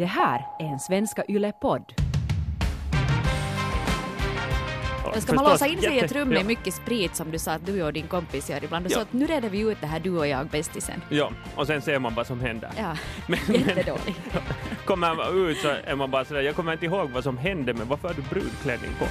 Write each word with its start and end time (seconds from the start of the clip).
Det 0.00 0.06
här 0.06 0.46
är 0.58 0.64
en 0.64 0.78
Svenska 0.78 1.24
Yle-podd. 1.28 1.92
Ska 5.18 5.34
man 5.34 5.44
låsa 5.44 5.66
in 5.66 5.80
sig 5.80 5.96
i 5.96 5.98
ett 5.98 6.12
rum 6.12 6.28
med 6.28 6.38
ja. 6.38 6.44
mycket 6.44 6.74
sprit 6.74 7.16
som 7.16 7.30
du 7.30 7.38
sa 7.38 7.52
att 7.52 7.66
du 7.66 7.82
och 7.82 7.92
din 7.92 8.06
kompis 8.06 8.50
gör 8.50 8.64
ibland 8.64 8.86
och 8.86 8.92
Ja. 8.92 8.94
så 8.94 9.00
att 9.00 9.12
nu 9.12 9.26
reder 9.26 9.48
vi 9.48 9.60
ut 9.60 9.80
det 9.80 9.86
här 9.86 10.00
du 10.00 10.18
och 10.18 10.26
jag 10.26 10.46
bästisen. 10.46 11.02
Ja, 11.08 11.30
och 11.54 11.66
sen 11.66 11.82
ser 11.82 11.98
man 11.98 12.14
vad 12.14 12.26
som 12.26 12.40
händer. 12.40 12.70
Ja, 12.78 12.96
Men, 13.26 13.38
men 13.46 13.56
jättedåligt. 13.60 14.20
kommer 14.84 15.14
man 15.14 15.48
ut 15.48 15.58
så 15.58 15.68
är 15.84 15.96
man 15.96 16.10
bara 16.10 16.24
sådär, 16.24 16.40
jag 16.40 16.56
kommer 16.56 16.72
inte 16.72 16.84
ihåg 16.84 17.10
vad 17.10 17.24
som 17.24 17.38
hände, 17.38 17.74
men 17.74 17.88
varför 17.88 18.08
har 18.08 18.14
du 18.14 18.22
brudklänning 18.22 18.90
på? 18.98 19.06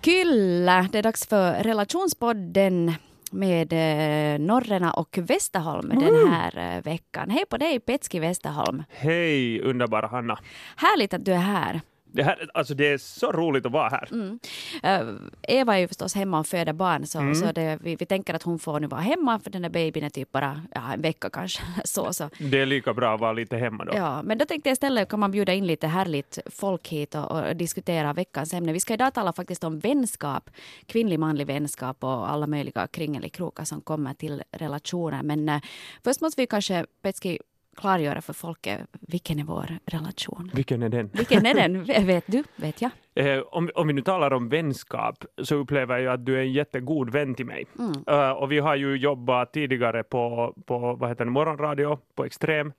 Kyllä, 0.00 0.88
det 0.92 0.98
är 0.98 1.02
dags 1.02 1.26
för 1.26 1.62
relationspodden 1.62 2.94
med 3.32 3.72
eh, 3.72 4.38
Norrena 4.40 4.90
och 4.90 5.18
Westerholm 5.18 5.88
den 5.88 6.32
här 6.32 6.76
eh, 6.76 6.82
veckan. 6.82 7.30
Hej 7.30 7.44
på 7.50 7.56
dig 7.56 7.80
Petski 7.80 8.20
Westerholm. 8.20 8.84
Hej, 8.90 9.60
underbara 9.60 10.06
Hanna. 10.06 10.38
Härligt 10.76 11.14
att 11.14 11.24
du 11.24 11.32
är 11.32 11.36
här. 11.38 11.80
Det, 12.12 12.22
här, 12.22 12.50
alltså 12.54 12.74
det 12.74 12.92
är 12.92 12.98
så 12.98 13.32
roligt 13.32 13.66
att 13.66 13.72
vara 13.72 13.88
här. 13.88 14.08
Mm. 14.12 14.38
Eh, 14.82 15.14
Eva 15.48 15.74
är 15.76 15.78
ju 15.80 15.88
förstås 15.88 16.14
hemma 16.14 16.38
och 16.38 16.46
föder 16.46 16.72
barn 16.72 17.06
så, 17.06 17.18
Mm. 17.18 17.34
så 17.34 17.52
det, 17.52 17.78
vi, 17.82 17.96
vi 17.96 18.06
tänker 18.06 18.34
att 18.34 18.42
hon 18.42 18.58
får 18.58 18.80
nu 18.80 18.86
vara 18.86 19.00
hemma 19.00 19.38
för 19.40 19.50
den 19.50 19.62
där 19.62 19.68
babyn 19.68 20.04
är 20.04 20.10
typ 20.10 20.32
bara 20.32 20.62
ja, 20.74 20.92
en 20.94 21.02
vecka 21.02 21.30
kanske. 21.30 21.62
så, 21.84 22.12
så. 22.12 22.30
Det 22.38 22.60
är 22.60 22.66
lika 22.66 22.94
bra 22.94 23.14
att 23.14 23.20
vara 23.20 23.32
lite 23.32 23.56
hemma 23.56 23.84
då. 23.84 23.92
Ja, 23.96 24.22
men 24.22 24.38
då 24.38 24.44
tänkte 24.44 24.68
jag 24.68 24.72
istället 24.72 25.08
kan 25.08 25.20
man 25.20 25.30
bjuda 25.30 25.52
in 25.54 25.66
lite 25.66 25.86
härligt 25.86 26.38
folk 26.46 26.88
hit 26.88 27.14
och, 27.14 27.30
och 27.30 27.56
diskutera 27.56 28.12
veckans 28.12 28.54
ämne. 28.54 28.72
Vi 28.72 28.80
ska 28.80 28.94
idag 28.94 29.14
tala 29.14 29.32
faktiskt 29.32 29.64
om 29.64 29.78
vänskap, 29.78 30.50
kvinnlig 30.86 31.18
manlig 31.18 31.46
vänskap 31.46 32.04
och 32.04 32.30
alla 32.30 32.46
möjliga 32.46 32.86
kringelikrokar 32.86 33.64
som 33.64 33.80
kommer 33.80 34.14
till 34.14 34.42
relationer. 34.52 35.22
Men 35.22 35.48
eh, 35.48 35.60
först 36.04 36.20
måste 36.20 36.40
vi 36.42 36.46
kanske, 36.46 36.86
Petski, 37.02 37.38
klargöra 37.80 38.20
för 38.20 38.32
folket 38.32 38.80
vilken 39.00 39.38
är 39.38 39.44
vår 39.44 39.78
relation? 39.86 40.50
Vilken 40.54 40.82
är 40.82 40.88
den? 40.88 41.10
Vilken 41.12 41.46
är 41.46 41.54
den? 41.54 41.84
Vet 42.06 42.24
du? 42.26 42.44
Vet 42.56 42.82
jag? 42.82 42.90
Eh, 43.14 43.40
om, 43.40 43.70
om 43.74 43.86
vi 43.86 43.92
nu 43.92 44.02
talar 44.02 44.32
om 44.32 44.48
vänskap 44.48 45.24
så 45.42 45.54
upplever 45.54 45.98
jag 45.98 46.14
att 46.14 46.26
du 46.26 46.36
är 46.36 46.40
en 46.40 46.52
jättegod 46.52 47.10
vän 47.10 47.34
till 47.34 47.46
mig. 47.46 47.66
Mm. 47.78 48.04
Eh, 48.06 48.30
och 48.30 48.52
vi 48.52 48.58
har 48.58 48.76
ju 48.76 48.96
jobbat 48.96 49.52
tidigare 49.52 50.02
på, 50.02 50.54
på 50.66 50.78
vad 50.94 51.08
heter 51.08 51.24
det, 51.24 51.30
morgonradio, 51.30 51.98
på 52.14 52.24
Extrem, 52.24 52.72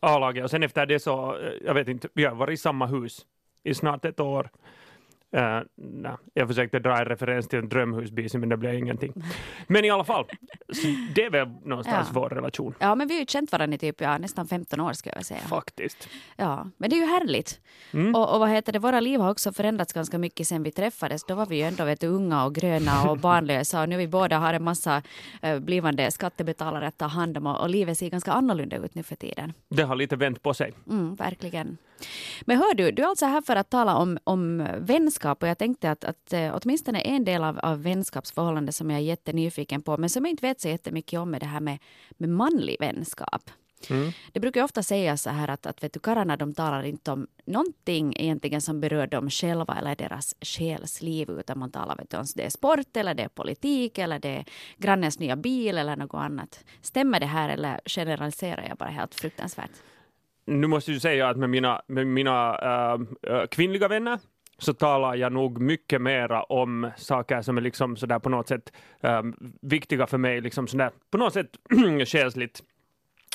A-laget. 0.00 0.44
Och 0.44 0.50
sen 0.50 0.62
efter 0.62 0.86
det 0.86 1.00
så, 1.00 1.38
eh, 1.38 1.52
jag 1.64 1.74
vet 1.74 1.88
inte, 1.88 2.08
vi 2.14 2.24
har 2.24 2.34
varit 2.34 2.54
i 2.54 2.56
samma 2.56 2.86
hus 2.86 3.26
i 3.62 3.74
snart 3.74 4.04
ett 4.04 4.20
år. 4.20 4.50
Uh, 5.36 5.60
nej, 5.76 6.12
jag 6.34 6.48
försökte 6.48 6.78
dra 6.78 6.98
en 6.98 7.04
referens 7.04 7.48
till 7.48 7.58
en 7.58 7.68
drömhusbisi 7.68 8.38
men 8.38 8.48
det 8.48 8.56
blev 8.56 8.74
ingenting. 8.74 9.12
Men 9.66 9.84
i 9.84 9.90
alla 9.90 10.04
fall, 10.04 10.24
det 11.14 11.24
är 11.24 11.30
väl 11.30 11.48
någonstans 11.64 12.08
Ja. 12.14 12.20
vår 12.20 12.28
relation. 12.28 12.74
Ja, 12.78 12.94
men 12.94 13.08
vi 13.08 13.14
har 13.14 13.20
ju 13.20 13.26
känt 13.26 13.52
varandra 13.52 13.74
i 13.74 13.78
typ 13.78 14.00
ja, 14.00 14.18
nästan 14.18 14.48
15 14.48 14.80
år 14.80 14.92
ska 14.92 15.10
jag 15.14 15.24
säga. 15.24 15.40
Faktiskt. 15.40 16.08
Ja, 16.36 16.66
men 16.76 16.90
det 16.90 16.96
är 16.96 17.00
ju 17.00 17.06
härligt. 17.06 17.60
Mm. 17.92 18.14
Och, 18.14 18.34
och 18.34 18.40
vad 18.40 18.48
heter 18.48 18.72
det, 18.72 18.78
våra 18.78 19.00
liv 19.00 19.20
har 19.20 19.30
också 19.30 19.52
förändrats 19.52 19.92
ganska 19.92 20.18
mycket 20.18 20.48
sen 20.48 20.62
vi 20.62 20.70
träffades. 20.72 21.24
Då 21.24 21.34
var 21.34 21.46
vi 21.46 21.56
ju 21.56 21.62
ändå 21.62 21.84
vet 21.84 22.02
unga 22.04 22.44
och 22.44 22.54
gröna 22.54 23.10
och 23.10 23.18
barnlösa 23.28 23.82
och 23.82 23.88
nu 23.88 23.96
vi 23.96 24.08
båda 24.08 24.38
har 24.38 24.54
en 24.54 24.64
massa 24.64 25.02
eh, 25.42 25.58
blivande 25.58 26.10
skattebetalare 26.10 26.86
att 26.86 26.98
ta 26.98 27.06
hand 27.06 27.36
om 27.38 27.46
och, 27.46 27.60
och 27.60 27.70
livet 27.70 27.98
ser 27.98 28.10
ganska 28.10 28.32
annorlunda 28.32 28.76
ut 28.76 28.94
nu 28.94 29.02
för 29.02 29.16
tiden. 29.16 29.52
Det 29.68 29.82
har 29.82 29.96
lite 29.96 30.16
vänt 30.16 30.42
på 30.42 30.54
sig. 30.54 30.72
Mm, 30.90 31.14
verkligen. 31.14 31.76
Men 32.46 32.58
hör 32.58 32.74
du, 32.74 32.90
du 32.90 33.02
är 33.02 33.06
alltså 33.06 33.26
här 33.26 33.40
för 33.42 33.56
att 33.56 33.70
tala 33.70 33.96
om, 33.96 34.18
om 34.24 34.68
vänskap 34.78 35.25
och 35.32 35.48
jag 35.48 35.58
tänkte 35.58 35.90
att, 35.90 36.04
att 36.04 36.32
eh, 36.32 36.58
åtminstone 36.62 37.00
en 37.00 37.24
del 37.24 37.44
av, 37.44 37.58
av 37.58 37.82
vänskapsförhållande 37.82 38.72
som 38.72 38.90
jag 38.90 39.00
är 39.00 39.04
jättenyfiken 39.04 39.82
på 39.82 39.96
men 39.96 40.10
som 40.10 40.24
jag 40.24 40.30
inte 40.30 40.46
vet 40.46 40.60
så 40.60 40.68
jättemycket 40.68 41.20
om 41.20 41.34
är 41.34 41.40
det 41.40 41.46
här 41.46 41.60
med, 41.60 41.78
med 42.10 42.28
manlig 42.28 42.76
vänskap. 42.80 43.50
Mm. 43.90 44.12
Det 44.32 44.40
brukar 44.40 44.62
ofta 44.62 44.82
sägas 44.82 45.22
så 45.22 45.30
här 45.30 45.50
att, 45.50 45.66
att 45.66 45.82
vet 45.82 45.92
du, 45.92 46.00
karlarna 46.00 46.36
de 46.36 46.54
talar 46.54 46.82
inte 46.82 47.10
om 47.12 47.26
någonting 47.44 48.14
egentligen 48.16 48.60
som 48.60 48.80
berör 48.80 49.06
dem 49.06 49.30
själva 49.30 49.76
eller 49.78 49.96
deras 49.96 50.34
själsliv 50.40 51.30
utan 51.30 51.58
man 51.58 51.70
talar 51.70 51.96
vet 51.96 52.10
du, 52.10 52.16
om 52.16 52.24
det 52.36 52.46
är 52.46 52.50
sport 52.50 52.96
eller 52.96 53.14
det 53.14 53.22
är 53.22 53.28
politik 53.28 53.98
eller 53.98 54.18
det 54.18 54.28
är 54.28 54.44
grannens 54.76 55.18
nya 55.18 55.36
bil 55.36 55.78
eller 55.78 55.96
något 55.96 56.14
annat. 56.14 56.64
Stämmer 56.82 57.20
det 57.20 57.26
här 57.26 57.48
eller 57.48 57.80
generaliserar 57.86 58.66
jag 58.68 58.76
bara 58.76 58.90
helt 58.90 59.14
fruktansvärt? 59.14 59.70
Nu 60.46 60.66
måste 60.66 60.92
jag 60.92 61.02
säga 61.02 61.28
att 61.28 61.36
med 61.36 61.50
mina, 61.50 61.82
med 61.86 62.06
mina 62.06 62.58
äh, 62.58 63.46
kvinnliga 63.50 63.88
vänner 63.88 64.18
så 64.58 64.74
talar 64.74 65.14
jag 65.14 65.32
nog 65.32 65.60
mycket 65.60 66.02
mera 66.02 66.42
om 66.42 66.90
saker 66.96 67.42
som 67.42 67.56
är 67.56 67.60
liksom 67.60 67.96
sådär 67.96 68.18
på 68.18 68.28
något 68.28 68.48
sätt 68.48 68.72
um, 69.00 69.52
viktiga 69.62 70.06
för 70.06 70.18
mig, 70.18 70.40
liksom 70.40 70.66
sådär 70.66 70.90
på 71.10 71.18
något 71.18 71.32
sätt 71.32 71.50
själsligt. 72.06 72.62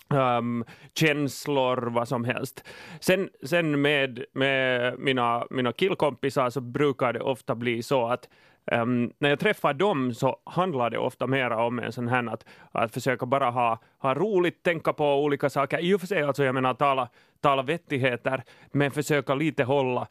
Um, 0.09 0.65
känslor, 0.93 1.89
vad 1.89 2.07
som 2.07 2.25
helst. 2.25 2.67
Sen, 2.99 3.29
sen 3.43 3.81
med, 3.81 4.25
med 4.33 4.99
mina, 4.99 5.45
mina 5.49 5.73
killkompisar 5.73 6.49
så 6.49 6.61
brukar 6.61 7.13
det 7.13 7.19
ofta 7.19 7.55
bli 7.55 7.83
så 7.83 8.07
att 8.07 8.29
um, 8.71 9.13
när 9.17 9.29
jag 9.29 9.39
träffar 9.39 9.73
dem 9.73 10.13
så 10.13 10.37
handlar 10.43 10.89
det 10.89 10.97
ofta 10.97 11.27
mera 11.27 11.63
om 11.63 11.79
en 11.79 11.91
sån 11.91 12.07
här 12.07 12.33
att, 12.33 12.45
att 12.71 12.93
försöka 12.93 13.25
bara 13.25 13.49
ha, 13.49 13.79
ha 13.97 14.13
roligt, 14.13 14.63
tänka 14.63 14.93
på 14.93 15.23
olika 15.23 15.49
saker. 15.49 15.79
I 15.79 15.93
och 15.93 15.99
för 15.99 16.07
sig, 16.07 16.23
alltså 16.23 16.43
jag 16.43 16.55
menar 16.55 16.73
tala, 16.73 17.09
tala 17.41 17.63
vettigheter, 17.63 18.43
men 18.71 18.91
försöka 18.91 19.35
lite 19.35 19.63
hålla 19.63 20.07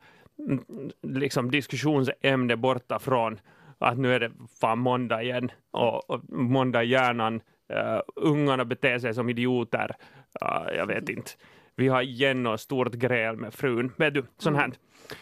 liksom 1.03 1.51
diskussionsämne 1.51 2.57
borta 2.57 2.99
från 2.99 3.41
att 3.79 3.99
nu 3.99 4.15
är 4.15 4.21
det 4.21 4.33
fan 4.61 4.79
måndag 4.79 5.23
igen 5.23 5.51
och, 5.71 6.11
och 6.11 6.21
måndag 6.29 6.83
hjärnan 6.83 7.41
Uh, 7.73 8.01
ungarna 8.17 8.65
beter 8.65 8.99
sig 8.99 9.15
som 9.15 9.29
idioter. 9.29 9.97
Uh, 10.45 10.77
jag 10.77 10.87
vet 10.87 11.09
inte. 11.09 11.31
Vi 11.77 11.89
har 11.89 12.03
igen 12.03 12.43
något 12.43 12.61
stort 12.61 12.93
gräl 12.93 13.37
med 13.37 13.55
frun. 13.55 13.93
Vet 13.97 14.15
du, 14.15 14.25
sånt 14.39 14.57
här. 14.57 14.73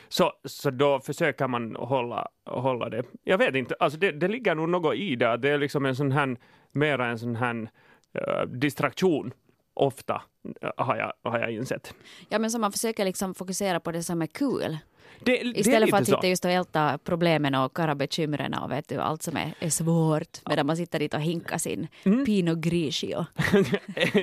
Så, 0.09 0.33
så 0.45 0.71
då 0.71 1.01
försöker 1.01 1.49
man 1.49 1.77
hålla, 1.77 2.29
hålla 2.45 2.89
det. 2.89 3.03
Jag 3.25 3.39
vet 3.39 3.55
inte, 3.55 3.75
alltså 3.81 3.99
det, 3.99 4.13
det 4.13 4.29
ligger 4.29 4.55
nog 4.55 4.69
något 4.69 4.95
i 4.95 5.17
det. 5.17 5.37
Det 5.37 5.51
är 5.51 5.59
liksom 5.59 5.87
en 5.87 5.97
sån 5.97 6.13
här, 6.13 6.37
mera 6.73 7.07
en 7.07 7.19
sån 7.19 7.37
här 7.37 7.55
uh, 7.55 8.47
distraktion. 8.47 9.33
Ofta 9.75 10.23
uh, 10.65 10.71
har, 10.77 10.97
jag, 10.97 11.13
har 11.31 11.39
jag 11.39 11.51
insett. 11.51 11.95
Ja, 12.29 12.39
men 12.39 12.51
så 12.51 12.59
man 12.59 12.73
försöker 12.73 13.05
liksom 13.05 13.35
fokusera 13.35 13.81
på 13.81 13.93
det 13.93 14.03
som 14.03 14.23
är 14.23 14.27
kul. 14.27 14.61
Cool 14.61 14.77
det 15.21 15.37
Istället 15.37 15.65
för 15.65 15.87
lite 15.87 15.97
att 15.97 16.07
så. 16.07 16.17
sitta 16.17 16.29
just 16.29 16.45
och 16.45 16.51
älta 16.51 16.99
problemen 17.05 17.55
och 17.55 17.77
karabekymren 17.77 18.55
och 18.55 18.71
vet 18.71 18.89
du, 18.89 18.97
allt 18.97 19.23
som 19.23 19.37
är, 19.37 19.55
är 19.61 19.71
svårt. 19.71 20.39
Medan 20.49 20.67
man 20.67 20.77
sitter 20.77 20.99
dit 20.99 21.15
och 21.15 21.21
hinkar 21.21 21.59
sin 21.59 21.89
Mm. 22.05 22.25
Pinot 22.25 22.59
Grigio. 22.59 23.27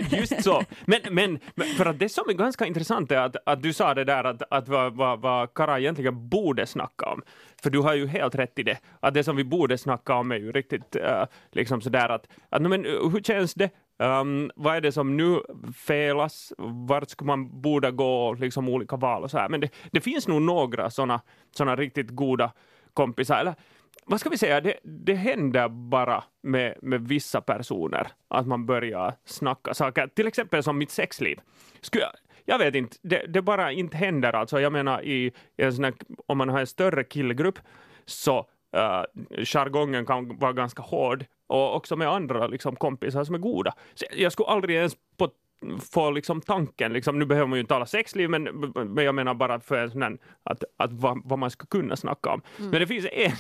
Just 0.18 0.44
så. 0.44 0.64
Men, 0.86 1.00
men, 1.12 1.40
för 1.78 1.86
att 1.86 2.00
det 2.00 2.10
som 2.10 2.30
är 2.30 2.34
ganska 2.34 2.66
intressant 2.66 3.12
är 3.12 3.18
att, 3.18 3.36
att 3.46 3.62
du 3.62 3.74
sa 3.74 3.94
det 3.94 4.04
där 4.04 4.24
att, 4.24 4.42
att 4.50 4.68
vad, 4.68 4.94
vad, 4.94 5.22
vad 5.22 5.54
Kara 5.54 5.80
egentligen 5.80 6.30
borde 6.30 6.66
snacka 6.66 7.06
om. 7.06 7.22
För 7.64 7.70
du 7.70 7.80
har 7.80 7.94
ju 7.94 8.08
helt 8.08 8.36
rätt 8.36 8.60
i 8.60 8.64
det. 8.64 8.78
Att 9.00 9.14
det 9.14 9.24
som 9.24 9.36
vi 9.36 9.44
borde 9.44 9.78
snacka 9.78 10.16
om 10.16 10.32
är 10.32 10.36
ju 10.36 10.52
riktigt 10.52 10.96
uh, 10.96 11.26
liksom 11.52 11.82
sådär 11.82 12.10
att, 12.10 12.28
att 12.50 12.62
men, 12.62 12.86
hur 12.86 13.22
känns 13.22 13.54
det? 13.54 13.70
Um, 13.98 14.52
vad 14.56 14.76
är 14.76 14.82
det 14.82 14.92
som 14.92 15.18
nu 15.18 15.42
felas? 15.76 16.54
Vart 16.58 17.10
skulle 17.10 17.28
man 17.28 17.62
borde 17.62 17.92
gå? 17.92 18.34
Liksom 18.34 18.70
olika 18.70 18.96
val 18.96 19.24
och 19.24 19.32
så 19.32 19.38
här. 19.38 19.50
Men 19.50 19.60
det, 19.60 19.70
det 19.92 20.02
finns 20.02 20.28
nog 20.28 20.42
några 20.42 20.90
sådana 20.90 21.22
såna 21.52 21.76
riktigt 21.76 22.10
goda 22.10 22.52
kompisar. 22.94 23.40
Eller, 23.40 23.56
vad 24.06 24.20
ska 24.20 24.30
vi 24.30 24.38
säga, 24.38 24.62
det, 24.62 24.80
det 24.84 25.14
händer 25.14 25.70
bara 25.70 26.24
med, 26.44 26.76
med 26.82 27.08
vissa 27.08 27.42
personer 27.42 28.08
att 28.28 28.48
man 28.48 28.66
börjar 28.66 29.14
snacka 29.26 29.74
saker, 29.74 30.08
till 30.08 30.28
exempel 30.28 30.64
som 30.64 30.78
mitt 30.78 30.92
sexliv. 30.92 31.40
Skulle 31.82 32.06
jag, 32.46 32.58
vet 32.58 32.76
inte, 32.76 32.98
det, 33.02 33.26
det 33.28 33.42
bara 33.42 33.72
inte 33.72 33.98
händer 33.98 34.34
alltså. 34.34 34.60
Jag 34.60 34.74
menar 34.74 35.02
i, 35.02 35.26
i 35.58 35.64
en 35.64 35.84
här, 35.84 35.94
om 36.26 36.38
man 36.38 36.50
har 36.50 36.60
en 36.60 36.68
större 36.68 37.04
killgrupp 37.04 37.60
så 38.06 38.40
uh, 38.78 39.04
jargongen 39.44 40.06
kan 40.06 40.38
vara 40.38 40.54
ganska 40.54 40.82
hård 40.82 41.26
och 41.48 41.76
också 41.76 41.96
med 41.96 42.08
andra 42.08 42.48
liksom, 42.48 42.76
kompisar 42.76 43.24
som 43.24 43.36
är 43.36 43.40
goda. 43.40 43.74
Så 43.94 44.06
jag 44.12 44.32
skulle 44.32 44.48
aldrig 44.48 44.78
ens 44.78 44.98
på 45.18 45.30
få 45.94 46.12
liksom 46.12 46.42
tanken, 46.42 46.94
liksom, 46.94 47.20
nu 47.20 47.26
behöver 47.26 47.48
man 47.48 47.58
ju 47.58 47.60
inte 47.60 47.74
tala 47.74 47.86
sexliv, 47.86 48.30
men, 48.30 48.44
men 48.76 49.06
jag 49.06 49.16
menar 49.16 49.34
bara 49.34 49.60
för 49.60 49.78
en 49.78 49.92
sån 49.92 50.02
här, 50.02 50.18
att, 50.44 50.64
att 50.78 50.92
vad, 50.92 51.22
vad 51.26 51.40
man 51.40 51.52
skulle 51.52 51.68
kunna 51.68 51.96
snacka 51.96 52.30
om. 52.30 52.42
Men 52.58 52.72
det 52.72 52.88
finns 52.88 53.08
en, 53.12 53.32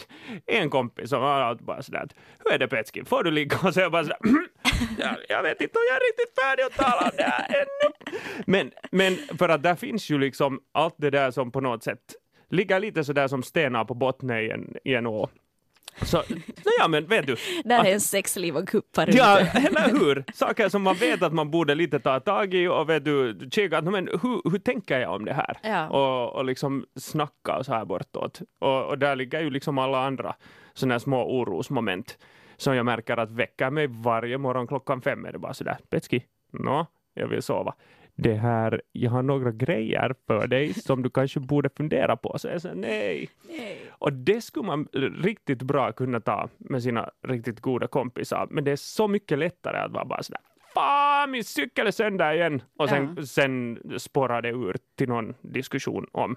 en 0.46 0.69
kompis 0.69 1.10
som 1.10 1.22
har 1.22 1.56
bara 1.56 1.81
sådär, 1.81 2.07
hur 2.40 2.54
är 2.54 2.60
det 2.60 2.68
Petski, 2.68 3.06
får 3.06 3.24
du 3.24 3.31
ligga? 3.31 3.57
Och 3.63 3.74
så 3.74 3.80
jag 3.80 3.92
bara 3.92 4.04
sådär, 4.04 4.18
jag, 4.98 5.16
jag 5.30 5.44
vet 5.44 5.62
inte 5.62 5.80
om 5.80 5.86
jag 5.90 5.96
är 5.96 6.12
riktigt 6.12 6.44
färdig 6.44 6.63
att 6.63 6.74
tala 6.74 7.10
om 7.10 7.18
det 7.18 7.24
här 7.24 7.48
ännu. 7.56 8.18
Men, 8.46 8.72
men 8.92 9.38
för 9.38 9.50
att 9.50 9.63
där 9.63 9.75
finns 9.75 10.10
ju 10.10 10.18
liksom 10.18 10.60
allt 10.72 10.96
det 10.98 11.10
där 11.10 11.31
som 11.31 11.51
på 11.51 11.62
något 11.62 11.84
sätt 11.84 12.16
ligger 12.50 12.80
lite 12.80 13.04
sådär 13.04 13.28
som 13.28 13.44
stenar 13.44 13.86
på 13.86 13.94
botten 13.94 14.31
i 14.31 14.50
en, 14.50 14.75
i 14.84 14.96
en 14.96 15.08
å. 15.08 15.30
Så, 16.02 16.24
ja 16.80 16.88
men 16.88 17.06
vet 17.06 17.28
du. 17.28 17.36
Där 17.66 17.80
att- 17.80 17.86
är 17.88 17.92
en 17.92 18.02
sexliv 18.02 18.58
och 18.58 18.68
kuppar 18.70 19.10
Ja, 19.16 19.40
eller 19.40 19.90
hur? 20.00 20.24
Saker 20.34 20.70
som 20.70 20.82
man 20.82 20.96
vet 20.96 21.22
att 21.24 21.34
man 21.34 21.52
borde 21.52 21.76
lite 21.76 22.00
ta 22.00 22.20
tag 22.20 22.54
i 22.54 22.68
och 22.68 22.90
vet 22.90 23.06
du, 23.06 23.40
kika, 23.52 23.82
men 23.82 24.08
hur, 24.08 24.52
hur 24.52 24.60
tänker 24.60 25.00
jag 25.00 25.14
om 25.16 25.26
det 25.26 25.34
här? 25.34 25.58
Ja. 25.64 25.88
Och, 25.90 26.36
och 26.36 26.46
liksom 26.46 26.86
snacka 26.96 27.58
och 27.58 27.66
så 27.66 27.74
här 27.74 27.86
bortåt. 27.86 28.42
Och, 28.60 28.84
och 28.86 28.98
där 28.98 29.16
ligger 29.16 29.42
ju 29.42 29.50
liksom 29.50 29.78
alla 29.78 30.06
andra 30.06 30.36
sådana 30.74 31.00
små 31.00 31.24
orosmoment 31.40 32.18
som 32.58 32.76
jag 32.76 32.86
märker 32.86 33.18
att 33.18 33.32
väcker 33.32 33.70
mig 33.70 33.88
varje 33.88 34.38
morgon 34.38 34.68
klockan 34.68 35.02
fem 35.02 35.26
är 35.26 35.32
det 35.32 35.40
bara 35.40 35.54
sådär, 35.54 35.78
Petski, 35.90 36.24
nå, 36.52 36.86
jag 37.14 37.28
vill 37.28 37.42
sova. 37.42 37.74
Det 38.17 38.33
här, 38.33 38.81
jag 38.91 39.12
har 39.12 39.21
några 39.23 39.51
grejer 39.51 40.15
för 40.27 40.47
dig 40.47 40.73
som 40.73 41.03
du 41.03 41.09
kanske 41.09 41.39
borde 41.39 41.69
fundera 41.69 42.17
på. 42.17 42.38
Så 42.38 42.47
jag 42.47 42.62
sa 42.62 42.73
nej. 42.73 43.29
Nej. 43.50 43.77
Och 43.89 44.13
det 44.13 44.41
skulle 44.41 44.65
man 44.67 44.88
riktigt 45.21 45.62
bra 45.62 45.91
kunna 45.91 46.19
ta 46.21 46.50
med 46.57 46.83
sina 46.83 47.09
riktigt 47.27 47.59
goda 47.59 47.88
kompisar. 47.88 48.47
Men 48.51 48.63
det 48.63 48.71
är 48.71 48.75
så 48.75 49.07
mycket 49.07 49.38
lättare 49.39 49.77
att 49.77 49.91
vara 49.91 50.06
bara 50.06 50.23
sådär 50.23 50.41
Fan, 50.73 51.31
min 51.31 51.44
cykel 51.44 51.88
är 51.88 51.91
sönder 51.91 52.33
igen! 52.33 52.62
Och 52.77 52.89
sen, 52.89 53.15
Ja. 53.17 53.25
sen 53.25 53.79
spårar 53.97 54.41
det 54.41 54.50
ur 54.50 54.77
till 54.95 55.09
någon 55.09 55.33
diskussion 55.41 56.07
om 56.12 56.35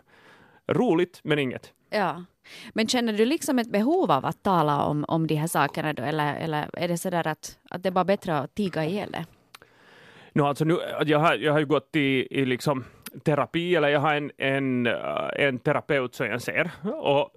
roligt, 0.68 1.20
men 1.24 1.38
inget. 1.38 1.72
Ja. 1.90 2.24
Men 2.72 2.86
känner 2.88 3.12
du 3.12 3.24
liksom 3.24 3.58
ett 3.58 3.70
behov 3.70 4.10
av 4.10 4.24
att 4.24 4.42
tala 4.42 4.82
om, 4.82 5.04
om 5.08 5.26
de 5.26 5.34
här 5.34 5.46
sakerna 5.46 5.92
då? 5.92 6.02
Eller, 6.02 6.34
eller 6.36 6.70
är 6.72 6.88
det 6.88 6.98
så 6.98 7.10
där 7.10 7.26
att, 7.26 7.58
att 7.70 7.82
det 7.82 7.88
är 7.88 7.90
bara 7.90 8.04
bättre 8.04 8.38
att 8.38 8.54
tiga 8.54 8.84
ihjäl 8.84 9.10
det? 9.12 9.24
No, 10.38 10.42
alltså 10.42 10.64
nu, 10.64 10.78
jag, 11.06 11.18
har, 11.18 11.34
jag 11.34 11.52
har 11.52 11.58
ju 11.58 11.66
gått 11.66 11.96
i, 11.96 12.28
i 12.30 12.44
liksom 12.44 12.84
terapi, 13.24 13.76
eller 13.76 13.88
jag 13.88 14.00
har 14.00 14.14
en, 14.14 14.30
en, 14.38 14.86
eh, 14.86 15.28
en 15.36 15.58
terapeut 15.58 16.14
som 16.14 16.26
jag 16.26 16.42
ser. 16.42 16.70
Och 16.92 17.30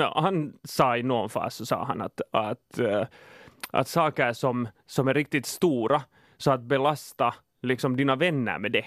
han 0.14 0.52
sa 0.64 0.96
i 0.96 1.02
någon 1.02 1.30
fas, 1.30 1.54
så 1.54 1.66
sa 1.66 1.84
han 1.84 2.00
att, 2.00 2.20
att, 2.32 2.78
eh, 2.78 3.06
att 3.70 3.88
saker 3.88 4.32
som, 4.32 4.68
som 4.86 5.08
är 5.08 5.14
riktigt 5.14 5.46
stora, 5.46 6.02
så 6.36 6.50
att 6.50 6.60
belasta 6.60 7.34
liksom 7.62 7.96
dina 7.96 8.16
vänner 8.16 8.58
med 8.58 8.72
det, 8.72 8.84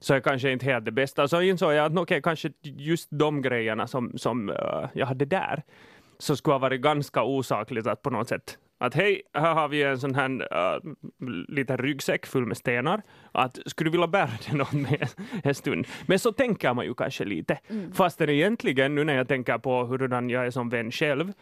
så 0.00 0.14
är 0.14 0.20
kanske 0.20 0.50
inte 0.50 0.66
helt 0.66 0.84
det 0.84 0.92
bästa. 0.92 1.28
Så 1.28 1.42
insåg 1.42 1.72
jag 1.72 1.86
att 1.86 1.92
okay, 1.92 2.02
okej, 2.02 2.22
kanske 2.22 2.52
just 2.62 3.08
de 3.10 3.42
grejerna 3.42 3.86
som, 3.86 4.18
som 4.18 4.48
eh, 4.50 4.88
jag 4.92 5.06
hade 5.06 5.24
där, 5.24 5.62
så 6.18 6.36
skulle 6.36 6.54
ha 6.54 6.58
varit 6.58 6.80
ganska 6.80 7.22
osakligt 7.22 7.86
att 7.86 8.02
på 8.02 8.10
något 8.10 8.28
sätt 8.28 8.58
att 8.84 8.94
hej, 8.94 9.22
här 9.34 9.54
har 9.54 9.68
vi 9.68 9.82
en 9.82 9.98
sån 9.98 10.14
här 10.14 10.30
uh, 10.30 10.94
liten 11.48 11.78
ryggsäck 11.78 12.26
full 12.26 12.46
med 12.46 12.56
stenar. 12.56 13.02
Att 13.32 13.58
skulle 13.66 13.88
du 13.88 13.92
vilja 13.92 14.06
bära 14.06 14.30
den 14.50 14.60
åt 14.60 14.72
mig 14.72 15.00
en 15.44 15.54
stund? 15.54 15.86
Men 16.06 16.18
så 16.18 16.32
tänker 16.32 16.74
man 16.74 16.84
ju 16.84 16.94
kanske 16.94 17.24
lite. 17.24 17.58
Fast 17.94 18.18
det 18.18 18.34
egentligen, 18.34 18.94
nu 18.94 19.04
när 19.04 19.16
jag 19.16 19.28
tänker 19.28 19.58
på 19.58 19.84
hurdan 19.84 20.30
jag 20.30 20.46
är 20.46 20.50
som 20.50 20.68
vän 20.68 20.90
själv, 20.90 21.32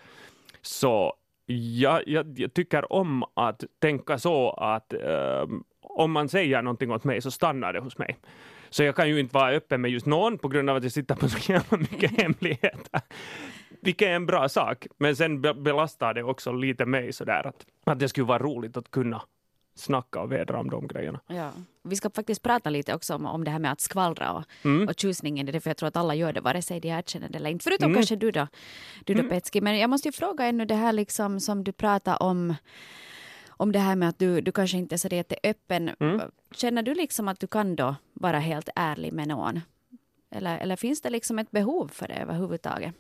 så 0.62 1.14
jag, 1.46 2.02
jag, 2.06 2.38
jag 2.38 2.54
tycker 2.54 2.92
om 2.92 3.24
att 3.34 3.64
tänka 3.78 4.18
så 4.18 4.50
att 4.50 4.92
eh, 4.92 5.46
om 5.82 6.12
man 6.12 6.28
säger 6.28 6.62
någonting 6.62 6.90
åt 6.90 7.04
mig 7.04 7.20
så 7.20 7.30
stannar 7.30 7.72
det 7.72 7.80
hos 7.80 7.98
mig. 7.98 8.16
Så 8.70 8.82
jag 8.82 8.96
kan 8.96 9.08
ju 9.08 9.20
inte 9.20 9.34
vara 9.34 9.50
öppen 9.50 9.80
med 9.80 9.90
just 9.90 10.06
någon 10.06 10.38
på 10.38 10.48
grund 10.48 10.70
av 10.70 10.76
att 10.76 10.82
jag 10.82 10.92
sitter 10.92 11.14
på 11.14 11.28
så 11.28 11.52
jävla 11.52 11.78
mycket 11.78 12.10
hemligheter. 12.22 13.00
Vilket 13.84 14.06
är 14.08 14.12
en 14.12 14.26
bra 14.26 14.49
sak, 14.49 14.87
men 14.99 15.17
sen 15.17 15.40
be- 15.40 15.55
belastar 15.55 16.14
det 16.14 16.23
också 16.23 16.52
lite 16.52 16.87
mig 16.87 17.12
sådär 17.12 17.46
att, 17.46 17.67
att 17.84 17.99
det 17.99 18.08
skulle 18.08 18.26
vara 18.26 18.38
roligt 18.38 18.76
att 18.76 18.90
kunna 18.90 19.23
snacka 19.75 20.20
och 20.20 20.32
vädra 20.32 20.58
om 20.61 20.70
de 20.70 20.87
grejerna. 20.87 21.20
Ja. 21.26 21.50
Vi 21.82 21.96
ska 21.96 22.11
faktiskt 22.11 22.43
prata 22.43 22.70
lite 22.70 22.94
också 22.94 23.14
om, 23.14 23.26
om 23.26 23.44
det 23.44 23.50
här 23.50 23.58
med 23.58 23.73
att 23.73 23.81
skvallra 23.81 24.32
och, 24.32 24.44
Mm. 24.64 24.88
och 24.88 24.94
tjusningen 25.00 25.49
i 25.49 25.52
det, 25.52 25.61
för 25.61 25.70
jag 25.70 25.76
tror 25.76 25.87
att 25.88 25.96
alla 25.96 26.14
gör 26.14 26.32
det, 26.32 26.40
vare 26.40 26.62
sig 26.62 26.81
de 26.81 26.88
erkänner 26.88 27.29
det 27.29 27.37
eller 27.38 27.50
inte. 27.50 27.62
Förutom 27.64 27.84
Mm. 27.84 27.94
kanske 27.94 28.17
du 28.17 28.31
då, 28.31 28.46
du 29.05 29.14
då 29.14 29.29
Petski. 29.29 29.61
Men 29.61 29.79
jag 29.79 29.90
måste 29.90 30.08
ju 30.08 30.12
fråga 30.12 30.44
ännu 30.44 30.64
det 30.64 30.75
här 30.75 30.93
liksom 30.93 31.40
som 31.40 31.64
du 31.64 31.73
pratar 31.73 32.23
om, 32.23 32.55
om 33.49 33.73
det 33.73 33.78
här 33.78 33.96
med 33.96 34.08
att 34.08 34.19
du, 34.19 34.40
du 34.40 34.52
kanske 34.52 34.76
inte 34.78 34.94
är 34.94 34.96
så 34.96 35.08
jätteöppen. 35.08 35.90
Mm. 36.00 36.20
Känner 36.55 36.82
du 36.82 36.94
liksom 36.94 37.28
att 37.28 37.40
du 37.40 37.46
kan 37.46 37.76
då 37.76 37.94
vara 38.12 38.38
helt 38.38 38.69
ärlig 38.76 39.12
med 39.12 39.28
någon? 39.28 39.61
Eller, 40.31 40.58
eller 40.58 40.76
finns 40.76 41.00
det 41.02 41.11
liksom 41.11 41.38
ett 41.38 41.50
behov 41.50 41.88
för 41.93 42.08
det 42.08 42.14
överhuvudtaget? 42.14 42.94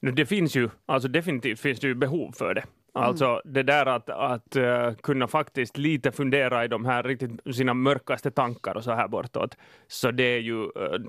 Nu, 0.00 0.10
det 0.10 0.26
finns 0.26 0.56
ju, 0.56 0.68
alltså 0.86 1.08
definitivt 1.08 1.60
finns 1.60 1.80
det 1.80 1.86
ju 1.86 1.94
behov 1.94 2.32
för 2.32 2.54
det. 2.54 2.64
Alltså 2.92 3.42
det 3.44 3.62
där 3.62 3.86
att, 3.86 4.10
att 4.10 4.56
eh, 4.56 4.92
kunna 4.94 5.28
faktiskt 5.28 5.76
lite 5.76 6.12
fundera 6.12 6.64
i 6.64 6.68
de 6.68 6.84
här 6.84 7.02
riktigt 7.02 7.56
sina 7.56 7.74
mörkaste 7.74 8.30
tankar 8.30 8.76
och 8.76 8.84
så 8.84 8.92
här 8.92 9.08
bortåt. 9.08 9.56
Så 9.88 10.10
det 10.10 10.22
är 10.22 10.38
ju, 10.38 10.62
eh, 10.62 11.00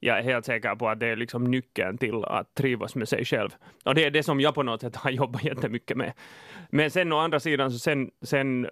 jag 0.00 0.18
är 0.18 0.22
helt 0.22 0.46
säker 0.46 0.74
på 0.74 0.88
att 0.88 1.00
det 1.00 1.06
är 1.06 1.16
liksom 1.16 1.44
nyckeln 1.44 1.98
till 1.98 2.24
att 2.24 2.54
trivas 2.54 2.94
med 2.94 3.08
sig 3.08 3.24
själv. 3.24 3.50
Och 3.84 3.94
det 3.94 4.04
är 4.04 4.10
det 4.10 4.22
som 4.22 4.40
jag 4.40 4.54
på 4.54 4.62
något 4.62 4.80
sätt 4.80 4.96
har 4.96 5.10
jobbat 5.20 5.44
jättemycket 5.44 5.96
med. 5.96 6.12
Men 6.70 6.90
sen 6.90 7.12
å 7.12 7.18
andra 7.18 7.40
sidan 7.40 7.70
så 7.70 7.78
sen, 7.78 8.10
sen 8.22 8.68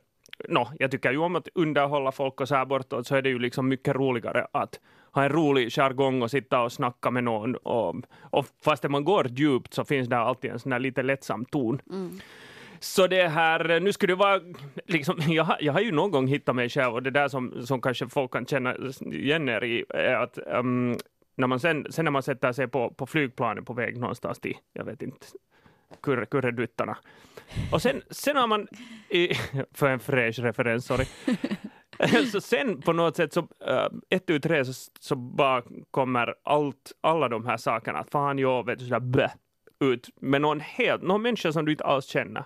no, 0.48 0.68
jag 0.78 0.90
tycker 0.90 1.12
ju 1.12 1.18
om 1.18 1.36
att 1.36 1.48
underhålla 1.54 2.12
folk 2.12 2.40
och 2.40 2.48
så 2.48 2.54
här 2.54 2.66
bortåt, 2.66 3.06
så 3.06 3.16
är 3.16 3.22
det 3.22 3.28
ju 3.28 3.38
liksom 3.38 3.68
mycket 3.68 3.96
roligare 3.96 4.46
att 4.52 4.80
ha 5.18 5.24
en 5.24 5.32
rolig 5.32 5.72
jargong 5.72 6.22
och 6.22 6.30
sitta 6.30 6.60
och 6.62 6.72
snacka 6.72 7.10
med 7.10 7.24
någon. 7.24 7.54
Och, 7.54 7.96
och 8.20 8.46
fast 8.64 8.88
man 8.88 9.04
går 9.04 9.28
djupt 9.28 9.74
så 9.74 9.84
finns 9.84 10.08
det 10.08 10.18
alltid 10.18 10.50
en 10.50 10.58
sån 10.58 10.72
här 10.72 10.78
lite 10.78 11.02
lättsam 11.02 11.44
ton. 11.44 11.80
Så 12.80 13.06
det 13.06 13.28
här, 13.28 13.80
nu 13.80 13.92
skulle 13.92 14.12
det 14.12 14.18
vara, 14.18 14.40
liksom, 14.86 15.16
jag, 15.28 15.44
har, 15.44 15.56
jag 15.60 15.72
har 15.72 15.80
ju 15.80 15.92
någon 15.92 16.10
gång 16.10 16.26
hittat 16.26 16.56
mig 16.56 16.68
själv 16.68 16.94
och 16.94 17.02
det 17.02 17.10
där 17.10 17.28
som, 17.28 17.66
som 17.66 17.80
kanske 17.80 18.08
folk 18.08 18.32
kan 18.32 18.46
känna 18.46 18.76
igen 19.00 19.48
er 19.48 19.64
i 19.64 19.84
är 19.88 20.14
att 20.14 20.38
um, 20.46 20.96
när 21.36 21.46
man 21.46 21.60
sen, 21.60 21.86
sen 21.90 22.04
när 22.04 22.12
man 22.12 22.22
sätter 22.22 22.52
sig 22.52 22.68
på, 22.68 22.90
på 22.90 23.06
flygplanet 23.06 23.64
på 23.64 23.72
väg 23.72 23.98
någonstans 23.98 24.40
till, 24.40 24.56
jag 24.72 24.84
vet 24.84 25.02
inte, 25.02 25.26
kurre, 26.02 26.26
kurreduttarna. 26.26 26.96
Och 27.72 27.82
sen, 27.82 28.02
sen 28.10 28.36
har 28.36 28.46
man, 28.46 28.68
i, 29.08 29.34
för 29.72 29.88
en 29.90 30.00
fräsch 30.00 30.38
referens, 30.38 30.86
sorry. 30.86 31.04
Så 32.32 32.40
sen 32.40 32.80
på 32.80 32.92
något 32.92 33.16
sätt 33.16 33.32
så, 33.32 33.40
uh, 33.40 33.88
ett 34.10 34.30
ut 34.30 34.42
tre 34.42 34.64
så, 34.64 34.90
så 35.00 35.16
bara 35.16 35.62
kommer 35.90 36.34
allt, 36.44 36.92
alla 37.00 37.28
de 37.28 37.46
här 37.46 37.56
sakerna, 37.56 38.04
fan 38.12 38.38
jag 38.38 38.66
vet 38.66 38.78
du 38.78 38.84
sådär 38.84 39.00
bä, 39.00 39.30
ut 39.80 40.08
med 40.20 40.40
någon 40.40 40.60
helt, 40.60 41.02
någon 41.02 41.22
människa 41.22 41.52
som 41.52 41.64
du 41.64 41.72
inte 41.72 41.84
alls 41.84 42.06
känner. 42.06 42.44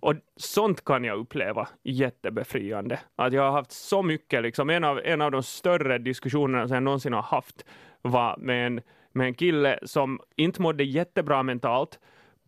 Och 0.00 0.14
sånt 0.36 0.84
kan 0.84 1.04
jag 1.04 1.18
uppleva 1.18 1.68
jättebefriande. 1.82 3.00
Att 3.16 3.32
jag 3.32 3.42
har 3.42 3.50
haft 3.50 3.72
så 3.72 4.02
mycket, 4.02 4.42
liksom 4.42 4.70
en 4.70 4.84
av, 4.84 5.00
en 5.04 5.20
av 5.20 5.30
de 5.30 5.42
större 5.42 5.98
diskussionerna 5.98 6.68
som 6.68 6.74
jag 6.74 6.82
någonsin 6.82 7.12
har 7.12 7.22
haft 7.22 7.64
var 8.02 8.36
med 8.38 8.66
en, 8.66 8.80
med 9.12 9.26
en 9.26 9.34
kille 9.34 9.78
som 9.82 10.20
inte 10.36 10.62
mådde 10.62 10.84
jättebra 10.84 11.42
mentalt 11.42 11.98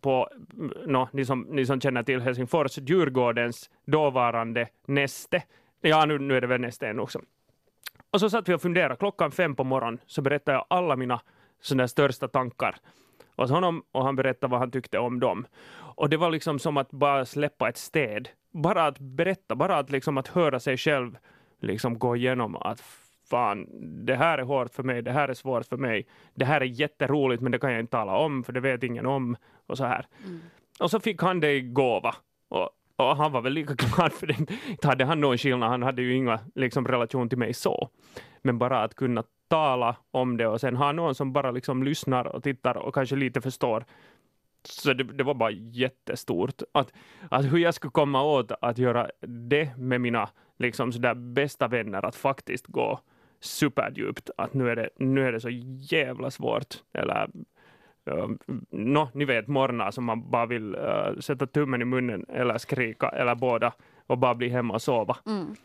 på, 0.01 0.29
no, 0.85 1.09
ni, 1.13 1.25
som, 1.25 1.41
ni 1.41 1.65
som 1.65 1.81
känner 1.81 2.03
till 2.03 2.21
Helsingfors, 2.21 2.77
Djurgårdens 2.77 3.69
dåvarande 3.85 4.67
Neste. 4.87 5.43
Ja, 5.81 6.05
nu, 6.05 6.19
nu 6.19 6.37
är 6.37 6.41
det 6.41 6.47
väl 6.47 6.61
Neste 6.61 6.87
än 6.87 6.99
också. 6.99 7.21
Och 8.11 8.19
så 8.19 8.29
satt 8.29 8.49
vi 8.49 8.53
och 8.53 8.61
funderade, 8.61 8.95
klockan 8.95 9.31
fem 9.31 9.55
på 9.55 9.63
morgonen 9.63 9.99
så 10.05 10.21
berättade 10.21 10.57
jag 10.57 10.65
alla 10.67 10.95
mina 10.95 11.21
sådana 11.61 11.87
största 11.87 12.27
tankar 12.27 12.75
åt 13.37 13.49
honom 13.49 13.83
och 13.91 14.03
han 14.03 14.15
berättade 14.15 14.51
vad 14.51 14.59
han 14.59 14.71
tyckte 14.71 14.99
om 14.99 15.19
dem. 15.19 15.47
Och 15.95 16.09
det 16.09 16.17
var 16.17 16.31
liksom 16.31 16.59
som 16.59 16.77
att 16.77 16.91
bara 16.91 17.25
släppa 17.25 17.69
ett 17.69 17.77
städ. 17.77 18.29
Bara 18.51 18.85
att 18.85 18.99
berätta, 18.99 19.55
bara 19.55 19.77
att 19.77 19.89
liksom 19.89 20.17
att 20.17 20.27
höra 20.27 20.59
sig 20.59 20.77
själv 20.77 21.17
liksom 21.61 21.99
gå 21.99 22.15
igenom 22.15 22.55
att 22.55 22.83
fan, 23.29 23.67
det 24.05 24.15
här 24.15 24.37
är 24.37 24.43
hårt 24.43 24.73
för 24.73 24.83
mig, 24.83 25.01
det 25.01 25.11
här 25.11 25.29
är 25.29 25.33
svårt 25.33 25.65
för 25.65 25.77
mig, 25.77 26.05
det 26.33 26.45
här 26.45 26.61
är 26.61 26.65
jätteroligt 26.65 27.41
men 27.41 27.51
det 27.51 27.59
kan 27.59 27.71
jag 27.71 27.79
inte 27.79 27.91
tala 27.91 28.17
om 28.17 28.43
för 28.43 28.53
det 28.53 28.59
vet 28.59 28.83
ingen 28.83 29.05
om 29.05 29.35
och 29.67 29.77
så 29.77 29.85
här. 29.85 30.05
Och 30.79 30.91
så 30.91 30.99
fick 30.99 31.21
han 31.21 31.39
det 31.39 31.51
i 31.51 31.61
gåva. 31.61 32.15
Och, 32.49 32.69
och 33.09 33.17
han 33.17 33.31
var 33.31 33.41
väl 33.41 33.53
lika 33.53 33.73
glad 33.73 34.13
för 34.13 34.27
det. 34.27 34.35
Inte 34.69 34.87
hade 34.87 35.05
han 35.05 35.21
någon 35.21 35.37
skillnad, 35.37 35.69
han 35.69 35.83
hade 35.83 36.01
ju 36.01 36.15
inga 36.15 36.39
liksom, 36.55 36.87
relation 36.87 37.29
till 37.29 37.37
mig 37.37 37.53
så. 37.53 37.89
Men 38.41 38.57
bara 38.57 38.83
att 38.83 38.95
kunna 38.95 39.23
tala 39.47 39.95
om 40.11 40.37
det 40.37 40.47
och 40.47 40.61
sen 40.61 40.75
ha 40.75 40.91
någon 40.91 41.15
som 41.15 41.33
bara 41.33 41.51
liksom 41.51 41.83
lyssnar 41.83 42.25
och 42.25 42.43
tittar 42.43 42.77
och 42.77 42.93
kanske 42.93 43.15
lite 43.15 43.41
förstår. 43.41 43.85
Så 44.63 44.93
det, 44.93 45.03
det 45.03 45.23
var 45.23 45.33
bara 45.33 45.51
jättestort. 45.51 46.61
Att, 46.71 46.93
att 47.29 47.45
hur 47.45 47.57
jag 47.57 47.73
skulle 47.73 47.91
komma 47.91 48.23
åt 48.23 48.51
att 48.61 48.77
göra 48.77 49.09
det 49.27 49.77
med 49.77 50.01
mina 50.01 50.29
liksom 50.59 50.91
sådär 50.91 51.13
bästa 51.13 51.67
vänner, 51.67 52.05
att 52.05 52.15
faktiskt 52.15 52.67
gå 52.67 52.99
superdjupt. 53.39 54.29
Att 54.37 54.53
nu 54.53 54.69
är 54.69 54.75
det, 54.75 54.89
nu 54.97 55.27
är 55.27 55.31
det 55.31 55.39
så 55.39 55.49
jävla 55.91 56.31
svårt. 56.31 56.75
Eller 56.93 57.29
no, 58.69 59.09
ni 59.13 59.25
vet 59.25 59.47
morgnar 59.47 59.91
som 59.91 60.05
man 60.05 60.29
bara 60.29 60.45
vill 60.45 60.75
uh, 60.75 61.19
sätta 61.19 61.47
tummen 61.47 61.81
i 61.81 61.85
munnen 61.85 62.25
eller 62.29 62.57
skrika 62.57 63.09
eller 63.09 63.35
båda 63.35 63.73
och 64.11 64.17
bara 64.17 64.35
bli 64.35 64.49
hemma 64.49 64.73
och 64.73 64.81
sova. 64.81 65.17
Mm. 65.25 65.55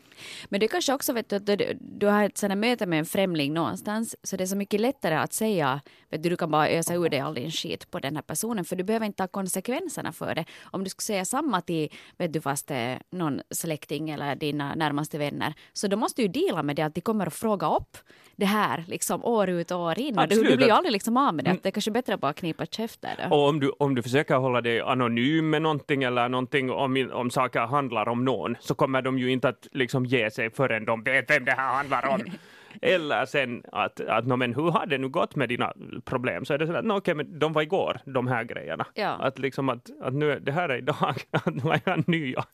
Men 0.49 0.59
det 0.59 0.67
kanske 0.67 0.93
också 0.93 1.13
vet 1.13 1.29
du, 1.29 1.35
att 1.35 1.45
du, 1.45 1.77
du 1.81 2.07
har 2.07 2.23
ett 2.23 2.37
sådant 2.37 2.59
möte 2.59 2.85
med 2.85 2.99
en 2.99 3.05
främling 3.05 3.53
någonstans 3.53 4.15
så 4.23 4.37
det 4.37 4.43
är 4.43 4.45
så 4.45 4.55
mycket 4.55 4.81
lättare 4.81 5.15
att 5.15 5.33
säga 5.33 5.81
vet 6.09 6.23
du, 6.23 6.29
du 6.29 6.37
kan 6.37 6.51
bara 6.51 6.69
ösa 6.69 6.93
ur 6.93 7.09
dig 7.09 7.19
all 7.19 7.33
din 7.33 7.51
skit 7.51 7.91
på 7.91 7.99
den 7.99 8.15
här 8.15 8.23
personen 8.23 8.65
för 8.65 8.75
du 8.75 8.83
behöver 8.83 9.05
inte 9.05 9.17
ta 9.17 9.27
konsekvenserna 9.27 10.11
för 10.11 10.35
det. 10.35 10.45
Om 10.63 10.83
du 10.83 10.89
skulle 10.89 11.03
säga 11.03 11.25
samma 11.25 11.61
till 11.61 11.89
vet 12.17 12.33
du, 12.33 12.41
fast 12.41 12.67
det 12.67 12.75
är 12.75 13.01
någon 13.11 13.41
släkting 13.51 14.09
eller 14.09 14.35
dina 14.35 14.75
närmaste 14.75 15.17
vänner 15.17 15.53
så 15.73 15.87
då 15.87 15.97
måste 15.97 16.21
du 16.21 16.27
deala 16.27 16.63
med 16.63 16.75
det 16.75 16.81
att 16.81 16.95
de 16.95 17.01
kommer 17.01 17.27
att 17.27 17.33
fråga 17.33 17.75
upp 17.75 17.97
det 18.37 18.45
här 18.45 18.83
liksom 18.87 19.25
år 19.25 19.49
ut 19.49 19.71
och 19.71 19.79
år 19.79 19.99
in. 19.99 20.07
Och 20.07 20.15
du, 20.15 20.23
Absolut. 20.23 20.51
du 20.51 20.57
blir 20.57 20.67
ju 20.67 20.73
aldrig 20.73 20.91
liksom 20.91 21.17
av 21.17 21.33
med 21.33 21.45
det. 21.45 21.51
Att 21.51 21.63
det 21.63 21.69
är 21.69 21.71
kanske 21.71 21.91
bättre 21.91 22.13
att 22.13 22.19
bara 22.21 22.33
knipa 22.33 22.65
käften. 22.65 23.31
Och 23.31 23.47
om 23.49 23.59
du, 23.59 23.69
om 23.79 23.95
du 23.95 24.01
försöker 24.03 24.35
hålla 24.35 24.61
dig 24.61 24.81
anonym 24.81 25.49
med 25.49 25.61
någonting 25.61 26.03
eller 26.03 26.29
någonting 26.29 26.71
om, 26.71 27.09
om 27.13 27.29
saker 27.31 27.59
handlar 27.59 28.09
om 28.09 28.25
någon 28.25 28.55
så 28.59 28.75
kommer 28.75 29.01
de 29.01 29.19
ju 29.19 29.31
inte 29.31 29.49
att 29.49 29.67
liksom 29.71 30.05
ge 30.05 30.31
sig 30.31 30.49
förrän 30.49 30.85
de 30.85 31.03
vet 31.03 31.31
vem 31.31 31.45
det 31.45 31.51
här 31.51 31.73
handlar 31.75 32.07
om. 32.07 32.21
Eller 32.81 33.25
sen 33.25 33.63
att, 33.71 33.99
att 34.01 34.27
no, 34.27 34.35
men 34.35 34.55
hur 34.55 34.71
har 34.71 34.85
det 34.85 34.97
nu 34.97 35.09
gått 35.09 35.35
med 35.35 35.49
dina 35.49 35.73
problem? 36.05 36.45
Så 36.45 36.53
är 36.53 36.57
det 36.57 36.67
så 36.67 36.73
att 36.75 36.85
no, 36.85 36.93
okej, 36.97 37.13
men 37.15 37.39
de 37.39 37.53
var 37.53 37.61
igår, 37.61 37.99
de 38.05 38.27
här 38.27 38.43
grejerna. 38.43 38.85
Ja. 38.93 39.09
Att 39.09 39.39
liksom 39.39 39.69
att, 39.69 39.89
att 40.01 40.13
nu, 40.13 40.39
det 40.39 40.51
här 40.51 40.69
är 40.69 40.77
idag, 40.77 41.15
att 41.31 41.45
nu 41.63 41.71
är 41.71 41.81
jag 41.85 42.07
ny. 42.07 42.35
och 42.35 42.45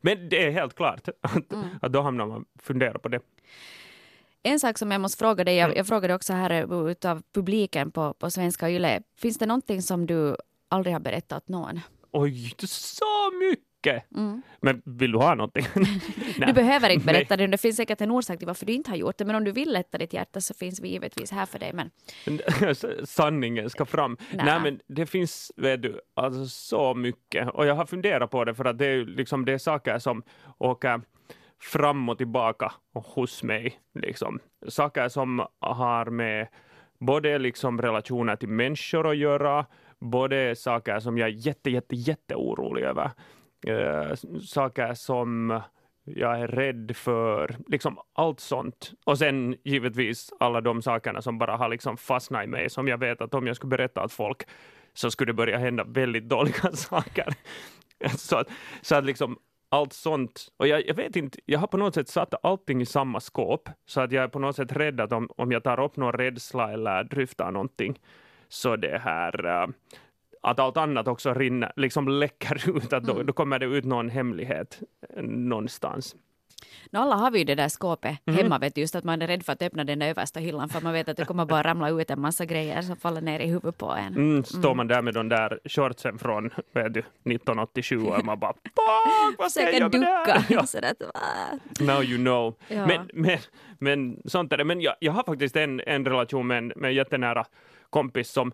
Men 0.00 0.28
det 0.28 0.46
är 0.46 0.50
helt 0.50 0.74
klart 0.76 1.08
att, 1.22 1.52
Mm. 1.52 1.64
att 1.82 1.92
då 1.92 2.00
hamnar 2.00 2.26
man 2.26 2.44
fundera 2.62 2.98
på 2.98 3.08
det. 3.08 3.20
En 4.42 4.60
sak 4.60 4.78
som 4.78 4.90
jag 4.90 5.00
måste 5.00 5.18
fråga 5.18 5.44
dig, 5.44 5.58
Mm. 5.58 5.70
jag, 5.70 5.78
jag 5.78 5.86
frågade 5.86 6.14
också 6.14 6.32
här 6.32 6.50
eh, 6.50 6.90
utav 6.90 7.22
publiken 7.34 7.90
på, 7.90 8.14
på 8.14 8.30
Svenska 8.30 8.70
Yle. 8.70 9.02
Finns 9.16 9.38
det 9.38 9.46
någonting 9.46 9.82
som 9.82 10.06
du 10.06 10.36
aldrig 10.68 10.94
har 10.94 11.00
berättat 11.00 11.48
någon? 11.48 11.80
Oj, 12.12 12.54
så 12.66 13.04
mycket! 13.40 14.12
Mm. 14.16 14.42
Men 14.60 14.82
vill 14.84 15.12
du 15.12 15.18
ha 15.18 15.34
någonting? 15.34 15.66
Du 16.46 16.52
behöver 16.52 16.90
inte 16.90 17.06
berätta 17.12 17.36
det, 17.36 17.46
det 17.46 17.58
finns 17.58 17.76
säkert 17.76 18.00
en 18.00 18.10
orsak 18.10 18.38
till 18.38 18.46
varför 18.46 18.66
du 18.66 18.72
inte 18.72 18.90
har 18.90 18.96
gjort 18.96 19.18
det, 19.18 19.24
men 19.24 19.36
om 19.36 19.44
du 19.44 19.52
vill 19.52 19.72
lätta 19.72 19.98
ditt 19.98 20.12
hjärta 20.12 20.40
så 20.40 20.54
finns 20.54 20.80
vi 20.80 20.88
givetvis 20.88 21.30
här 21.30 21.46
för 21.46 21.58
dig. 21.58 21.72
Men 21.72 21.90
sanningen 23.04 23.70
ska 23.70 23.84
fram. 23.84 24.16
Nej. 24.32 24.44
Nej. 24.46 24.60
men 24.60 24.80
det 24.86 25.06
finns, 25.06 25.52
vet 25.56 25.82
du, 25.82 26.00
alltså 26.14 26.46
så 26.46 26.94
mycket. 26.94 27.48
Och 27.48 27.66
jag 27.66 27.74
har 27.74 27.86
funderat 27.86 28.30
på 28.30 28.44
det 28.44 28.54
för 28.54 28.64
att 28.64 28.78
det 28.78 28.86
är 28.86 29.04
liksom 29.04 29.44
det 29.44 29.52
är 29.52 29.58
saker 29.58 29.98
som 29.98 30.22
åker 30.58 31.00
fram 31.62 32.08
och 32.08 32.18
tillbaka 32.18 32.72
hos 32.94 33.42
mig. 33.42 33.80
Liksom. 33.94 34.38
Saker 34.68 35.08
som 35.08 35.46
har 35.60 36.06
med 36.06 36.48
både 36.98 37.38
liksom 37.38 37.82
relationer 37.82 38.36
till 38.36 38.48
människor 38.48 39.10
att 39.10 39.16
göra, 39.16 39.66
både 39.98 40.56
saker 40.56 41.00
som 41.00 41.18
jag 41.18 41.28
är 41.28 41.32
jätte, 41.32 41.70
jätte, 41.70 41.96
jätte 41.96 42.34
orolig 42.34 42.82
över. 42.82 43.10
Eh, 43.66 44.14
saker 44.42 44.94
som 44.94 45.60
jag 46.04 46.40
är 46.40 46.48
rädd 46.48 46.96
för, 46.96 47.56
liksom 47.66 47.98
allt 48.14 48.40
sånt. 48.40 48.92
Och 49.04 49.18
sen 49.18 49.56
givetvis 49.64 50.30
alla 50.40 50.60
de 50.60 50.82
sakerna 50.82 51.22
som 51.22 51.38
bara 51.38 51.56
har 51.56 51.68
liksom 51.68 51.96
fastnat 51.96 52.44
i 52.44 52.46
mig, 52.46 52.70
som 52.70 52.88
jag 52.88 52.98
vet 52.98 53.20
att 53.20 53.34
om 53.34 53.46
jag 53.46 53.56
skulle 53.56 53.70
berätta 53.70 54.04
åt 54.04 54.12
folk 54.12 54.42
så 54.94 55.10
skulle 55.10 55.28
det 55.28 55.36
börja 55.36 55.58
hända 55.58 55.84
väldigt 55.84 56.28
dåliga 56.28 56.72
saker. 56.72 57.34
så 58.16 58.36
att, 58.36 58.48
så 58.82 58.94
att 58.94 59.04
liksom 59.04 59.38
allt 59.70 59.92
sånt, 59.92 60.48
och 60.56 60.66
jag, 60.68 60.86
jag 60.86 60.94
vet 60.94 61.16
inte, 61.16 61.38
jag 61.46 61.58
har 61.58 61.66
på 61.66 61.76
något 61.76 61.94
sätt 61.94 62.08
satt 62.08 62.44
allting 62.44 62.80
i 62.80 62.86
samma 62.86 63.20
skåp, 63.20 63.68
så 63.86 64.00
att 64.00 64.12
jag 64.12 64.24
är 64.24 64.28
på 64.28 64.38
något 64.38 64.56
sätt 64.56 64.72
rädd 64.72 65.00
att 65.00 65.12
om, 65.12 65.28
om 65.36 65.52
jag 65.52 65.62
tar 65.64 65.80
upp 65.80 65.96
någon 65.96 66.12
rädsla 66.12 66.72
eller 66.72 67.04
dryftar 67.04 67.50
någonting, 67.50 68.00
så 68.48 68.76
det 68.76 68.98
här 68.98 69.46
eh, 69.46 69.68
att 70.42 70.60
allt 70.60 70.76
annat 70.76 71.08
också 71.08 71.34
rinner, 71.34 71.72
liksom 71.76 72.08
läcker 72.08 72.70
ut, 72.76 72.92
att 72.92 73.04
då, 73.04 73.12
Mm. 73.12 73.26
då 73.26 73.32
kommer 73.32 73.58
det 73.58 73.66
ut 73.66 73.84
någon 73.84 74.08
hemlighet 74.08 74.80
eh, 75.16 75.22
någonstans. 75.22 76.16
No, 76.90 76.98
alla 76.98 77.14
har 77.16 77.30
vi 77.30 77.38
ju 77.38 77.44
det 77.44 77.54
där 77.54 77.68
skåpet 77.68 78.16
Mhm. 78.26 78.36
hemma, 78.36 78.58
vet 78.58 78.74
du, 78.74 78.80
just 78.80 78.94
att 78.94 79.04
man 79.04 79.22
är 79.22 79.26
rädd 79.26 79.42
för 79.44 79.52
att 79.52 79.62
öppna 79.62 79.84
den 79.84 79.98
där 79.98 80.06
översta 80.08 80.40
hyllan 80.40 80.68
för 80.68 80.80
man 80.80 80.92
vet 80.92 81.08
att 81.08 81.16
det 81.16 81.24
kommer 81.24 81.44
bara 81.44 81.62
ramla 81.62 81.88
ut 81.90 82.10
en 82.10 82.20
massa 82.20 82.44
grejer 82.44 82.82
som 82.82 82.96
faller 82.96 83.20
ner 83.20 83.40
i 83.40 83.46
huvudet 83.46 83.78
på 83.78 83.92
en. 83.92 84.14
Mm, 84.16 84.44
står 84.44 84.74
man 84.74 84.88
där 84.88 85.02
med 85.02 85.14
de 85.14 85.28
där 85.28 85.60
shortsen 85.64 86.18
från 86.18 86.50
vet 86.72 86.94
du, 86.94 87.00
1987 87.24 87.96
och 88.06 88.24
man 88.24 88.38
bara 88.38 88.54
vad 89.38 89.50
ska 89.52 89.70
jag 89.70 89.90
ducka. 89.90 90.44
Ja, 90.48 90.62
Sådär, 90.66 90.94
now 91.80 92.02
you 92.04 92.18
know. 92.18 92.54
Ja. 92.68 92.86
Men, 92.86 93.10
men, 93.14 93.38
men 93.78 94.22
sånt 94.24 94.52
är 94.52 94.56
det. 94.56 94.64
Men 94.64 94.80
jag, 94.80 94.94
jag 95.00 95.12
har 95.12 95.22
faktiskt 95.22 95.56
en, 95.56 95.80
en 95.80 96.04
relation 96.04 96.46
med 96.46 96.58
en, 96.58 96.72
med 96.76 96.88
en 96.88 96.94
jättenära 96.94 97.44
kompis 97.90 98.30
som 98.30 98.52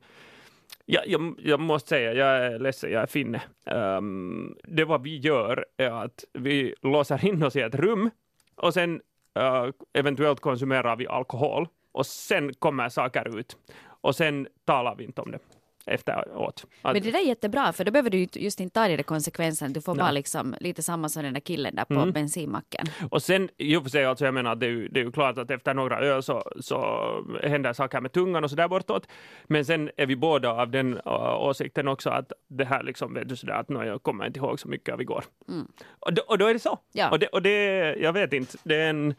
jag, 0.86 1.06
jag, 1.06 1.34
jag 1.38 1.60
måste 1.60 1.88
säga, 1.88 2.12
jag 2.12 2.46
är 2.46 2.58
ledsen, 2.58 2.92
jag 2.92 3.02
är 3.02 3.06
finne. 3.06 3.42
Um, 3.66 4.56
det 4.64 4.84
vad 4.84 5.02
vi 5.02 5.16
gör 5.18 5.66
är 5.76 5.90
att 5.90 6.24
vi 6.32 6.74
låser 6.82 7.26
in 7.26 7.42
oss 7.42 7.56
i 7.56 7.60
ett 7.60 7.74
rum 7.74 8.10
och 8.56 8.74
sen 8.74 9.00
uh, 9.38 9.70
eventuellt 9.92 10.40
konsumerar 10.40 10.96
vi 10.96 11.06
alkohol 11.06 11.68
och 11.92 12.06
sen 12.06 12.54
kommer 12.54 12.88
saker 12.88 13.38
ut 13.38 13.56
och 13.86 14.16
sen 14.16 14.48
talar 14.64 14.94
vi 14.94 15.04
inte 15.04 15.20
om 15.20 15.30
det 15.30 15.38
efteråt. 15.86 16.64
Att, 16.82 16.92
Men 16.94 17.02
det 17.02 17.10
där 17.10 17.18
är 17.18 17.26
jättebra, 17.26 17.72
för 17.72 17.84
då 17.84 17.90
behöver 17.92 18.10
du 18.10 18.18
ju 18.18 18.26
just 18.32 18.60
inte 18.60 18.74
ta 18.74 18.88
de 18.88 18.96
där 18.96 19.02
konsekvenserna. 19.02 19.72
Du 19.74 19.80
får 19.80 19.94
Nej. 19.94 20.02
vara 20.02 20.12
liksom 20.12 20.54
lite 20.60 20.82
samma 20.82 21.08
som 21.08 21.22
den 21.22 21.32
där 21.34 21.40
killen 21.40 21.74
där 21.74 21.84
på 21.84 21.94
Mm. 21.94 22.12
bensinmacken. 22.12 22.86
Och 23.10 23.22
sen 23.22 23.48
och 23.76 23.82
för 23.82 23.90
sig, 23.90 24.04
alltså 24.04 24.24
jag 24.24 24.34
menar, 24.34 24.54
det 24.54 24.66
är, 24.66 24.70
ju, 24.70 24.88
det 24.88 25.00
är 25.00 25.04
ju 25.04 25.12
klart 25.12 25.38
att 25.38 25.50
efter 25.50 25.74
några 25.74 25.98
öl 26.00 26.22
så, 26.22 26.42
så 26.60 27.08
händer 27.42 27.72
saker 27.72 28.00
med 28.00 28.12
tungan 28.12 28.44
och 28.44 28.50
så 28.50 28.56
där 28.56 28.68
bortåt. 28.68 29.06
Men 29.44 29.64
sen 29.64 29.90
är 29.96 30.06
vi 30.06 30.16
båda 30.16 30.50
av 30.50 30.70
den 30.70 30.94
uh, 30.94 31.34
åsikten 31.40 31.88
också 31.88 32.10
att 32.10 32.32
det 32.48 32.64
här 32.64 32.82
liksom, 32.82 33.14
vet 33.14 33.28
du 33.28 33.36
sådär 33.36 33.54
att 33.54 33.68
"Nå, 33.68 33.84
jag 33.84 34.02
kommer 34.02 34.26
inte 34.26 34.38
ihåg 34.38 34.60
så 34.60 34.68
mycket 34.68 34.94
av 34.94 35.00
igår. 35.00 35.24
Mm. 35.48 35.66
Och, 36.00 36.14
då, 36.14 36.22
och 36.28 36.38
då 36.38 36.46
är 36.46 36.52
det 36.54 36.60
så. 36.60 36.78
Ja. 36.92 37.10
Och, 37.10 37.18
det, 37.18 37.26
och 37.26 37.42
det, 37.42 37.94
jag 38.00 38.12
vet 38.12 38.32
inte, 38.32 38.56
det 38.64 38.76
är 38.76 38.90
en 38.90 39.14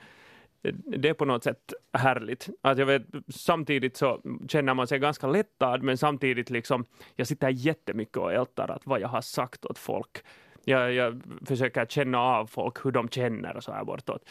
det 0.73 1.09
är 1.09 1.13
på 1.13 1.25
något 1.25 1.43
sätt 1.43 1.73
härligt. 1.93 2.49
Att 2.61 2.77
jag 2.77 2.85
vet, 2.85 3.03
samtidigt 3.27 3.97
så 3.97 4.21
känner 4.47 4.73
man 4.73 4.87
sig 4.87 4.99
ganska 4.99 5.27
lättad, 5.27 5.83
men 5.83 5.97
samtidigt 5.97 6.49
liksom, 6.49 6.85
jag 7.15 7.27
sitter 7.27 7.49
jättemycket 7.49 8.17
och 8.17 8.33
ältar 8.33 8.71
att 8.71 8.85
vad 8.85 8.99
jag 8.99 9.07
har 9.07 9.21
sagt 9.21 9.65
åt 9.65 9.77
folk. 9.77 10.23
Jag, 10.63 10.93
jag 10.93 11.21
försöker 11.45 11.85
känna 11.85 12.19
av 12.19 12.45
folk 12.45 12.85
hur 12.85 12.91
de 12.91 13.09
känner 13.09 13.57
och 13.57 13.63
så 13.63 13.71
här 13.71 13.83
bortåt, 13.83 14.29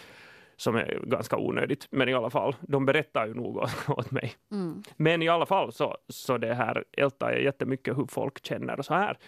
som 0.57 0.77
är 0.77 1.01
ganska 1.07 1.37
onödigt. 1.37 1.89
Men 1.91 2.09
i 2.09 2.15
alla 2.15 2.31
fall, 2.31 2.57
de 2.61 2.87
berättar 2.87 3.27
ju 3.27 3.35
nog 3.35 3.57
åt, 3.89 4.11
mig. 4.11 4.33
Mm. 4.53 4.83
Men 4.97 5.23
i 5.23 5.29
alla 5.29 5.47
fall 5.47 5.73
så, 5.73 5.97
så 6.09 6.39
det 6.39 6.55
här 6.55 6.85
ältar 6.93 7.33
jag 7.33 7.43
jättemycket 7.43 7.99
hur 7.99 8.07
folk 8.07 8.47
känner 8.47 8.79
och 8.79 8.85
så 8.85 8.95
här. 8.95 9.19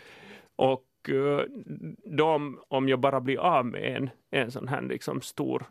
Och 0.56 0.86
eh, 1.08 1.40
de, 2.04 2.60
om 2.68 2.88
jag 2.88 3.00
bara 3.00 3.20
blir 3.20 3.38
av 3.38 3.66
med 3.66 3.96
en, 3.96 4.10
en 4.30 4.50
sån 4.50 4.68
här 4.68 4.82
liksom 4.82 5.20
stor 5.20 5.62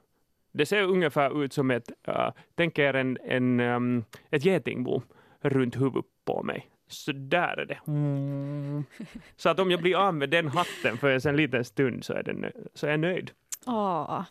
det 0.56 0.66
ser 0.66 0.82
ungefär 0.82 1.44
ut 1.44 1.54
som 1.54 1.72
ett, 1.72 1.92
uh, 2.08 2.30
tänk 2.56 2.80
er 2.80 2.94
en, 2.94 3.18
en, 3.26 3.60
um, 3.60 4.04
ett 4.30 4.46
getingbo 4.46 5.02
runt 5.42 5.76
huvudet 5.76 6.06
på 6.26 6.44
mig. 6.44 6.70
Så 6.88 7.12
där 7.12 7.60
är 7.60 7.66
det. 7.66 7.80
Så 9.36 9.50
att 9.50 9.60
om 9.60 9.72
jag 9.72 9.82
blir 9.82 9.96
av 9.96 10.14
med 10.14 10.30
den 10.30 10.48
hatten 10.48 10.98
för 10.98 11.28
en 11.28 11.36
liten 11.36 11.66
stund 11.66 12.06
så 12.06 12.14
är, 12.14 12.24
den, 12.24 12.46
så 12.74 12.88
är 12.88 12.92
jag 12.92 13.00
nöjd. 13.00 13.32
Åh. 13.66 14.24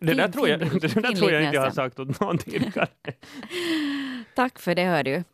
Det 0.00 0.06
Fin- 0.06 0.16
där, 0.16 0.28
tror 0.28 0.48
jag, 0.48 0.60
fin- 0.60 0.68
det 0.80 0.94
där 0.94 1.02
fin 1.02 1.16
tror 1.16 1.32
jag 1.32 1.42
inte 1.42 1.56
jag 1.56 1.62
har 1.62 1.70
sagt 1.70 1.98
åt 1.98 2.20
någon 2.20 2.38
tidigare. 2.38 2.88
Tack 4.34 4.58
för 4.58 4.74
det, 4.74 4.84
hör 4.84 5.02
du. 5.04 5.24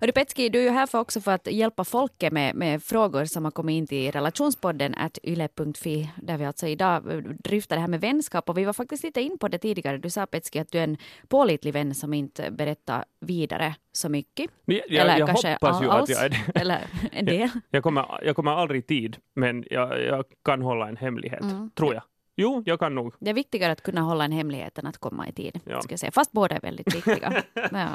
Du 0.00 0.12
Petski, 0.12 0.48
du 0.48 0.58
är 0.58 0.62
ju 0.62 0.70
här 0.70 0.86
för 0.86 0.98
också 1.00 1.20
för 1.20 1.32
att 1.32 1.46
hjälpa 1.52 1.84
folket 1.84 2.32
med, 2.32 2.54
med 2.54 2.82
frågor 2.82 3.24
som 3.24 3.44
har 3.44 3.50
kommit 3.50 3.72
in 3.74 3.86
till 3.86 4.12
relationspodden 4.12 4.94
at 4.94 5.18
yle.fi, 5.24 6.10
där 6.22 6.36
vi 6.38 6.44
alltså 6.44 6.66
idag 6.66 7.24
dryftar 7.44 7.76
det 7.76 7.80
här 7.80 7.88
med 7.88 8.00
vänskap. 8.00 8.48
Och 8.48 8.58
vi 8.58 8.64
var 8.64 8.72
faktiskt 8.72 9.04
lite 9.04 9.20
in 9.20 9.38
på 9.38 9.48
det 9.48 9.58
tidigare. 9.58 9.98
Du 9.98 10.10
sa 10.10 10.26
Petski 10.26 10.58
att 10.58 10.70
du 10.72 10.78
är 10.78 10.84
en 10.84 10.96
pålitlig 11.28 11.72
vän 11.72 11.94
som 11.94 12.14
inte 12.14 12.50
berättar 12.50 13.04
vidare 13.20 13.74
så 13.92 14.08
mycket. 14.08 14.50
Jag, 14.64 14.80
jag, 14.88 15.00
Eller 15.00 15.18
jag 15.18 15.28
kanske 15.28 15.52
hoppas 15.52 15.82
ju 15.82 15.88
alls. 15.90 16.10
att 16.10 16.16
jag 16.16 16.24
är 16.24 16.28
det. 16.28 16.60
Eller 16.60 16.80
en 17.12 17.24
del. 17.34 17.48
Jag 17.70 17.82
kommer, 17.82 18.20
jag 18.24 18.36
kommer 18.36 18.50
aldrig 18.52 18.78
i 18.78 18.86
tid, 18.86 19.16
men 19.36 19.64
jag, 19.70 20.02
jag 20.02 20.24
kan 20.44 20.62
hålla 20.62 20.88
en 20.88 20.96
hemlighet, 20.96 21.42
Mm. 21.42 21.70
tror 21.70 21.94
jag. 21.94 22.02
Jo, 22.36 22.62
jag 22.66 22.78
kan 22.80 22.94
nog. 22.94 23.14
Det 23.20 23.30
är 23.30 23.34
viktigare 23.34 23.72
att 23.72 23.82
kunna 23.82 24.00
hålla 24.00 24.24
en 24.24 24.32
hemlighet 24.32 24.78
än 24.78 24.86
att 24.86 24.98
komma 24.98 25.28
i 25.28 25.32
tid. 25.32 25.60
Ja. 25.64 25.82
Ska 25.82 25.92
jag 25.92 26.00
säga. 26.00 26.12
Fast 26.12 26.32
båda 26.32 26.56
är 26.56 26.60
väldigt 26.60 26.94
viktiga. 26.94 27.42
ja. 27.54 27.88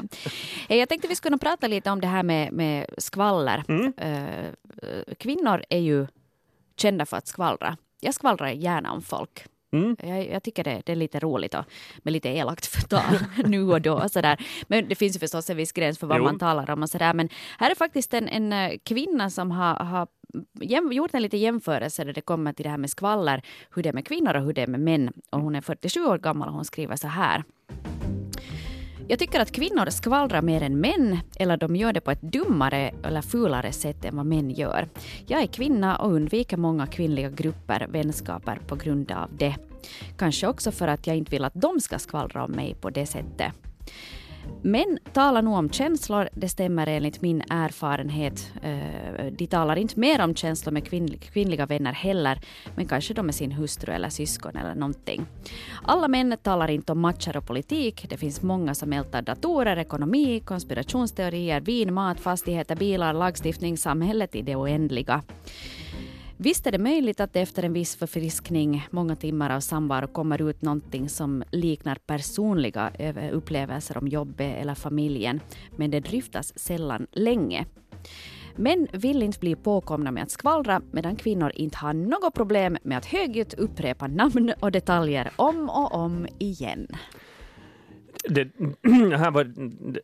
Eh, 0.68 0.76
Jag 0.76 0.88
tänkte 0.88 1.08
vi 1.08 1.14
skulle 1.16 1.38
prata 1.38 1.66
lite 1.66 1.90
om 1.90 2.00
det 2.00 2.06
här 2.06 2.22
med, 2.22 2.52
med 2.52 2.86
skvaller. 2.98 3.64
Mm. 3.68 3.92
Eh, 3.96 4.44
eh, 4.46 5.14
kvinnor 5.18 5.64
är 5.70 5.78
ju 5.78 6.06
kända 6.76 7.06
för 7.06 7.16
att 7.16 7.26
skvallra. 7.26 7.76
Jag 8.00 8.14
skvallrar 8.14 8.48
gärna 8.48 8.92
om 8.92 9.02
folk. 9.02 9.44
Mm. 9.72 9.96
Jag, 10.02 10.28
jag 10.28 10.42
tycker 10.42 10.64
det, 10.64 10.82
det 10.86 10.92
är 10.92 10.96
lite 10.96 11.20
roligt 11.20 11.54
och 11.54 11.64
med 12.02 12.12
lite 12.12 12.28
elakt 12.28 12.66
förtal 12.66 13.18
nu 13.44 13.62
och 13.72 13.80
då. 13.82 13.94
och 13.94 14.10
Sådär. 14.10 14.40
Men 14.68 14.88
det 14.88 14.94
finns 14.94 15.16
ju 15.16 15.20
förstås 15.20 15.50
en 15.50 15.56
viss 15.56 15.72
gräns 15.72 15.98
för 15.98 16.06
vad 16.06 16.18
Jo. 16.18 16.24
man 16.24 16.38
talar 16.38 16.70
om. 16.70 16.82
och 16.82 16.90
sådär. 16.90 17.14
Men 17.14 17.28
här 17.58 17.70
är 17.70 17.74
faktiskt 17.74 18.14
en, 18.14 18.28
en 18.28 18.52
eh, 18.52 18.78
kvinna 18.84 19.30
som 19.30 19.50
har, 19.50 19.74
har 19.74 20.06
jäm, 20.60 20.92
gjort 20.92 21.14
en 21.14 21.22
liten 21.22 21.40
jämförelse 21.40 22.04
när 22.04 22.12
det 22.12 22.20
kommer 22.20 22.52
till 22.52 22.64
det 22.64 22.70
här 22.70 22.78
med 22.78 22.90
skvaller, 22.90 23.42
hur 23.74 23.82
det 23.82 23.88
är 23.88 23.92
med 23.92 24.06
kvinnor 24.06 24.34
och 24.36 24.42
hur 24.42 24.52
det 24.52 24.62
är 24.62 24.66
med 24.66 24.80
män. 24.80 25.12
Och 25.30 25.40
hon 25.40 25.54
är 25.54 25.60
47 25.60 26.04
år 26.04 26.18
gammal 26.18 26.48
och 26.48 26.54
hon 26.54 26.64
skriver 26.64 26.96
så 26.96 27.08
här. 27.08 27.44
Jag 29.10 29.18
tycker 29.18 29.40
att 29.40 29.52
kvinnor 29.52 29.90
skvallrar 29.90 30.42
mer 30.42 30.62
än 30.62 30.80
män 30.80 31.18
eller 31.36 31.56
de 31.56 31.76
gör 31.76 31.92
det 31.92 32.00
på 32.00 32.10
ett 32.10 32.22
dummare 32.22 32.94
eller 33.04 33.22
fulare 33.22 33.72
sätt 33.72 34.04
än 34.04 34.16
vad 34.16 34.26
män 34.26 34.50
gör. 34.50 34.88
Jag 35.26 35.42
är 35.42 35.46
kvinna 35.46 35.96
och 35.96 36.12
undviker 36.12 36.56
många 36.56 36.86
kvinnliga 36.86 37.30
grupper, 37.30 37.86
vänskaper 37.90 38.58
på 38.66 38.76
grund 38.76 39.12
av 39.12 39.36
det. 39.36 39.56
Kanske 40.18 40.46
också 40.46 40.72
för 40.72 40.88
att 40.88 41.06
jag 41.06 41.16
inte 41.16 41.30
vill 41.30 41.44
att 41.44 41.54
de 41.54 41.80
ska 41.80 41.98
skvallra 41.98 42.44
om 42.44 42.50
mig 42.50 42.74
på 42.80 42.90
det 42.90 43.06
sättet. 43.06 43.52
Män 44.62 44.98
talar 45.12 45.42
nog 45.42 45.54
om 45.54 45.70
känslor, 45.70 46.28
det 46.32 46.48
stämmer 46.48 46.86
enligt 46.86 47.22
min 47.22 47.42
erfarenhet. 47.50 48.52
Eh, 48.62 49.26
de 49.32 49.46
talar 49.46 49.76
inte 49.76 50.00
mer 50.00 50.20
om 50.20 50.34
känslor 50.34 50.72
med 50.72 50.88
kvinnliga 51.20 51.66
vänner 51.66 51.92
heller, 51.92 52.40
men 52.76 52.86
kanske 52.86 53.14
de 53.14 53.26
med 53.26 53.34
sin 53.34 53.52
hustru 53.52 53.92
eller 53.92 54.08
syskon 54.08 54.56
eller 54.56 54.74
någonting. 54.74 55.26
Alla 55.82 56.08
män 56.08 56.36
talar 56.42 56.70
inte 56.70 56.92
om 56.92 57.00
matcher 57.00 57.36
och 57.36 57.46
politik. 57.46 58.06
Det 58.08 58.16
finns 58.16 58.42
många 58.42 58.74
som 58.74 58.92
ältar 58.92 59.22
datorer, 59.22 59.76
ekonomi, 59.76 60.40
konspirationsteorier, 60.40 61.60
vin, 61.60 61.94
mat, 61.94 62.20
fastigheter, 62.20 62.76
bilar, 62.76 63.12
lagstiftning, 63.12 63.78
samhället 63.78 64.34
i 64.34 64.42
det 64.42 64.56
oändliga. 64.56 65.22
Visst 66.42 66.66
är 66.66 66.72
det 66.72 66.78
möjligt 66.78 67.20
att 67.20 67.32
det 67.32 67.40
efter 67.40 67.62
en 67.62 67.72
viss 67.72 67.96
förfriskning, 67.96 68.86
många 68.90 69.16
timmar 69.16 69.50
av 69.50 69.60
samvaro, 69.60 70.06
kommer 70.06 70.48
ut 70.50 70.62
någonting 70.62 71.08
som 71.08 71.42
liknar 71.50 71.94
personliga 71.94 72.92
upplevelser 73.32 73.98
om 73.98 74.08
jobbet 74.08 74.56
eller 74.60 74.74
familjen, 74.74 75.40
men 75.76 75.90
det 75.90 76.00
dryftas 76.00 76.58
sällan 76.58 77.06
länge. 77.12 77.66
Män 78.56 78.86
vill 78.92 79.22
inte 79.22 79.38
bli 79.38 79.56
påkomna 79.56 80.10
med 80.10 80.22
att 80.22 80.30
skvallra 80.30 80.82
medan 80.90 81.16
kvinnor 81.16 81.52
inte 81.54 81.78
har 81.78 81.92
något 81.92 82.34
problem 82.34 82.76
med 82.82 82.98
att 82.98 83.06
högljutt 83.06 83.54
upprepa 83.54 84.06
namn 84.06 84.52
och 84.60 84.72
detaljer 84.72 85.30
om 85.36 85.70
och 85.70 85.94
om 85.94 86.26
igen. 86.38 86.86
Det, 88.28 88.44
här 89.16 89.30
var, 89.30 89.52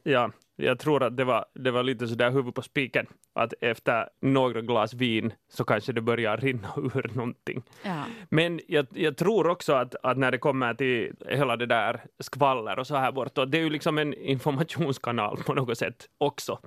ja, 0.03 0.31
jag 0.57 0.79
tror 0.79 1.03
att 1.03 1.17
det 1.17 1.25
var, 1.25 1.45
det 1.55 1.71
var 1.71 1.83
lite 1.83 2.09
sådär 2.09 2.31
huvud 2.31 2.55
på 2.55 2.63
spiken, 2.63 3.07
att 3.33 3.55
efter 3.61 4.09
några 4.21 4.61
glas 4.61 4.95
vin 4.95 5.33
så 5.49 5.65
kanske 5.65 5.93
det 5.93 6.01
börjar 6.01 6.37
rinna 6.37 6.69
ur 6.77 7.11
någonting. 7.15 7.63
Ja. 7.83 8.05
Men 8.29 8.61
jag, 8.69 8.87
jag 8.91 9.17
tror 9.17 9.47
också 9.47 9.73
att, 9.73 9.95
att 10.03 10.19
när 10.19 10.31
det 10.31 10.39
kommer 10.39 10.75
till 10.75 11.15
hela 11.27 11.57
det 11.57 11.67
där 11.67 12.01
skvaller 12.19 12.79
och 12.79 12.87
så 12.87 12.97
här 12.97 13.13
bortåt, 13.13 13.53
det 13.53 13.59
är 13.59 13.63
ju 13.63 13.71
liksom 13.71 13.99
en 13.99 14.15
informationskanal 14.15 15.37
på 15.47 15.55
något 15.55 15.79
sätt 15.79 16.09
också. 16.19 16.59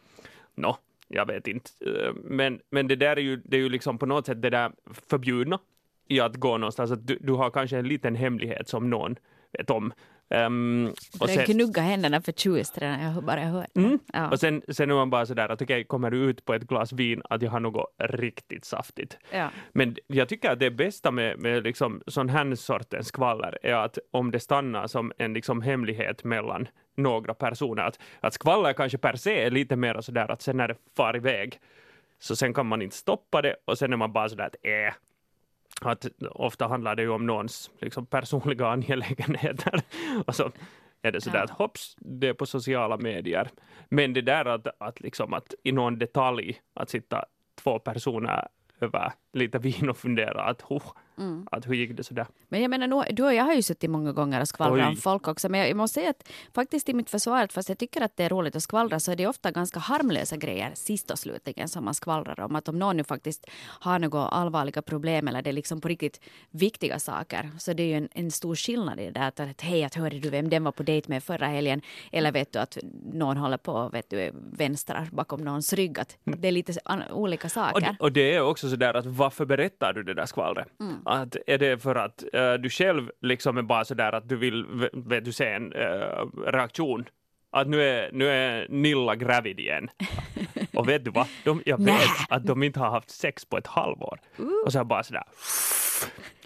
Nå, 0.55 0.77
jag 1.07 1.25
vet 1.25 1.47
inte. 1.47 1.71
Eh, 1.85 2.13
Men, 2.23 2.59
men 2.69 2.87
det 2.87 2.95
där 2.95 3.17
är 3.17 3.21
ju, 3.21 3.41
det 3.45 3.57
är 3.57 3.61
ju 3.61 3.69
liksom 3.69 3.97
på 3.97 4.05
något 4.05 4.25
sätt 4.25 4.41
det 4.41 4.49
där 4.49 4.71
förbjudna 5.09 5.59
i 6.07 6.19
att 6.19 6.35
gå 6.35 6.57
någonstans, 6.57 6.91
att 6.91 7.07
du, 7.07 7.17
du 7.21 7.33
har 7.33 7.49
kanske 7.49 7.77
en 7.77 7.87
liten 7.87 8.15
hemlighet 8.15 8.69
som 8.69 8.89
någon 8.89 9.15
vet 9.51 9.69
om. 9.69 9.93
Um, 10.31 10.87
och 11.19 11.29
sen, 11.29 11.45
gnugga 11.45 11.81
händerna 11.81 12.21
förtjust 12.21 12.77
redan, 12.77 13.01
jag 13.01 13.23
bara 13.23 13.45
hört 13.45 13.67
det. 13.73 13.81
Mm. 13.81 13.99
Ja. 14.13 14.29
och 14.29 14.39
sen, 14.39 14.61
sen 14.69 14.91
är 14.91 14.95
man 14.95 15.09
bara 15.09 15.25
sådär 15.25 15.49
att 15.49 15.61
okej, 15.61 15.83
kommer 15.83 16.11
du 16.11 16.17
ut 16.17 16.45
på 16.45 16.53
ett 16.53 16.63
glas 16.63 16.93
vin 16.93 17.21
att 17.29 17.41
jag 17.41 17.51
har 17.51 17.59
något 17.59 17.95
riktigt 17.97 18.65
saftigt. 18.65 19.17
Ja. 19.31 19.49
Men 19.71 19.95
jag 20.07 20.29
tycker 20.29 20.51
att 20.51 20.59
det 20.59 20.71
bästa 20.71 21.11
med, 21.11 21.39
med 21.39 21.63
liksom 21.63 22.01
sån 22.07 22.29
här 22.29 22.55
sortens 22.55 23.07
skvaller 23.07 23.57
är 23.63 23.73
att 23.73 23.97
om 24.11 24.31
det 24.31 24.39
stannar 24.39 24.87
som 24.87 25.11
en 25.17 25.33
liksom 25.33 25.61
hemlighet 25.61 26.23
mellan 26.23 26.67
några 26.97 27.33
personer, 27.33 27.83
att, 27.83 27.99
att 28.19 28.33
skvaller 28.33 28.73
kanske 28.73 28.97
per 28.97 29.15
se 29.15 29.43
är 29.43 29.51
lite 29.51 29.75
mer 29.75 30.01
sådär 30.01 30.31
att 30.31 30.41
sen 30.41 30.57
när 30.57 30.67
det 30.67 30.75
far 30.97 31.15
iväg 31.15 31.59
så 32.19 32.35
sen 32.35 32.53
kan 32.53 32.65
man 32.65 32.81
inte 32.81 32.95
stoppa 32.95 33.41
det 33.41 33.55
och 33.65 33.77
sen 33.77 33.93
är 33.93 33.97
man 33.97 34.13
bara 34.13 34.29
sådär 34.29 34.45
att 34.45 34.55
äh, 34.63 34.93
att 35.81 36.05
ofta 36.31 36.67
handlar 36.67 36.95
det 36.95 37.01
ju 37.01 37.09
om 37.09 37.25
någons 37.25 37.71
liksom, 37.81 38.05
personliga 38.05 38.67
angelägenheter. 38.67 39.81
Och 40.27 40.35
så 40.35 40.51
är 41.01 41.11
det 41.11 41.21
sådär 41.21 41.37
Ja. 41.37 41.43
att 41.43 41.49
hopps, 41.49 41.95
det 41.99 42.27
är 42.27 42.33
på 42.33 42.45
sociala 42.45 42.97
medier. 42.97 43.49
Men 43.89 44.13
det 44.13 44.21
där 44.21 44.45
att, 44.45 44.67
att, 44.77 44.99
liksom, 44.99 45.33
att 45.33 45.53
i 45.63 45.71
någon 45.71 45.99
detalj 45.99 46.61
att 46.73 46.89
sitta 46.89 47.25
två 47.63 47.79
personer 47.79 48.47
över 48.81 49.11
lite 49.33 49.59
vin 49.59 49.89
och 49.89 49.97
fundera 49.97 50.43
att, 50.43 50.61
huh, 50.61 50.91
Mm. 51.19 51.47
att 51.51 51.67
hur 51.67 51.73
gick 51.73 51.97
det 51.97 52.03
sådär? 52.03 52.27
Men 52.49 52.61
jag 52.61 52.69
menar, 52.69 53.07
du 53.13 53.23
och 53.23 53.33
jag 53.33 53.43
har 53.43 53.53
ju 53.53 53.61
suttit 53.61 53.89
många 53.89 54.11
gånger 54.11 54.41
och 54.41 54.47
skvallrat 54.47 54.87
om 54.87 54.95
folk 54.95 55.27
också. 55.27 55.49
Men 55.49 55.59
jag, 55.67 55.77
måste 55.77 55.93
säga 55.93 56.09
att 56.09 56.29
faktiskt 56.55 56.89
i 56.89 56.93
mitt 56.93 57.09
försvar, 57.09 57.47
fast 57.51 57.69
jag 57.69 57.77
tycker 57.77 58.01
att 58.01 58.17
det 58.17 58.23
är 58.23 58.29
roligt 58.29 58.55
att 58.55 58.63
skvallra, 58.63 58.99
så 58.99 59.11
är 59.11 59.15
det 59.15 59.27
ofta 59.27 59.51
ganska 59.51 59.79
harmlösa 59.79 60.37
grejer 60.37 60.71
sist 60.75 61.11
och 61.11 61.19
slutligen 61.19 61.67
som 61.69 61.85
man 61.85 61.93
skvallrar 61.93 62.39
om. 62.39 62.55
Att 62.55 62.67
om 62.67 62.79
någon 62.79 62.97
nu 62.97 63.03
faktiskt 63.03 63.45
har 63.63 63.99
några 63.99 64.27
allvarliga 64.27 64.81
problem 64.81 65.27
eller 65.27 65.41
det 65.41 65.49
är 65.49 65.53
liksom 65.53 65.81
på 65.81 65.87
riktigt 65.87 66.19
viktiga 66.51 66.99
saker, 66.99 67.49
så 67.59 67.73
det 67.73 67.83
är 67.83 67.87
ju 67.87 67.93
en, 67.93 68.09
en 68.11 68.31
stor 68.31 68.55
skillnad 68.55 68.99
i 68.99 69.05
det 69.05 69.11
där. 69.11 69.27
Att, 69.27 69.39
att 69.39 69.61
hej, 69.61 69.83
att 69.83 69.95
hörde 69.95 70.19
du 70.19 70.29
vem 70.29 70.49
den 70.49 70.63
var 70.63 70.71
på 70.71 70.83
dejt 70.83 71.09
med 71.09 71.23
förra 71.23 71.47
helgen? 71.47 71.81
Eller 72.11 72.31
vet 72.31 72.53
du 72.53 72.59
att 72.59 72.77
någon 73.13 73.37
håller 73.37 73.57
på 73.57 73.89
vet 73.89 74.09
du, 74.09 74.31
vänstrar 74.51 75.09
bakom 75.11 75.41
någons 75.43 75.73
rygg? 75.73 75.99
Att 75.99 76.17
det 76.23 76.47
är 76.47 76.51
lite 76.51 76.73
olika 77.11 77.47
Och, 77.47 77.51
saker. 77.51 77.81
det- 77.81 77.95
och 77.99 78.11
det 78.11 78.33
är 78.35 78.41
också 78.41 78.69
sådär 78.69 78.93
att 78.93 79.05
varför 79.05 79.45
berättar 79.45 79.93
du 79.93 80.03
det 80.03 80.13
där 80.13 80.25
skvallret? 80.25 80.67
Att 81.09 81.35
är 81.47 81.57
det 81.57 81.81
för 81.81 81.95
att 81.95 82.23
eh, 82.33 82.53
du 82.53 82.69
själv 82.69 83.11
liksom 83.21 83.57
är 83.57 83.61
bara 83.61 83.85
sådär 83.85 84.11
att 84.15 84.29
du 84.29 84.35
vill 84.35 84.65
vet 84.93 85.25
du, 85.25 85.31
se 85.31 85.45
en 85.45 85.73
eh, 85.73 86.25
reaktion? 86.45 87.05
Att 87.51 87.67
nu 87.67 87.81
är, 87.81 88.09
nu 88.11 88.27
är 88.27 88.67
Nilla 88.69 89.15
gravid 89.15 89.59
igen. 89.59 89.89
Och 90.73 90.89
vet 90.89 91.05
du 91.05 91.11
vad? 91.11 91.27
De, 91.43 91.61
jag 91.65 91.83
vet 91.83 92.09
att 92.29 92.45
de 92.45 92.63
inte 92.63 92.79
har 92.79 92.89
haft 92.89 93.09
sex 93.09 93.45
på 93.45 93.57
ett 93.57 93.67
halvår. 93.67 94.19
Och 94.65 94.71
så 94.71 94.83
bara 94.83 95.03
sådär. 95.03 95.23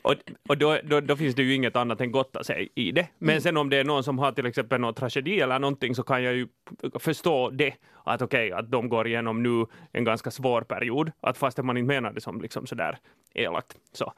Och, 0.01 0.15
och 0.49 0.57
då, 0.57 0.79
då, 0.83 0.99
då 0.99 1.15
finns 1.15 1.35
det 1.35 1.43
ju 1.43 1.55
inget 1.55 1.75
annat 1.75 2.01
än 2.01 2.11
gotta 2.11 2.43
sig 2.43 2.69
i 2.75 2.91
det. 2.91 3.07
Men 3.17 3.41
sen 3.41 3.57
om 3.57 3.69
det 3.69 3.77
är 3.77 3.83
någon 3.83 4.03
som 4.03 4.19
har 4.19 4.31
till 4.31 4.45
exempel 4.45 4.81
någon 4.81 4.93
tragedi 4.93 5.41
eller 5.41 5.59
någonting 5.59 5.95
så 5.95 6.03
kan 6.03 6.23
jag 6.23 6.33
ju 6.33 6.47
förstå 6.99 7.49
det. 7.49 7.73
Att 8.03 8.21
okej, 8.21 8.51
att 8.51 8.71
de 8.71 8.89
går 8.89 9.07
igenom 9.07 9.43
nu 9.43 9.65
en 9.91 10.03
ganska 10.03 10.31
svår 10.31 10.61
period. 10.61 11.11
Att 11.21 11.37
fast 11.37 11.57
man 11.57 11.77
inte 11.77 11.87
menar 11.87 12.13
det 12.13 12.21
som 12.21 12.41
liksom 12.41 12.67
sådär 12.67 12.97
elakt. 13.33 13.77
Så. 13.91 14.13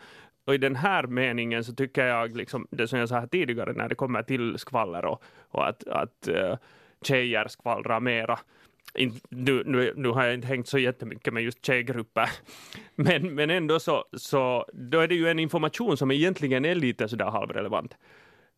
Och 0.45 0.53
i 0.53 0.57
den 0.57 0.75
här 0.75 1.07
meningen 1.07 1.63
så 1.63 1.73
tycker 1.73 2.05
jag, 2.05 2.37
liksom, 2.37 2.67
det 2.71 2.87
som 2.87 2.99
jag 2.99 3.09
sa 3.09 3.19
här 3.19 3.27
tidigare, 3.27 3.73
när 3.73 3.89
det 3.89 3.95
kommer 3.95 4.23
till 4.23 4.57
skvaller 4.57 5.05
och, 5.05 5.23
och 5.49 5.67
att, 5.67 5.87
att 5.87 6.27
uh, 6.29 6.55
tjejer 7.01 7.47
skvallrar 7.47 7.99
mera. 7.99 8.39
In, 8.93 9.19
nu, 9.29 9.63
nu, 9.65 9.93
nu 9.95 10.09
har 10.09 10.25
jag 10.25 10.33
inte 10.33 10.47
hängt 10.47 10.67
så 10.67 10.77
jättemycket 10.77 11.33
med 11.33 11.43
just 11.43 11.65
tjejgrupper, 11.65 12.29
men, 12.95 13.35
men 13.35 13.49
ändå 13.49 13.79
så, 13.79 14.05
så 14.13 14.65
då 14.73 14.99
är 14.99 15.07
det 15.07 15.15
ju 15.15 15.27
en 15.27 15.39
information 15.39 15.97
som 15.97 16.11
egentligen 16.11 16.65
är 16.65 16.75
lite 16.75 17.07
sådär 17.07 17.25
halvrelevant. 17.25 17.97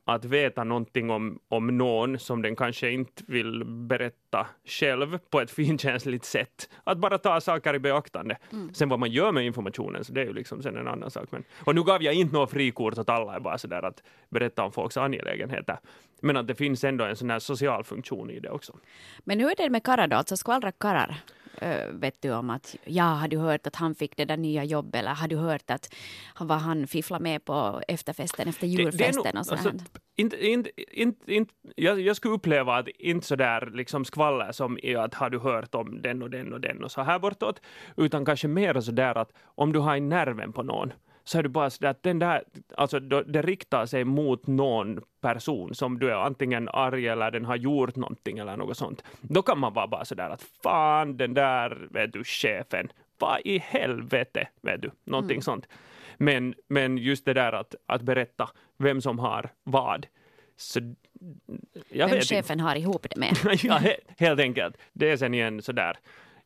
Att 0.07 0.25
veta 0.25 0.63
någonting 0.63 1.09
om, 1.09 1.39
om 1.47 1.77
någon 1.77 2.19
som 2.19 2.41
den 2.41 2.55
kanske 2.55 2.91
inte 2.91 3.23
vill 3.27 3.65
berätta 3.65 4.47
själv 4.65 5.17
på 5.29 5.41
ett 5.41 5.51
finkänsligt 5.61 6.25
sätt. 6.25 6.69
Att 6.83 6.97
bara 6.97 7.17
ta 7.17 7.41
saker 7.41 7.73
i 7.73 7.79
beaktande. 7.79 8.37
Sen 8.73 8.89
vad 8.89 8.99
man 8.99 9.11
gör 9.11 9.31
med 9.31 9.45
informationen, 9.45 10.03
så 10.03 10.13
det 10.13 10.21
är 10.21 10.25
ju 10.25 10.33
liksom 10.33 10.63
sen 10.63 10.77
en 10.77 10.87
annan 10.87 11.11
sak. 11.11 11.31
Men, 11.31 11.43
och 11.65 11.75
nu 11.75 11.83
gav 11.83 12.03
jag 12.03 12.13
inte 12.13 12.35
något 12.35 12.51
frikort 12.51 12.97
åt 12.97 13.09
alla, 13.09 13.39
bara 13.39 13.57
sådär 13.57 13.85
att 13.85 14.03
berätta 14.29 14.63
om 14.63 14.71
folks 14.71 14.97
angelägenheter. 14.97 15.77
Men 16.21 16.37
att 16.37 16.47
det 16.47 16.55
finns 16.55 16.83
ändå 16.83 17.05
en 17.05 17.15
sån 17.15 17.29
här 17.29 17.39
social 17.39 17.83
funktion 17.83 18.29
i 18.29 18.39
det 18.39 18.49
också. 18.49 18.77
Men 19.23 19.39
hur 19.39 19.49
är 19.49 19.55
det 19.55 19.69
med 19.69 19.83
karlar 19.83 20.07
då? 20.07 20.15
Alltså 20.15 20.37
skvallrar 20.37 20.71
karlar? 20.71 21.15
Ö, 21.61 21.91
vet 21.91 22.21
du 22.21 22.31
om 22.33 22.49
att, 22.49 22.75
ja, 22.85 23.03
har 23.03 23.27
du 23.27 23.37
hört 23.37 23.67
att 23.67 23.75
han 23.75 23.95
fick 23.95 24.17
det 24.17 24.25
där 24.25 24.37
nya 24.37 24.63
jobbet 24.63 24.95
eller 24.95 25.13
har 25.13 25.27
du 25.27 25.35
hört 25.37 25.69
att 25.71 25.93
vad 26.39 26.57
han 26.57 26.87
fifflade 26.87 27.23
med 27.23 27.45
på 27.45 27.81
efterfesten 27.87 28.47
efter 28.47 28.67
Det- 28.67 28.75
det 28.75 28.81
är 28.81 28.83
julfesten 28.85 29.31
nog- 29.35 29.39
och 29.39 29.45
sånt. 29.45 29.59
alltså, 29.65 29.85
inte, 30.15 30.47
inte, 30.47 30.69
inte, 30.91 31.33
inte, 31.33 31.53
jag, 31.75 31.99
jag 32.01 32.15
skulle 32.15 32.33
uppleva 32.33 32.75
att 32.75 32.87
inte 32.87 33.27
så 33.27 33.35
där 33.35 33.69
liksom 33.73 34.05
skvaller 34.05 34.51
som 34.51 34.77
att 34.97 35.13
har 35.13 35.29
du 35.29 35.39
hört 35.39 35.75
om 35.75 36.01
den 36.01 36.21
och 36.23 36.29
den 36.29 36.53
och 36.53 36.61
den 36.61 36.83
och 36.83 36.91
så 36.91 37.01
här 37.01 37.19
bortåt, 37.19 37.61
utan 37.97 38.25
kanske 38.25 38.47
mer 38.47 38.81
så 38.81 38.91
där 38.91 39.17
att 39.17 39.31
om 39.45 39.73
du 39.73 39.79
har 39.79 39.95
i 39.95 39.99
nerven 40.01 40.53
på 40.53 40.63
någon 40.63 40.93
så 41.27 41.39
är 41.39 41.43
du 41.43 41.49
bara 41.49 41.69
så 41.69 41.87
att 41.87 42.03
den 42.03 42.19
där, 42.19 42.43
alltså 42.77 42.99
det 42.99 43.41
riktar 43.41 43.85
sig 43.85 44.03
mot 44.03 44.47
någon 44.47 45.01
person 45.21 45.75
som 45.75 45.99
du 45.99 46.11
är 46.11 46.15
antingen 46.15 46.69
arg 46.69 47.07
eller 47.07 47.31
den 47.31 47.45
har 47.45 47.55
gjort 47.55 47.95
någonting 47.95 48.37
eller 48.37 48.57
något 48.57 48.77
sånt. 48.77 49.03
Då 49.21 49.41
kan 49.41 49.59
man 49.59 49.73
vara 49.73 49.87
bara 49.87 50.05
så 50.05 50.15
där 50.15 50.29
att 50.29 50.43
fan 50.63 51.17
den 51.17 51.33
där, 51.33 51.87
vet 51.91 52.13
du, 52.13 52.23
chefen, 52.23 52.87
vad 53.19 53.39
i 53.45 53.57
helvete, 53.57 54.47
vet 54.61 54.81
du, 54.81 54.91
någonting 55.03 55.41
sånt. 55.41 55.67
Men, 56.17 56.55
men 56.67 56.97
just 56.97 57.25
det 57.25 57.33
där 57.33 57.53
att, 57.53 57.75
att 57.85 58.01
berätta 58.01 58.49
vem 58.77 59.01
som 59.01 59.19
har 59.19 59.49
vad. 59.63 60.07
Så 60.57 60.79
jag 61.89 62.07
Vem 62.09 62.21
chefen 62.21 62.59
har 62.59 62.75
ihop 62.75 63.07
det 63.09 63.15
med. 63.19 63.29
inte. 63.29 63.67
ja, 63.67 63.75
he, 63.75 63.97
helt 64.17 64.39
enkelt. 64.39 64.77
Det 64.93 65.11
är 65.11 65.17
sen 65.17 65.33
igen 65.33 65.61
sådär 65.61 65.97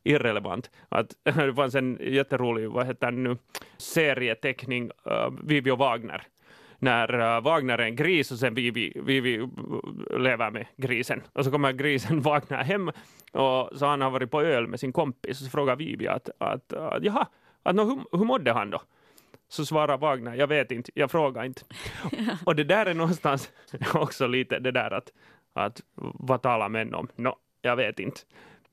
irrelevant. 0.04 0.70
Att, 0.88 1.14
det 1.22 1.54
fanns 1.54 1.74
en 1.74 1.98
jätterolig, 2.00 2.68
vad 2.70 2.86
heter 2.86 3.10
nu, 3.10 3.36
serieteckning, 3.76 4.90
uh, 5.06 5.28
Vivi 5.42 5.70
och 5.70 5.78
Wagner. 5.78 6.22
När 6.78 7.14
uh, 7.14 7.42
Wagner 7.42 7.78
är 7.78 7.84
en 7.84 7.96
gris 7.96 8.32
och 8.32 8.38
sen 8.38 8.54
Vivi, 8.54 8.92
Vivi 9.04 9.38
uh, 9.38 9.48
lever 10.18 10.50
med 10.50 10.66
grisen. 10.76 11.22
Och 11.32 11.44
så 11.44 11.50
kommer 11.50 11.72
grisen 11.72 12.20
Wagner 12.22 12.64
hem 12.64 12.88
och 13.32 13.70
så 13.78 13.86
han 13.86 14.00
har 14.00 14.10
varit 14.10 14.30
på 14.30 14.42
öl 14.42 14.66
med 14.66 14.80
sin 14.80 14.92
kompis 14.92 15.40
och 15.40 15.44
så 15.44 15.50
frågar 15.50 15.76
Vivi 15.76 16.08
att, 16.08 16.30
att 16.38 16.72
uh, 16.72 16.96
jaha, 17.02 17.26
att, 17.62 17.74
nå, 17.74 17.84
hur, 17.84 18.18
hur 18.18 18.24
mådde 18.24 18.52
han 18.52 18.70
då? 18.70 18.82
Så 19.48 19.66
svarar 19.66 19.98
Wagner, 19.98 20.34
jag 20.34 20.46
vet 20.46 20.72
inte, 20.72 20.90
jag 20.94 21.10
frågar 21.10 21.44
inte. 21.44 21.62
Och 22.44 22.56
det 22.56 22.64
där 22.64 22.86
är 22.86 22.94
någonstans 22.94 23.50
också 23.94 24.26
lite 24.26 24.58
det 24.58 24.70
där 24.70 24.90
att, 24.90 25.12
att 25.52 25.80
vad 25.94 26.42
talar 26.42 26.68
män 26.68 26.94
om? 26.94 27.08
Nå, 27.16 27.36
jag 27.62 27.76
vet 27.76 27.98
inte. 27.98 28.20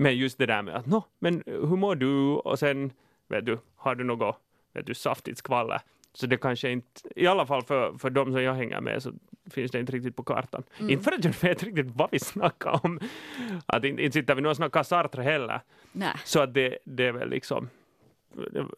Men 0.01 0.17
just 0.17 0.37
det 0.37 0.45
där 0.45 0.61
med 0.61 0.75
att, 0.75 0.85
nå, 0.85 1.03
men 1.19 1.43
hur 1.45 1.75
mår 1.75 1.95
du? 1.95 2.33
Och 2.35 2.59
sen, 2.59 2.91
vet 3.27 3.45
du, 3.45 3.57
har 3.75 3.95
du 3.95 4.03
något, 4.03 4.35
vet 4.73 4.85
du, 4.85 4.93
saftigt 4.93 5.37
skvaller? 5.37 5.81
Så 6.13 6.27
det 6.27 6.37
kanske 6.37 6.71
inte, 6.71 7.01
i 7.15 7.27
alla 7.27 7.45
fall 7.45 7.63
för, 7.63 7.97
för 7.97 8.09
de 8.09 8.31
som 8.31 8.43
jag 8.43 8.53
hänger 8.53 8.81
med 8.81 9.03
så 9.03 9.13
finns 9.49 9.71
det 9.71 9.79
inte 9.79 9.91
riktigt 9.91 10.15
på 10.15 10.23
kartan. 10.23 10.63
Inte 10.79 11.03
för 11.03 11.11
att 11.11 11.25
jag 11.25 11.33
vet 11.41 11.63
riktigt 11.63 11.87
vad 11.95 12.09
vi 12.11 12.19
snackar 12.19 12.85
om. 12.85 12.99
Att 13.65 13.83
inte, 13.83 14.03
inte 14.03 14.13
sitter 14.13 14.35
vi 14.35 14.41
nu 14.41 14.49
och 14.49 14.55
snackar 14.55 14.83
Sartre 14.83 15.21
heller. 15.21 15.61
Nej. 15.91 16.13
Så 16.25 16.39
att 16.39 16.53
det, 16.53 16.77
det 16.83 17.07
är 17.07 17.11
väl 17.11 17.29
liksom, 17.29 17.69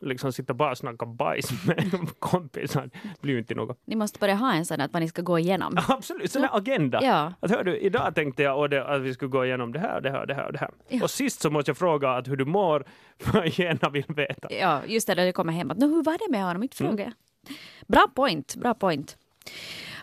liksom 0.02 0.34
sitta 0.34 0.54
bara 0.54 0.72
och 0.72 0.78
snacka 0.78 1.06
bajs 1.06 1.52
med 1.68 2.10
kompisar 2.20 2.90
blir 3.22 3.34
ju 3.34 3.40
inte 3.40 3.56
något. 3.56 3.80
Ni 3.86 3.96
måste 3.96 4.20
börja 4.20 4.36
ha 4.36 4.54
en 4.54 4.66
sån 4.66 4.82
att 4.82 4.94
vad 4.94 5.02
ni 5.02 5.08
ska 5.08 5.22
gå 5.22 5.40
igenom. 5.40 5.78
Absolut, 5.88 6.32
sån 6.32 6.42
här 6.42 6.58
agenda. 6.58 7.00
Ja. 7.04 7.34
Att, 7.40 7.52
hör 7.52 7.64
du, 7.64 7.78
idag 7.78 8.16
tänkte 8.16 8.44
jag 8.44 8.70
det, 8.70 8.86
att 8.88 9.02
vi 9.02 9.14
skulle 9.14 9.30
gå 9.30 9.46
igenom 9.46 9.72
det 9.74 9.80
här 9.80 10.02
det 10.02 10.12
här 10.12 10.26
det 10.26 10.34
här 10.34 10.52
det 10.52 10.60
här. 10.60 10.70
Ja. 10.88 11.04
Och 11.04 11.12
sist 11.12 11.42
så 11.42 11.50
måste 11.50 11.70
jag 11.70 11.78
fråga 11.78 12.10
att 12.12 12.28
hur 12.28 12.36
du 12.36 12.46
mår, 12.46 12.86
för 13.20 13.38
jag 13.38 13.48
gärna 13.60 13.90
vill 13.90 14.06
veta. 14.08 14.48
Ja, 14.54 14.82
just 14.88 15.08
det, 15.08 15.16
när 15.16 15.26
du 15.26 15.32
kommer 15.34 15.54
hem. 15.54 15.72
Att, 15.72 15.78
"Nå, 15.78 15.88
hur 15.88 16.04
var 16.04 16.18
det 16.28 16.32
med 16.32 16.44
honom? 16.44 16.64
Inte 16.64 16.78
fråga. 16.78 17.04
jag. 17.04 17.14
Bra 17.88 18.08
point, 18.16 18.56
bra 18.56 18.74
point. 18.74 19.18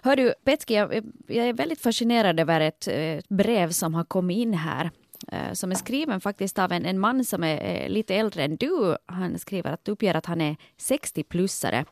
Hör 0.03 0.17
du, 0.17 0.35
Petski, 0.45 0.75
jag, 0.75 0.95
jag 1.27 1.47
är 1.49 1.53
väldigt 1.53 1.81
fascinerad 1.81 2.41
över 2.41 2.61
ett, 2.61 2.89
eh, 2.89 2.95
ett 2.95 3.29
brev 3.29 3.71
som 3.71 3.95
har 3.95 4.05
kommit 4.05 4.37
in 4.39 4.55
här 4.55 4.85
eh, 4.85 4.91
Eh, 5.33 5.53
som 5.53 5.71
är 5.71 5.75
skriven 5.75 6.21
faktiskt 6.21 6.59
av 6.59 6.73
en, 6.73 6.87
en 6.87 6.99
man 6.99 7.25
som 7.25 7.45
är 7.45 7.85
eh, 7.85 7.89
lite 7.89 8.15
äldre 8.15 8.45
än 8.45 8.57
du. 8.57 8.97
Han 9.07 9.39
skriver 9.39 9.73
att 9.73 9.89
uppger 9.89 10.15
att 10.15 10.27
han 10.27 10.41
är 10.41 10.57
60-plussare. 10.79 11.85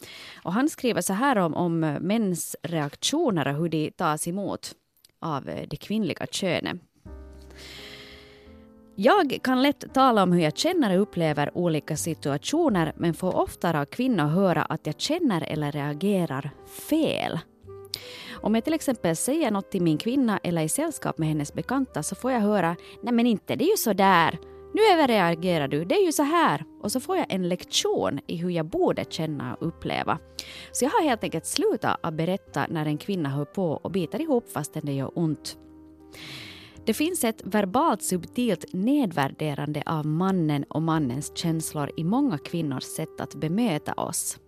Och 0.43 0.53
han 0.53 0.69
skriver 0.69 1.01
så 1.01 1.13
här 1.13 1.37
om, 1.37 1.55
om 1.55 1.81
mäns 1.81 2.57
reaktioner 2.63 3.49
och 3.49 3.55
hur 3.55 3.69
de 3.69 3.91
tas 3.91 4.29
emot 4.29 4.75
av 5.21 5.49
eh, 5.49 5.69
det 5.69 5.77
kvinnliga 5.77 6.27
könet. 6.27 6.77
Jag 8.99 9.39
kan 9.43 9.63
lätt 9.63 9.95
tala 9.95 10.23
om 10.23 10.33
hur 10.33 10.43
jag 10.43 10.57
känner 10.57 10.97
och 10.97 11.03
upplever 11.03 11.59
olika 11.59 11.97
situationer 11.97 12.93
men 12.97 13.15
får 13.15 13.37
oftare 13.37 13.81
av 13.81 13.85
kvinnor 13.85 14.25
höra 14.25 14.63
att 14.63 14.87
jag 14.87 15.01
känner 15.01 15.43
eller 15.43 15.73
reagerar 15.73 16.51
fel. 16.89 17.39
Om 18.41 18.55
jag 18.55 18.65
till 18.65 18.75
exempel 18.75 19.17
säger 19.17 19.51
något 19.51 19.71
till 19.71 19.83
min 19.83 19.99
kvinna 19.99 20.39
eller 20.43 20.63
i 20.63 20.69
sällskap 20.69 21.19
med 21.19 21.29
hennes 21.29 21.55
bekanta 21.55 22.03
så 22.03 22.15
får 22.15 22.33
jag 22.33 22.41
höra 22.41 22.77
Nej 23.03 23.13
men 23.13 23.27
inte, 23.27 23.57
det 23.57 23.65
är 23.65 23.71
ju 23.71 23.77
så 23.77 23.93
där. 23.93 24.39
Nu 24.75 24.83
överreagerar 24.93 25.69
du, 25.69 25.85
det 25.85 25.95
är 25.95 26.07
ju 26.07 26.13
så 26.13 26.23
här. 26.23 26.65
Och 26.83 26.93
så 26.93 27.01
får 27.01 27.17
jag 27.17 27.27
en 27.29 27.49
lektion 27.49 28.21
i 28.27 28.37
hur 28.37 28.51
jag 28.51 28.67
borde 28.67 29.05
känna 29.09 29.55
och 29.55 29.67
uppleva. 29.67 30.19
Så 30.73 30.85
jag 30.85 30.91
har 30.91 31.03
helt 31.03 31.25
enkelt 31.25 31.47
slutat 31.47 31.99
att 32.03 32.15
berätta 32.15 32.67
när 32.71 32.87
en 32.87 32.99
kvinna 32.99 33.29
hör 33.29 33.45
på 33.45 33.73
och 33.73 33.91
biter 33.91 34.21
ihop 34.21 34.51
fastän 34.51 34.83
det 34.85 34.93
gör 34.93 35.11
ont. 35.15 35.57
Det 36.87 36.95
finns 36.95 37.25
ett 37.25 37.43
verbalt 37.45 38.03
subtilt 38.03 38.65
nedvärderande 38.73 39.83
av 39.87 40.07
mannen 40.07 40.65
och 40.65 40.83
mannens 40.83 41.33
känslor 41.35 41.91
i 41.97 42.05
många 42.05 42.39
kvinnors 42.39 42.85
sätt 42.85 43.21
att 43.21 43.35
bemöta 43.35 43.93
oss. 43.93 44.39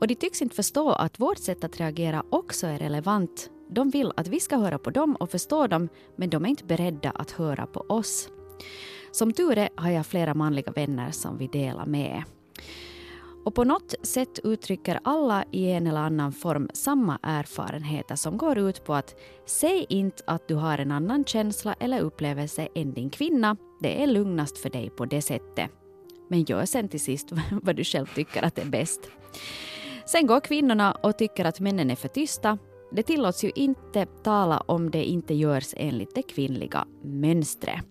Och 0.00 0.06
de 0.06 0.14
tycks 0.14 0.42
inte 0.42 0.56
förstå 0.56 0.92
att 0.92 1.20
vårt 1.20 1.38
sätt 1.38 1.64
att 1.64 1.80
reagera 1.80 2.24
också 2.30 2.66
är 2.66 2.78
relevant. 2.78 3.50
De 3.70 3.90
vill 3.90 4.12
att 4.16 4.28
vi 4.28 4.40
ska 4.40 4.56
höra 4.56 4.78
på 4.78 4.90
dem 4.90 5.16
och 5.16 5.30
förstå 5.30 5.66
dem, 5.66 5.88
men 6.16 6.30
de 6.30 6.44
är 6.44 6.48
inte 6.48 6.64
beredda 6.64 7.10
att 7.10 7.30
höra 7.30 7.66
på 7.66 7.80
oss. 7.80 8.28
Som 9.12 9.32
tur 9.32 9.58
är 9.58 9.68
har 9.76 9.90
jag 9.90 10.06
flera 10.06 10.34
manliga 10.34 10.72
vänner 10.72 11.10
som 11.10 11.38
vi 11.38 11.46
delar 11.46 11.86
med. 11.86 12.22
Och 13.44 13.54
på 13.54 13.64
något 13.64 13.94
sätt 14.02 14.38
uttrycker 14.44 15.00
alla 15.04 15.44
i 15.50 15.70
en 15.70 15.86
eller 15.86 16.00
annan 16.00 16.32
form 16.32 16.70
samma 16.72 17.18
erfarenheter 17.22 18.16
som 18.16 18.36
går 18.38 18.58
ut 18.58 18.84
på 18.84 18.94
att 18.94 19.14
säg 19.46 19.86
inte 19.88 20.22
att 20.26 20.48
du 20.48 20.54
har 20.54 20.78
en 20.78 20.92
annan 20.92 21.24
känsla 21.24 21.74
eller 21.80 22.00
upplevelse 22.00 22.68
än 22.74 22.92
din 22.92 23.10
kvinna. 23.10 23.56
Det 23.80 24.02
är 24.02 24.06
lugnast 24.06 24.58
för 24.58 24.70
dig 24.70 24.90
på 24.90 25.04
det 25.04 25.22
sättet. 25.22 25.70
Men 26.28 26.44
gör 26.44 26.64
sen 26.64 26.88
till 26.88 27.00
sist 27.00 27.28
vad 27.62 27.76
du 27.76 27.84
själv 27.84 28.06
tycker 28.14 28.44
att 28.44 28.58
är 28.58 28.64
bäst. 28.64 29.00
Sen 30.06 30.26
går 30.26 30.40
kvinnorna 30.40 30.92
och 30.92 31.18
tycker 31.18 31.44
att 31.44 31.60
männen 31.60 31.90
är 31.90 31.96
för 31.96 32.08
tysta. 32.08 32.58
Det 32.92 33.02
tillåts 33.02 33.44
ju 33.44 33.50
inte 33.54 34.06
tala 34.06 34.58
om 34.58 34.90
det 34.90 35.04
inte 35.04 35.34
görs 35.34 35.74
enligt 35.76 36.14
det 36.14 36.22
kvinnliga 36.22 36.86
mönstret. 37.02 37.84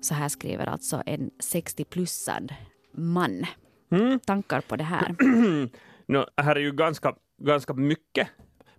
Så 0.00 0.14
här 0.14 0.28
skriver 0.28 0.66
alltså 0.66 1.02
en 1.06 1.30
60-plussad 1.30 2.54
man. 2.92 3.46
Mm. 3.90 4.20
Tankar 4.20 4.60
på 4.60 4.76
det 4.76 4.84
här? 4.84 5.16
no, 6.06 6.24
här 6.36 6.56
är 6.56 6.60
ju 6.60 6.72
ganska, 6.72 7.14
ganska 7.42 7.74
mycket. 7.74 8.28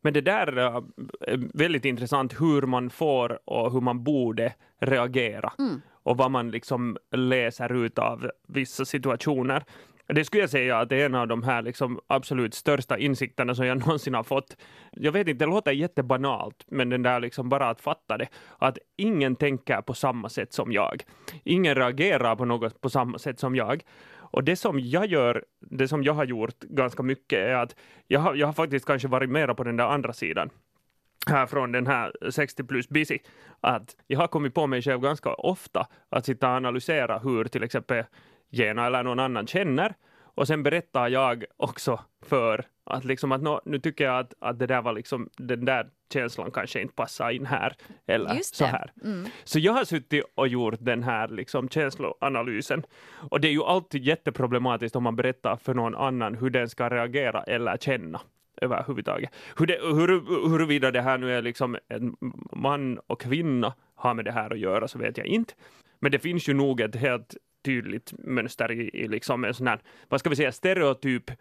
Men 0.01 0.13
det 0.13 0.21
där 0.21 0.57
är 0.57 1.57
väldigt 1.57 1.85
intressant 1.85 2.41
hur 2.41 2.61
man 2.61 2.89
får 2.89 3.39
och 3.45 3.71
hur 3.71 3.81
man 3.81 4.03
borde 4.03 4.53
reagera. 4.79 5.53
Mm. 5.59 5.81
Och 6.03 6.17
vad 6.17 6.31
man 6.31 6.51
liksom 6.51 6.97
läser 7.11 7.73
ut 7.73 7.99
av 7.99 8.31
vissa 8.47 8.85
situationer. 8.85 9.63
Det 10.07 10.25
skulle 10.25 10.43
jag 10.43 10.49
säga 10.49 10.77
att 10.77 10.89
det 10.89 11.01
är 11.01 11.05
en 11.05 11.15
av 11.15 11.27
de 11.27 11.43
här 11.43 11.61
liksom 11.61 11.99
absolut 12.07 12.53
största 12.53 12.97
insikterna 12.97 13.55
som 13.55 13.65
jag 13.65 13.77
någonsin 13.87 14.13
har 14.13 14.23
fått. 14.23 14.57
Jag 14.91 15.11
vet 15.11 15.27
inte, 15.27 15.45
det 15.45 15.49
låter 15.51 15.71
jättebanalt, 15.71 16.65
men 16.67 16.89
den 16.89 17.03
där 17.03 17.19
liksom 17.19 17.49
bara 17.49 17.69
att 17.69 17.81
fatta 17.81 18.17
det. 18.17 18.27
Att 18.57 18.77
ingen 18.97 19.35
tänker 19.35 19.81
på 19.81 19.93
samma 19.93 20.29
sätt 20.29 20.53
som 20.53 20.71
jag. 20.71 21.03
Ingen 21.43 21.75
reagerar 21.75 22.35
på 22.35 22.45
något 22.45 22.81
på 22.81 22.89
samma 22.89 23.17
sätt 23.17 23.39
som 23.39 23.55
jag. 23.55 23.83
Och 24.31 24.43
det 24.43 24.55
som 24.55 24.79
jag 24.79 25.05
gör, 25.05 25.43
det 25.59 25.87
som 25.87 26.03
jag 26.03 26.13
har 26.13 26.25
gjort 26.25 26.59
ganska 26.59 27.03
mycket 27.03 27.39
är 27.39 27.55
att 27.55 27.75
jag 28.07 28.19
har, 28.19 28.35
jag 28.35 28.47
har 28.47 28.53
faktiskt 28.53 28.85
kanske 28.85 29.07
varit 29.07 29.29
mera 29.29 29.55
på 29.55 29.63
den 29.63 29.77
där 29.77 29.85
andra 29.85 30.13
sidan 30.13 30.49
här 31.27 31.45
från 31.45 31.71
den 31.71 31.87
här 31.87 32.31
60 32.31 32.63
plus 32.63 32.89
busy, 32.89 33.19
att 33.61 33.95
jag 34.07 34.19
har 34.19 34.27
kommit 34.27 34.53
på 34.53 34.67
mig 34.67 34.81
själv 34.81 34.99
ganska 34.99 35.33
ofta 35.33 35.87
att 36.09 36.25
sitta 36.25 36.49
och 36.49 36.55
analysera 36.55 37.19
hur 37.19 37.45
till 37.45 37.63
exempel 37.63 38.03
Gena 38.51 38.85
eller 38.85 39.03
någon 39.03 39.19
annan 39.19 39.47
känner 39.47 39.95
och 40.35 40.47
sen 40.47 40.63
berättar 40.63 41.07
jag 41.07 41.45
också 41.57 41.99
för 42.21 42.65
att 42.83 43.05
liksom 43.05 43.31
att 43.31 43.41
no, 43.41 43.61
nu 43.65 43.79
tycker 43.79 44.03
jag 44.03 44.19
att, 44.19 44.33
att 44.39 44.59
det 44.59 44.67
där 44.67 44.81
var 44.81 44.93
liksom 44.93 45.29
den 45.37 45.65
där 45.65 45.89
känslan 46.13 46.51
kanske 46.51 46.81
inte 46.81 46.93
passar 46.93 47.29
in 47.29 47.45
här 47.45 47.75
eller 48.07 48.39
så 48.41 48.65
här. 48.65 48.91
Mm. 49.03 49.25
Så 49.43 49.59
jag 49.59 49.73
har 49.73 49.83
suttit 49.83 50.25
och 50.35 50.47
gjort 50.47 50.75
den 50.79 51.03
här 51.03 51.27
liksom 51.27 51.69
känsloanalysen 51.69 52.83
och 53.29 53.41
det 53.41 53.47
är 53.47 53.51
ju 53.51 53.63
alltid 53.63 54.03
jätteproblematiskt 54.03 54.95
om 54.95 55.03
man 55.03 55.15
berättar 55.15 55.55
för 55.55 55.73
någon 55.73 55.95
annan 55.95 56.35
hur 56.35 56.49
den 56.49 56.69
ska 56.69 56.89
reagera 56.89 57.43
eller 57.43 57.77
känna 57.77 58.21
överhuvudtaget. 58.61 59.29
Hur 59.57 59.65
det, 59.65 59.79
hur, 59.81 60.07
huruvida 60.49 60.91
det 60.91 61.01
här 61.01 61.17
nu 61.17 61.33
är 61.33 61.41
liksom 61.41 61.77
en 61.87 62.15
man 62.51 62.99
och 63.07 63.21
kvinna 63.21 63.73
har 63.95 64.13
med 64.13 64.25
det 64.25 64.31
här 64.31 64.53
att 64.53 64.59
göra 64.59 64.87
så 64.87 64.99
vet 64.99 65.17
jag 65.17 65.27
inte. 65.27 65.53
Men 65.99 66.11
det 66.11 66.19
finns 66.19 66.49
ju 66.49 66.53
nog 66.53 66.81
ett 66.81 66.95
helt 66.95 67.35
tydligt 67.63 68.13
mönster 68.17 68.71
i, 68.71 68.89
i 68.93 69.07
liksom 69.07 69.43
en 69.43 69.53
sån 69.53 69.67
här, 69.67 69.79
vad 70.09 70.19
ska 70.19 70.29
vi 70.29 70.35
säga, 70.35 70.51
stereotyp 70.51 71.31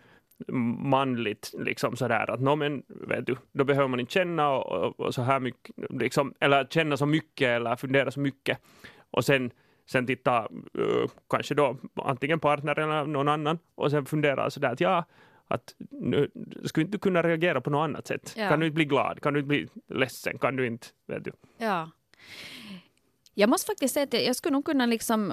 manligt, 0.78 1.54
liksom 1.58 1.96
sådär 1.96 2.30
att 2.30 2.40
no, 2.40 2.56
men, 2.56 2.82
vet 2.86 3.26
du, 3.26 3.36
då 3.52 3.64
behöver 3.64 3.88
man 3.88 4.00
inte 4.00 4.12
känna 4.12 4.50
och, 4.50 4.84
och, 4.86 5.00
och, 5.00 5.14
så 5.14 5.22
här 5.22 5.40
mycket, 5.40 5.74
liksom, 5.90 6.34
eller 6.40 6.64
känna 6.64 6.96
så 6.96 7.06
mycket 7.06 7.48
eller 7.48 7.76
fundera 7.76 8.10
så 8.10 8.20
mycket. 8.20 8.58
Och 9.10 9.24
sen, 9.24 9.50
sen 9.90 10.06
titta, 10.06 10.48
uh, 10.78 11.06
kanske 11.30 11.54
då 11.54 11.76
antingen 11.94 12.40
partner 12.40 12.78
eller 12.78 13.04
någon 13.04 13.28
annan 13.28 13.58
och 13.74 13.90
sen 13.90 14.06
fundera 14.06 14.50
sådär 14.50 14.72
att 14.72 14.80
ja, 14.80 15.04
att 15.48 15.74
nu, 15.90 16.30
skulle 16.64 16.86
inte 16.86 16.98
kunna 16.98 17.22
reagera 17.22 17.60
på 17.60 17.70
något 17.70 17.84
annat 17.84 18.06
sätt? 18.06 18.34
Ja. 18.36 18.48
Kan 18.48 18.60
du 18.60 18.66
inte 18.66 18.74
bli 18.74 18.84
glad? 18.84 19.22
Kan 19.22 19.32
du 19.32 19.40
inte 19.40 19.48
bli 19.48 19.68
ledsen? 19.88 20.38
Kan 20.38 20.56
du 20.56 20.66
inte, 20.66 20.86
vet 21.06 21.24
du? 21.24 21.32
Ja. 21.58 21.90
Jag 23.34 23.50
måste 23.50 23.66
faktiskt 23.66 23.94
säga 23.94 24.04
att 24.04 24.12
jag 24.12 24.36
skulle 24.36 24.52
nog 24.52 24.64
kunna 24.64 24.86
liksom 24.86 25.32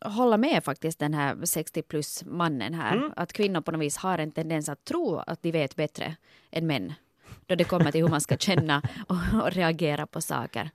hålla 0.00 0.36
med 0.36 0.64
faktiskt 0.64 0.98
den 0.98 1.14
här 1.14 1.44
60 1.44 1.82
plus 1.82 2.24
mannen 2.26 2.74
här. 2.74 2.96
Mm. 2.96 3.12
Att 3.16 3.32
kvinnor 3.32 3.60
på 3.60 3.72
något 3.72 3.80
vis 3.80 3.96
har 3.96 4.18
en 4.18 4.32
tendens 4.32 4.68
att 4.68 4.84
tro 4.84 5.16
att 5.16 5.42
de 5.42 5.52
vet 5.52 5.76
bättre 5.76 6.16
än 6.50 6.66
män. 6.66 6.92
Då 7.46 7.54
det 7.54 7.64
kommer 7.64 7.92
till 7.92 8.02
hur 8.02 8.08
man 8.08 8.20
ska 8.20 8.36
känna 8.36 8.82
och, 9.08 9.42
och 9.42 9.52
reagera 9.52 10.06
på 10.06 10.20
saker. 10.20 10.70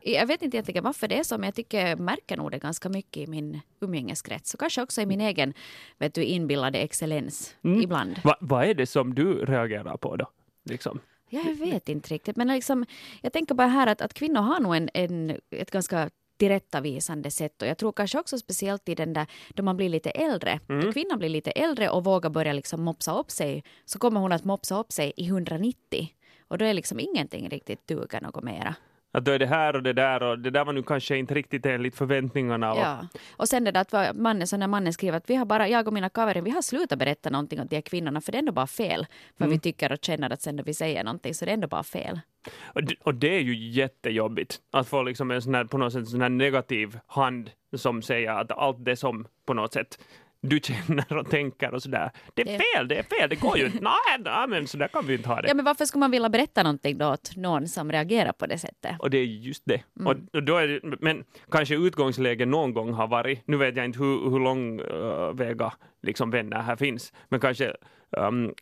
Jag 0.00 0.26
vet 0.26 0.42
inte 0.42 0.56
egentligen 0.56 0.84
varför 0.84 1.08
det 1.08 1.18
är 1.18 1.22
så, 1.22 1.38
men 1.38 1.44
jag 1.44 1.54
tycker 1.54 1.86
jag 1.86 2.00
märker 2.00 2.36
nog 2.36 2.50
det 2.50 2.58
ganska 2.58 2.88
mycket 2.88 3.16
i 3.22 3.26
min 3.26 3.60
umgängeskrets. 3.80 4.54
Och 4.54 4.60
kanske 4.60 4.82
också 4.82 5.00
i 5.00 5.06
min 5.06 5.20
egen 5.20 5.54
vet 5.98 6.14
du, 6.14 6.24
inbillade 6.24 6.78
excellens 6.78 7.56
mm. 7.64 7.80
ibland. 7.80 8.20
Va, 8.24 8.36
vad 8.40 8.64
är 8.64 8.74
det 8.74 8.86
som 8.86 9.14
du 9.14 9.44
reagerar 9.44 9.96
på 9.96 10.16
då? 10.16 10.30
Liksom? 10.64 11.00
Jag 11.28 11.54
vet 11.54 11.88
inte 11.88 12.14
riktigt, 12.14 12.36
men 12.36 12.48
liksom, 12.48 12.86
jag 13.20 13.32
tänker 13.32 13.54
bara 13.54 13.68
här 13.68 13.86
att, 13.86 14.00
att 14.00 14.14
kvinnor 14.14 14.40
har 14.40 14.60
nog 14.60 14.76
en, 14.76 14.88
en, 14.94 15.40
ett 15.50 15.70
ganska 15.70 16.10
tillrättavisande 16.36 17.30
sätt. 17.30 17.62
Och 17.62 17.68
jag 17.68 17.78
tror 17.78 17.92
kanske 17.92 18.18
också 18.18 18.38
speciellt 18.38 18.88
i 18.88 18.94
den 18.94 19.12
där 19.12 19.26
då 19.48 19.62
man 19.62 19.76
blir 19.76 19.88
lite 19.88 20.10
äldre. 20.10 20.60
Mm. 20.68 20.84
Då 20.84 20.92
kvinnan 20.92 21.18
blir 21.18 21.28
lite 21.28 21.50
äldre 21.50 21.90
och 21.90 22.04
vågar 22.04 22.30
börja 22.30 22.52
liksom 22.52 22.82
mopsa 22.82 23.18
upp 23.18 23.30
sig 23.30 23.64
så 23.84 23.98
kommer 23.98 24.20
hon 24.20 24.32
att 24.32 24.44
mopsa 24.44 24.78
upp 24.80 24.92
sig 24.92 25.12
i 25.16 25.26
190. 25.26 26.08
Och 26.48 26.58
då 26.58 26.64
är 26.64 26.74
liksom 26.74 27.00
ingenting 27.00 27.48
riktigt 27.48 27.86
duga 27.86 28.20
något 28.20 28.44
mera 28.44 28.74
att 29.12 29.24
då 29.24 29.32
är 29.32 29.38
det 29.38 29.46
här 29.46 29.76
och 29.76 29.82
det 29.82 29.92
där 29.92 30.22
och 30.22 30.38
det 30.38 30.50
där 30.50 30.64
var 30.64 30.72
nu 30.72 30.82
kanske 30.82 31.16
inte 31.16 31.34
riktigt 31.34 31.66
enligt 31.66 31.96
förväntningarna. 31.96 32.72
Och... 32.72 32.78
Ja. 32.78 33.06
Och 33.36 33.48
sen 33.48 33.64
det 33.64 33.70
där 33.70 33.80
att 33.94 34.16
mannen, 34.16 34.46
så 34.46 34.56
när 34.56 34.66
mannen 34.66 34.92
skriver 34.92 35.16
att 35.16 35.30
vi 35.30 35.34
har 35.34 35.44
bara, 35.44 35.68
jag 35.68 35.86
och 35.86 35.92
mina 35.92 36.08
kaverin, 36.08 36.44
vi 36.44 36.50
har 36.50 36.62
slutat 36.62 36.98
berätta 36.98 37.30
någonting 37.30 37.60
åt 37.60 37.70
de 37.70 37.76
här 37.76 37.82
kvinnorna 37.82 38.20
för 38.20 38.32
det 38.32 38.36
är 38.36 38.40
ändå 38.40 38.52
bara 38.52 38.66
fel. 38.66 39.06
Vad 39.36 39.46
mm. 39.46 39.56
vi 39.56 39.60
tycker 39.60 39.92
och 39.92 39.98
känner 40.02 40.30
att 40.30 40.42
sen 40.42 40.56
när 40.56 40.64
vi 40.64 40.74
säger 40.74 41.04
någonting 41.04 41.34
så 41.34 41.44
det 41.44 41.50
är 41.50 41.54
ändå 41.54 41.68
bara 41.68 41.82
fel. 41.82 42.20
Och 42.64 42.84
det, 42.84 42.94
och 43.02 43.14
det 43.14 43.36
är 43.36 43.40
ju 43.40 43.70
jättejobbigt 43.70 44.60
att 44.72 44.88
få 44.88 45.02
liksom 45.02 45.30
en 45.30 45.42
sån 45.42 45.54
här, 45.54 45.64
på 45.64 45.78
något 45.78 45.92
sätt 45.92 46.08
sån 46.08 46.20
här 46.20 46.28
negativ 46.28 46.98
hand 47.06 47.50
som 47.76 48.02
säger 48.02 48.30
att 48.30 48.52
allt 48.52 48.84
det 48.84 48.96
som 48.96 49.26
på 49.46 49.54
något 49.54 49.72
sätt 49.72 49.98
du 50.46 50.60
känner 50.60 51.16
och 51.16 51.30
tänker 51.30 51.74
och 51.74 51.82
sådär. 51.82 52.10
Det 52.34 52.42
är 52.42 52.46
fel, 52.46 52.88
det 52.88 52.98
är 52.98 53.02
fel, 53.02 53.28
det 53.28 53.36
går 53.36 53.58
ju 53.58 53.66
inte. 53.66 53.78
Nej, 53.80 54.18
nej 54.24 54.48
men 54.48 54.66
sådär 54.66 54.88
kan 54.88 55.06
vi 55.06 55.14
inte 55.14 55.28
ha 55.28 55.40
det. 55.40 55.48
Ja, 55.48 55.54
men 55.54 55.64
varför 55.64 55.84
skulle 55.84 56.00
man 56.00 56.10
vilja 56.10 56.28
berätta 56.28 56.62
någonting 56.62 56.98
då 56.98 57.12
åt 57.12 57.36
någon 57.36 57.68
som 57.68 57.92
reagerar 57.92 58.32
på 58.32 58.46
det 58.46 58.58
sättet? 58.58 58.96
Och 58.98 59.10
det 59.10 59.18
är 59.18 59.24
just 59.24 59.62
det. 59.66 59.82
Mm. 60.00 60.06
Och 60.32 60.42
då 60.42 60.56
är 60.56 60.68
det 60.68 60.96
men 61.00 61.24
kanske 61.50 61.74
utgångsläget 61.74 62.48
någon 62.48 62.74
gång 62.74 62.92
har 62.92 63.06
varit, 63.06 63.42
nu 63.46 63.56
vet 63.56 63.76
jag 63.76 63.84
inte 63.84 63.98
hur, 63.98 64.30
hur 64.30 64.40
långväga 64.40 65.72
liksom 66.02 66.30
vänner 66.30 66.62
här 66.62 66.76
finns, 66.76 67.12
men 67.28 67.40
kanske 67.40 67.72
um, 68.10 68.54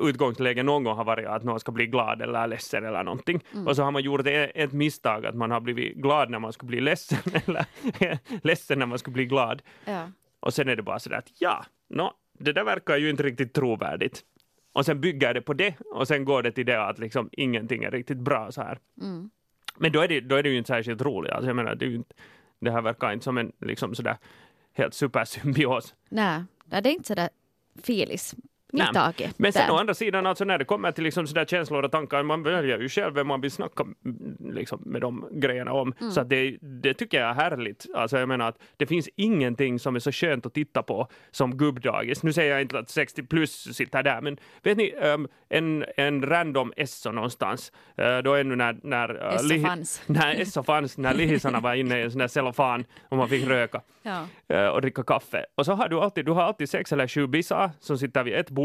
utgångsläge 0.00 0.62
någon 0.62 0.84
gång 0.84 0.96
har 0.96 1.04
varit 1.04 1.26
att 1.26 1.44
någon 1.44 1.60
ska 1.60 1.72
bli 1.72 1.86
glad 1.86 2.22
eller 2.22 2.46
ledsen 2.46 2.84
eller 2.84 3.04
någonting. 3.04 3.40
Mm. 3.52 3.66
Och 3.66 3.76
så 3.76 3.82
har 3.82 3.90
man 3.90 4.02
gjort 4.02 4.26
ett, 4.26 4.50
ett 4.54 4.72
misstag 4.72 5.26
att 5.26 5.34
man 5.34 5.50
har 5.50 5.60
blivit 5.60 5.96
glad 5.96 6.30
när 6.30 6.38
man 6.38 6.52
skulle 6.52 6.68
bli 6.68 6.80
ledsen 6.80 7.18
eller 7.46 7.66
ledsen 8.46 8.78
när 8.78 8.86
man 8.86 8.98
skulle 8.98 9.14
bli 9.14 9.26
glad. 9.26 9.62
Ja. 9.84 10.08
Och 10.40 10.54
sen 10.54 10.68
är 10.68 10.76
det 10.76 10.82
bara 10.82 10.98
sådär 10.98 11.16
att 11.16 11.32
ja, 11.38 11.64
no, 11.88 12.12
det 12.38 12.52
där 12.52 12.64
verkar 12.64 12.96
ju 12.96 13.10
inte 13.10 13.22
riktigt 13.22 13.52
trovärdigt. 13.52 14.24
Och 14.72 14.86
sen 14.86 15.00
bygger 15.00 15.34
det 15.34 15.40
på 15.40 15.54
det 15.54 15.74
och 15.80 16.08
sen 16.08 16.24
går 16.24 16.42
det 16.42 16.52
till 16.52 16.66
det 16.66 16.84
att 16.84 16.98
liksom 16.98 17.28
ingenting 17.32 17.84
är 17.84 17.90
riktigt 17.90 18.18
bra 18.18 18.52
så 18.52 18.62
här. 18.62 18.78
Mm. 19.00 19.30
Men 19.76 19.92
då 19.92 20.00
är, 20.00 20.08
det, 20.08 20.20
då 20.20 20.36
är 20.36 20.42
det 20.42 20.48
ju 20.48 20.58
inte 20.58 20.68
särskilt 20.68 21.02
roligt. 21.02 21.32
Alltså 21.32 21.48
jag 21.48 21.56
menar, 21.56 21.74
det, 21.74 21.84
är 21.84 21.88
ju 21.88 21.96
inte, 21.96 22.14
det 22.60 22.70
här 22.70 22.82
verkar 22.82 23.12
inte 23.12 23.24
som 23.24 23.38
en 23.38 23.52
liksom 23.60 23.94
sådär 23.94 24.16
helt 24.72 24.94
supersymbios. 24.94 25.94
Nej, 26.08 26.44
det 26.64 26.76
är 26.76 26.86
inte 26.86 27.08
sådär 27.08 27.28
filis. 27.82 28.34
Mittake. 28.72 29.30
Men 29.36 29.52
sen 29.52 29.66
där. 29.66 29.74
å 29.74 29.76
andra 29.76 29.94
sidan, 29.94 30.26
alltså 30.26 30.44
när 30.44 30.58
det 30.58 30.64
kommer 30.64 30.92
till 30.92 31.04
liksom 31.04 31.26
sådär 31.26 31.44
känslor 31.44 31.84
och 31.84 31.92
tankar, 31.92 32.22
man 32.22 32.42
väljer 32.42 32.78
ju 32.78 32.88
själv 32.88 33.14
vem 33.14 33.26
man 33.26 33.40
vill 33.40 33.50
snacka 33.50 33.84
liksom, 34.40 34.82
med 34.86 35.00
de 35.00 35.28
grejerna 35.32 35.72
om. 35.72 35.94
Mm. 36.00 36.12
Så 36.12 36.22
det, 36.22 36.58
det 36.60 36.94
tycker 36.94 37.20
jag 37.20 37.30
är 37.30 37.34
härligt. 37.34 37.86
Alltså 37.94 38.18
jag 38.18 38.28
menar 38.28 38.48
att 38.48 38.58
det 38.76 38.86
finns 38.86 39.08
ingenting 39.16 39.78
som 39.78 39.96
är 39.96 40.00
så 40.00 40.12
skönt 40.12 40.46
att 40.46 40.54
titta 40.54 40.82
på 40.82 41.08
som 41.30 41.56
gubbdagis. 41.56 42.22
Nu 42.22 42.32
säger 42.32 42.52
jag 42.52 42.60
inte 42.60 42.78
att 42.78 42.90
60 42.90 43.22
plus 43.22 43.76
sitter 43.76 44.02
där, 44.02 44.20
men 44.20 44.36
vet 44.62 44.76
ni, 44.76 44.94
um, 44.94 45.28
en, 45.48 45.84
en 45.96 46.22
random 46.22 46.72
Esso 46.76 47.12
någonstans, 47.12 47.72
uh, 48.00 48.18
då 48.18 48.34
ännu 48.34 48.56
när, 48.56 48.76
när, 48.82 49.26
uh, 49.26 49.34
Esso 49.34 49.66
fanns. 49.66 50.02
när 50.06 50.40
Esso 50.40 50.62
fanns, 50.62 50.98
när 50.98 51.14
lihisarna 51.14 51.60
var 51.60 51.74
inne 51.74 51.98
i 51.98 52.02
en 52.02 52.10
sån 52.10 52.18
där 52.18 52.28
cellofan 52.28 52.84
och 53.08 53.16
man 53.16 53.28
fick 53.28 53.46
röka 53.46 53.80
Ja. 54.02 54.26
eh, 54.48 54.66
och 54.66 54.80
dricka 54.80 55.02
kaffe. 55.02 55.46
Och 55.54 55.64
så 55.66 55.72
har 55.72 55.88
du 55.88 56.00
alltid, 56.00 56.24
du 56.24 56.32
har 56.32 56.42
alltid 56.42 56.70
sex 56.70 56.92
eller 56.92 57.08
sju 57.08 57.26
bissar 57.26 57.70
som 57.80 57.98
sitter 57.98 58.24
vid 58.24 58.34
ett 58.34 58.50
bord 58.50 58.59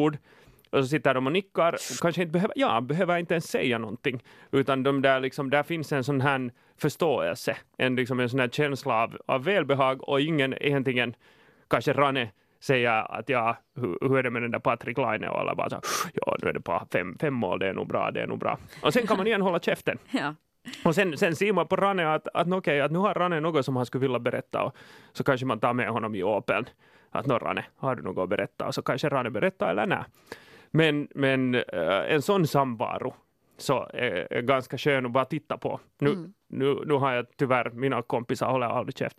och 0.70 0.84
så 0.84 0.88
sitter 0.88 1.14
de 1.14 1.26
och 1.28 1.34
nickar, 1.34 1.76
kanske 2.02 2.22
inte 2.22 2.32
behöver, 2.32 2.54
ja, 2.56 2.82
behöver 2.82 3.18
inte 3.18 3.34
ens 3.34 3.48
säga 3.48 3.78
någonting, 3.78 4.24
utan 4.52 4.84
de 4.84 5.02
där 5.02 5.20
liksom, 5.20 5.50
där 5.50 5.64
finns 5.64 5.92
en 5.92 6.04
sån 6.04 6.22
här 6.22 6.52
förståelse, 6.78 7.58
en, 7.78 7.96
liksom 7.96 8.20
en 8.20 8.30
sån 8.30 8.40
här 8.40 8.50
känsla 8.50 9.04
av, 9.04 9.18
av 9.26 9.44
välbehag 9.44 10.10
och 10.10 10.22
ingen 10.22 10.54
egentligen, 10.64 11.16
kanske 11.68 11.94
Rane 11.94 12.32
säger 12.60 13.18
att 13.20 13.30
ja, 13.30 13.58
hur, 13.76 13.98
hur 14.02 14.18
är 14.18 14.24
det 14.24 14.30
med 14.30 14.42
den 14.42 14.52
där 14.52 14.60
Patrik 14.60 14.98
Laine 14.98 15.30
och 15.30 15.40
alla 15.40 15.56
bara 15.56 15.70
så, 15.70 15.80
ja, 16.14 16.38
nu 16.42 16.50
är 16.50 16.54
det 16.54 16.60
bara 16.60 16.86
fem, 16.94 17.18
fem 17.20 17.34
mål, 17.34 17.60
det 17.60 17.68
är 17.68 17.74
nog 17.74 17.88
bra, 17.88 18.12
det 18.12 18.22
är 18.22 18.28
nog 18.28 18.40
bra. 18.40 18.58
Och 18.82 18.94
sen 18.94 19.08
kan 19.08 19.18
man 19.18 19.28
igen 19.28 19.42
hålla 19.42 19.60
käften. 19.60 19.98
Ja. 20.12 20.36
Och 20.84 20.96
sen, 20.96 21.18
sen 21.18 21.36
ser 21.36 21.54
man 21.54 21.68
på 21.68 21.76
Rane 21.76 22.14
att, 22.14 22.28
att, 22.34 22.52
okej, 22.52 22.82
att 22.82 22.92
nu 22.92 23.00
har 23.00 23.14
Rane 23.14 23.40
något 23.40 23.66
som 23.66 23.76
han 23.76 23.86
skulle 23.86 24.02
vilja 24.02 24.20
berätta 24.20 24.64
och 24.64 24.76
så 25.14 25.24
kanske 25.24 25.46
man 25.46 25.60
tar 25.60 25.74
med 25.74 25.90
honom 25.90 26.16
i 26.16 26.24
Opeln. 26.24 26.66
Att 27.16 27.26
nå 27.26 27.38
Rane, 27.38 27.66
har 27.76 27.96
du 27.96 28.04
något 28.04 28.24
att 28.24 28.30
berätta? 28.30 28.68
Och 28.68 28.76
så 28.76 28.82
kanske 28.82 29.10
Rane 29.10 29.30
berättar 29.30 29.70
eller 29.70 29.86
nej. 29.86 30.04
Men, 30.72 31.08
men 31.16 31.56
eh, 31.56 32.12
en 32.14 32.22
sån 32.22 32.48
samvaro 32.48 33.16
så 33.58 33.90
är, 33.94 34.34
är 34.34 34.42
ganska 34.42 34.78
skön 34.78 35.06
att 35.06 35.12
bara 35.12 35.26
titta 35.26 35.58
på. 35.58 35.80
Nu, 36.00 36.10
Mm. 36.10 36.34
nu, 36.50 36.84
nu 36.86 36.94
har 36.94 37.14
jag 37.14 37.26
tyvärr, 37.38 37.70
mina 37.70 38.02
kompisar 38.02 38.52
håller 38.52 38.68
aldrig 38.68 38.98
käft. 38.98 39.18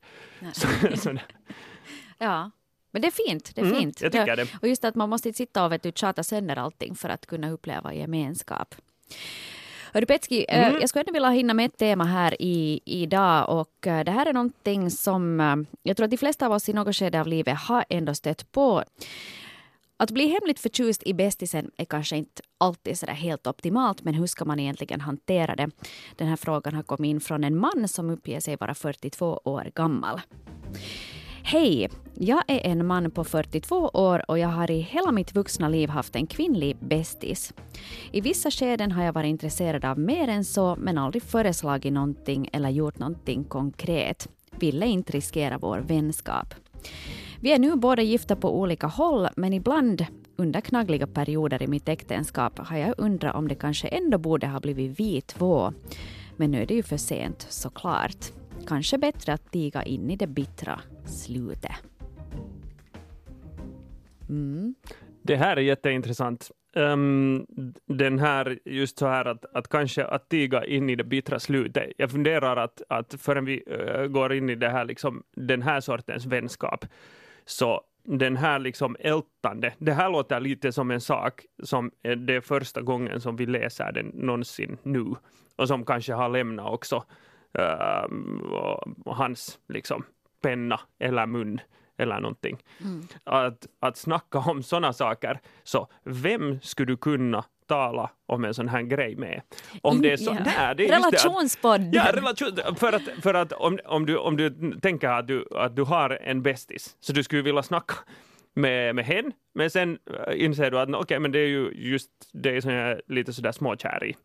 Så, 0.52 0.68
så, 0.96 1.16
ja. 2.18 2.50
Men 2.90 3.02
det 3.02 3.08
är 3.08 3.28
fint. 3.28 3.52
Det 3.54 3.60
är 3.60 3.64
mm, 3.64 3.78
fint. 3.78 4.00
jag 4.00 4.12
tycker 4.12 4.36
det. 4.36 4.48
Och 4.62 4.68
just 4.68 4.84
att 4.84 4.94
man 4.94 5.08
måste 5.08 5.32
sitta 5.32 5.64
och 5.64 5.72
vet 5.72 5.82
du, 5.82 5.92
tjata 5.94 6.22
sönder 6.22 6.56
allting 6.56 6.94
för 6.94 7.08
att 7.08 7.26
kunna 7.26 7.50
uppleva 7.50 7.94
gemenskap. 7.94 8.74
Hörru 9.96 10.06
Petski, 10.06 10.44
eh, 10.48 10.68
Mm. 10.68 10.80
jag 10.80 10.88
skulle 10.88 11.00
ändå 11.00 11.12
vilja 11.12 11.28
hinna 11.28 11.54
med 11.54 11.66
ett 11.66 11.76
tema 11.78 12.04
här 12.04 12.42
i, 12.42 12.80
idag 12.84 13.48
och 13.60 13.86
eh, 13.86 14.04
det 14.04 14.10
här 14.10 14.26
är 14.26 14.32
någonting 14.32 14.90
som 14.90 15.40
eh, 15.40 15.56
jag 15.82 15.96
tror 15.96 16.04
att 16.04 16.10
de 16.10 16.16
flesta 16.16 16.46
av 16.46 16.52
oss 16.52 16.68
i 16.68 16.72
något 16.72 16.96
skede 16.96 17.20
av 17.20 17.26
livet 17.26 17.58
har 17.58 17.84
ändå 17.88 18.14
stött 18.14 18.52
på. 18.52 18.84
Att 19.96 20.10
bli 20.10 20.26
hemligt 20.26 20.60
förtjust 20.60 21.02
i 21.02 21.14
bästisen 21.14 21.70
är 21.76 21.84
kanske 21.84 22.16
inte 22.16 22.42
alltid 22.58 22.98
så 22.98 23.06
där 23.06 23.12
helt 23.12 23.46
optimalt, 23.46 24.02
men 24.02 24.14
hur 24.14 24.26
ska 24.26 24.44
man 24.44 24.60
egentligen 24.60 25.00
hantera 25.00 25.56
det? 25.56 25.70
Den 26.16 26.28
här 26.28 26.36
frågan 26.36 26.74
har 26.74 26.82
kommit 26.82 27.08
in 27.08 27.20
från 27.20 27.44
en 27.44 27.56
man 27.58 27.88
som 27.88 28.10
uppger 28.10 28.40
sig 28.40 28.56
vara 28.56 28.74
42 28.74 29.40
år 29.44 29.70
gammal. 29.74 30.20
Hej! 31.48 31.88
Jag 32.14 32.42
är 32.48 32.66
en 32.66 32.86
man 32.86 33.10
på 33.10 33.24
42 33.24 33.76
år 33.76 34.30
och 34.30 34.38
jag 34.38 34.48
har 34.48 34.70
i 34.70 34.80
hela 34.80 35.12
mitt 35.12 35.34
vuxna 35.34 35.68
liv 35.68 35.88
haft 35.88 36.16
en 36.16 36.26
kvinnlig 36.26 36.76
bästis. 36.80 37.54
I 38.12 38.20
vissa 38.20 38.50
skeden 38.50 38.92
har 38.92 39.04
jag 39.04 39.12
varit 39.12 39.28
intresserad 39.28 39.84
av 39.84 39.98
mer 39.98 40.28
än 40.28 40.44
så 40.44 40.76
men 40.76 40.98
aldrig 40.98 41.22
föreslagit 41.22 41.92
någonting 41.92 42.48
eller 42.52 42.68
gjort 42.68 42.98
någonting 42.98 43.44
konkret. 43.44 44.28
Ville 44.50 44.86
inte 44.86 45.12
riskera 45.12 45.58
vår 45.58 45.78
vänskap. 45.78 46.54
Vi 47.40 47.52
är 47.52 47.58
nu 47.58 47.76
båda 47.76 48.02
gifta 48.02 48.36
på 48.36 48.60
olika 48.60 48.86
håll 48.86 49.28
men 49.36 49.52
ibland 49.52 50.06
under 50.36 50.60
knaggliga 50.60 51.06
perioder 51.06 51.62
i 51.62 51.66
mitt 51.66 51.88
äktenskap 51.88 52.58
har 52.58 52.76
jag 52.76 52.94
undrat 52.98 53.34
om 53.34 53.48
det 53.48 53.54
kanske 53.54 53.88
ändå 53.88 54.18
borde 54.18 54.46
ha 54.46 54.60
blivit 54.60 55.00
vi 55.00 55.20
två. 55.20 55.72
Men 56.36 56.50
nu 56.50 56.62
är 56.62 56.66
det 56.66 56.74
ju 56.74 56.82
för 56.82 56.96
sent 56.96 57.46
såklart. 57.48 58.32
Kanske 58.66 58.98
bättre 58.98 59.32
att 59.32 59.52
tiga 59.52 59.82
in 59.82 60.10
i 60.10 60.16
det 60.16 60.26
bittra 60.26 60.80
slutet. 61.08 61.72
Mm. 64.28 64.74
Det 65.22 65.36
här 65.36 65.56
är 65.56 65.60
jätteintressant. 65.60 66.50
Um, 66.76 67.46
den 67.86 68.18
här, 68.18 68.58
just 68.64 68.98
så 68.98 69.06
här 69.06 69.24
att, 69.24 69.44
att 69.54 69.68
kanske 69.68 70.04
att 70.04 70.28
tiga 70.28 70.64
in 70.64 70.90
i 70.90 70.96
det 70.96 71.04
bittra 71.04 71.40
slutet. 71.40 71.92
Jag 71.96 72.10
funderar 72.10 72.56
att, 72.56 72.82
att 72.88 73.14
förrän 73.18 73.44
vi 73.44 73.62
uh, 73.70 74.06
går 74.06 74.32
in 74.32 74.50
i 74.50 74.54
det 74.54 74.68
här, 74.68 74.84
liksom, 74.84 75.22
den 75.36 75.62
här 75.62 75.80
sortens 75.80 76.26
vänskap, 76.26 76.84
så 77.44 77.80
den 78.04 78.36
här 78.36 78.58
liksom 78.58 78.96
ältande, 79.00 79.74
det 79.78 79.92
här 79.92 80.10
låter 80.10 80.40
lite 80.40 80.72
som 80.72 80.90
en 80.90 81.00
sak 81.00 81.44
som 81.62 81.90
är 82.02 82.16
det 82.16 82.34
är 82.34 82.40
första 82.40 82.82
gången 82.82 83.20
som 83.20 83.36
vi 83.36 83.46
läser 83.46 83.92
den 83.92 84.06
någonsin 84.06 84.78
nu 84.82 85.04
och 85.56 85.68
som 85.68 85.84
kanske 85.84 86.12
har 86.12 86.28
lämnat 86.28 86.72
också 86.72 87.04
uh, 87.58 88.06
och 89.04 89.16
hans 89.16 89.58
liksom 89.68 90.04
penna 90.42 90.80
eller 90.98 91.26
mun 91.26 91.60
eller 91.98 92.20
någonting. 92.20 92.58
Mm. 92.80 93.06
Att, 93.24 93.66
att 93.80 93.96
snacka 93.96 94.38
om 94.38 94.62
sådana 94.62 94.92
saker, 94.92 95.40
så 95.62 95.88
vem 96.04 96.60
skulle 96.60 96.92
du 96.92 96.96
kunna 96.96 97.44
tala 97.66 98.10
om 98.26 98.44
en 98.44 98.54
sån 98.54 98.68
här 98.68 98.82
grej 98.82 99.16
med? 99.16 99.42
Om 99.82 100.02
det 100.02 100.12
är 100.12 100.16
så, 100.16 100.30
Ja. 100.30 100.38
nej, 100.44 100.74
det 100.76 100.88
är 100.88 100.88
just 100.88 100.90
det 100.90 100.96
att- 100.96 101.24
Relationspodd! 101.24 101.94
Ja, 101.94 102.12
relation, 102.12 102.76
för 102.76 102.92
att, 102.92 103.02
för 103.22 103.34
att 103.34 103.52
om, 103.52 103.78
om, 103.84 104.06
du, 104.06 104.16
om 104.16 104.36
du 104.36 104.72
tänker 104.82 105.08
att 105.08 105.26
du, 105.26 105.46
att 105.54 105.76
du 105.76 105.82
har 105.82 106.10
en 106.10 106.42
bästis, 106.42 106.96
så 107.00 107.12
du 107.12 107.22
skulle 107.22 107.42
vilja 107.42 107.62
snacka 107.62 107.94
med, 108.54 108.94
med 108.94 109.04
hen, 109.04 109.32
men 109.54 109.70
sen 109.70 109.98
äh, 110.26 110.44
inser 110.44 110.70
du 110.70 110.78
att 110.78 110.88
okej, 110.94 111.18
men 111.20 111.32
det 111.32 111.38
är 111.38 111.46
ju 111.48 111.70
just 111.74 112.10
det 112.32 112.62
som 112.62 112.72
jag 112.72 112.90
är 112.90 113.02
lite 113.06 113.32
sådär 113.32 113.52
småkär 113.52 114.04
i. 114.04 114.16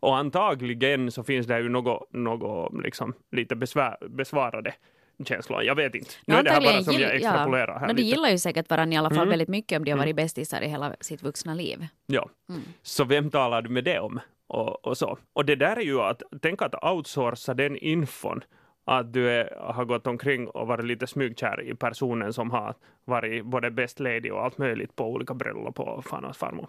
Och 0.00 0.16
antagligen 0.16 1.10
så 1.12 1.24
finns 1.24 1.46
det 1.46 1.58
ju 1.60 1.68
något, 1.68 2.12
något 2.12 2.82
liksom, 2.84 3.14
lite 3.32 3.56
besvär, 3.56 3.96
besvarade 4.08 4.74
känslor. 5.24 5.62
Jag 5.62 5.74
vet 5.74 5.94
inte. 5.94 6.10
Nu 6.26 6.34
Ja, 6.34 6.38
är 6.40 6.42
det 6.44 6.50
här 6.50 6.60
bara 6.60 6.82
som 6.82 6.94
jag 6.94 7.14
extrapolerar 7.14 7.78
här 7.78 7.86
Men 7.86 7.96
de 7.96 8.02
lite. 8.02 8.14
gillar 8.16 8.28
ju 8.28 8.38
säkert 8.38 8.70
varandra 8.70 8.94
i 8.94 8.98
alla 8.98 9.08
fall 9.10 9.18
Mm. 9.18 9.28
väldigt 9.28 9.48
mycket 9.48 9.78
om 9.78 9.84
de 9.84 9.90
har 9.90 9.98
varit 9.98 10.06
Mm. 10.06 10.16
bästisar 10.16 10.62
i 10.62 10.68
hela 10.68 10.96
sitt 11.00 11.22
vuxna 11.22 11.54
liv. 11.54 11.86
Ja. 12.06 12.28
Mm. 12.48 12.60
Så 12.82 13.04
vem 13.04 13.30
talar 13.30 13.62
du 13.62 13.68
med 13.68 13.84
det 13.84 13.98
om? 14.00 14.20
Och, 14.46 14.86
och, 14.86 14.96
så. 14.98 15.18
och 15.32 15.44
det 15.44 15.56
där 15.56 15.76
är 15.76 15.80
ju 15.80 16.00
att, 16.00 16.22
tänk 16.42 16.62
att 16.62 16.84
outsourca 16.84 17.54
den 17.54 17.76
infon 17.76 18.40
att 18.84 19.12
du 19.12 19.30
är, 19.30 19.56
har 19.72 19.84
gått 19.84 20.06
omkring 20.06 20.48
och 20.48 20.66
varit 20.66 20.84
lite 20.84 21.06
smygkär 21.06 21.62
i 21.62 21.74
personen 21.74 22.32
som 22.32 22.50
har 22.50 22.74
varit 23.04 23.44
både 23.44 23.70
best 23.70 24.00
lady 24.00 24.30
och 24.30 24.44
allt 24.44 24.58
möjligt 24.58 24.96
på 24.96 25.04
olika 25.04 25.34
bröllop 25.34 25.80
och 25.80 26.04
fan 26.04 26.24
och 26.24 26.36
farmor. 26.36 26.66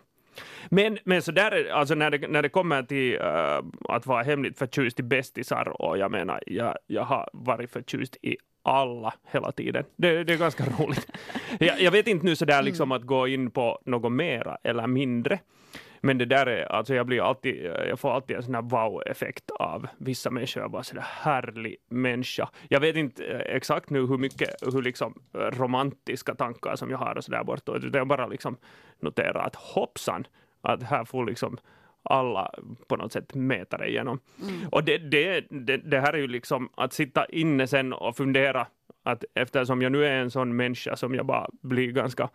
Men, 0.69 0.97
men 1.03 1.21
så 1.21 1.31
där, 1.31 1.51
är- 1.51 1.71
alltså 1.71 1.95
när 1.95 2.11
det, 2.11 2.27
när 2.27 2.41
det 2.41 2.49
kommer 2.49 2.83
till 2.83 3.15
äh, 3.21 3.59
att 3.89 4.05
vara 4.05 4.23
hemligt 4.23 4.57
förtjust 4.57 4.99
i 4.99 5.03
bästisar 5.03 5.81
och 5.81 5.97
jag 5.97 6.11
menar, 6.11 6.43
jag, 6.47 6.75
jag 6.87 7.03
har 7.03 7.29
varit 7.33 7.71
förtjust 7.71 8.17
i 8.21 8.37
alla 8.63 9.13
hela 9.31 9.51
tiden. 9.51 9.83
Det, 9.95 10.23
det 10.23 10.33
är 10.33 10.37
ganska 10.37 10.63
roligt. 10.79 11.07
Jag, 11.59 11.81
jag 11.81 11.91
vet 11.91 12.07
inte 12.07 12.25
nu 12.25 12.35
sådär 12.35 12.61
liksom 12.61 12.91
att 12.91 13.01
gå 13.03 13.27
in 13.27 13.51
på 13.51 13.79
något 13.85 14.11
mera 14.11 14.57
eller 14.63 14.87
mindre. 14.87 15.39
Men 16.01 16.17
det 16.17 16.25
där 16.25 16.45
är, 16.45 16.71
alltså 16.71 16.95
jag 16.95 17.05
blir 17.05 17.21
alltid, 17.21 17.65
jag 17.65 17.99
får 17.99 18.11
alltid 18.11 18.35
en 18.37 18.43
sån 18.43 18.55
här 18.55 18.61
wow-effekt 18.61 19.51
av 19.51 19.87
vissa 19.97 20.31
människor, 20.31 20.63
jag 20.63 20.71
bara 20.71 20.83
sådär 20.83 21.05
härlig 21.07 21.75
människa. 21.89 22.49
Jag 22.69 22.79
vet 22.79 22.95
inte 22.95 23.25
eh, 23.25 23.55
exakt 23.55 23.89
nu 23.89 24.05
hur 24.05 24.17
mycket, 24.17 24.49
hur 24.73 24.81
liksom 24.81 25.21
eh, 25.33 25.39
romantiska 25.39 26.35
tankar 26.35 26.75
som 26.75 26.89
jag 26.89 26.97
har 26.97 27.15
och 27.15 27.23
sådär 27.23 27.43
bortåt, 27.43 27.83
utan 27.83 27.99
jag 27.99 28.07
bara 28.07 28.27
liksom 28.27 28.57
noterar 28.99 29.45
att 29.45 29.55
hoppsan, 29.55 30.27
att 30.61 30.83
här 30.83 31.05
får 31.05 31.25
liksom 31.25 31.57
alla 32.03 32.51
på 32.87 32.95
något 32.95 33.13
sätt 33.13 33.33
mäta 33.33 33.77
det 33.77 33.87
igenom. 33.87 34.19
Och 34.71 34.83
det, 34.83 34.97
det, 34.97 35.45
det, 35.49 35.77
det 35.77 35.99
här 35.99 36.13
är 36.13 36.17
ju 36.17 36.27
liksom 36.27 36.69
att 36.75 36.93
sitta 36.93 37.25
inne 37.25 37.67
sen 37.67 37.93
och 37.93 38.17
fundera 38.17 38.67
att 39.03 39.23
eftersom 39.33 39.81
jag 39.81 39.91
nu 39.91 40.05
är 40.05 40.15
en 40.15 40.31
sån 40.31 40.55
människa 40.55 40.95
som 40.95 41.15
jag 41.15 41.25
bara 41.25 41.49
blir 41.61 41.91
ganska 41.91 42.29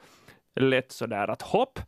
lätt 0.54 0.92
sådär 0.92 1.30
att 1.30 1.42
hopp, 1.42 1.78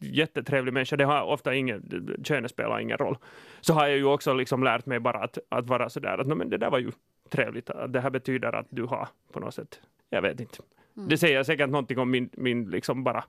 jättetrevlig 0.00 0.72
människa, 0.72 0.96
det 0.96 1.04
har 1.04 1.22
ofta 1.22 1.54
ingen, 1.54 1.82
könet 2.24 2.50
spelar 2.50 2.80
ingen 2.80 2.98
roll. 2.98 3.16
Så 3.60 3.74
har 3.74 3.86
jag 3.86 3.96
ju 3.96 4.04
också 4.04 4.34
liksom 4.34 4.64
lärt 4.64 4.86
mig 4.86 5.00
bara 5.00 5.18
att, 5.18 5.38
att 5.48 5.66
vara 5.66 5.88
sådär 5.88 6.18
att 6.18 6.26
"Nå, 6.26 6.34
men 6.34 6.50
det 6.50 6.58
där 6.58 6.70
var 6.70 6.78
ju 6.78 6.92
trevligt, 7.30 7.70
det 7.88 8.00
här 8.00 8.10
betyder 8.10 8.52
att 8.52 8.66
du 8.70 8.82
har 8.82 9.08
på 9.32 9.40
något 9.40 9.54
sätt, 9.54 9.80
jag 10.10 10.22
vet 10.22 10.40
inte. 10.40 10.58
Det 10.94 11.18
säger 11.18 11.42
säkert 11.42 11.70
någonting 11.70 11.98
om 11.98 12.10
min, 12.10 12.30
min 12.32 12.70
liksom 12.70 13.04
bara 13.04 13.24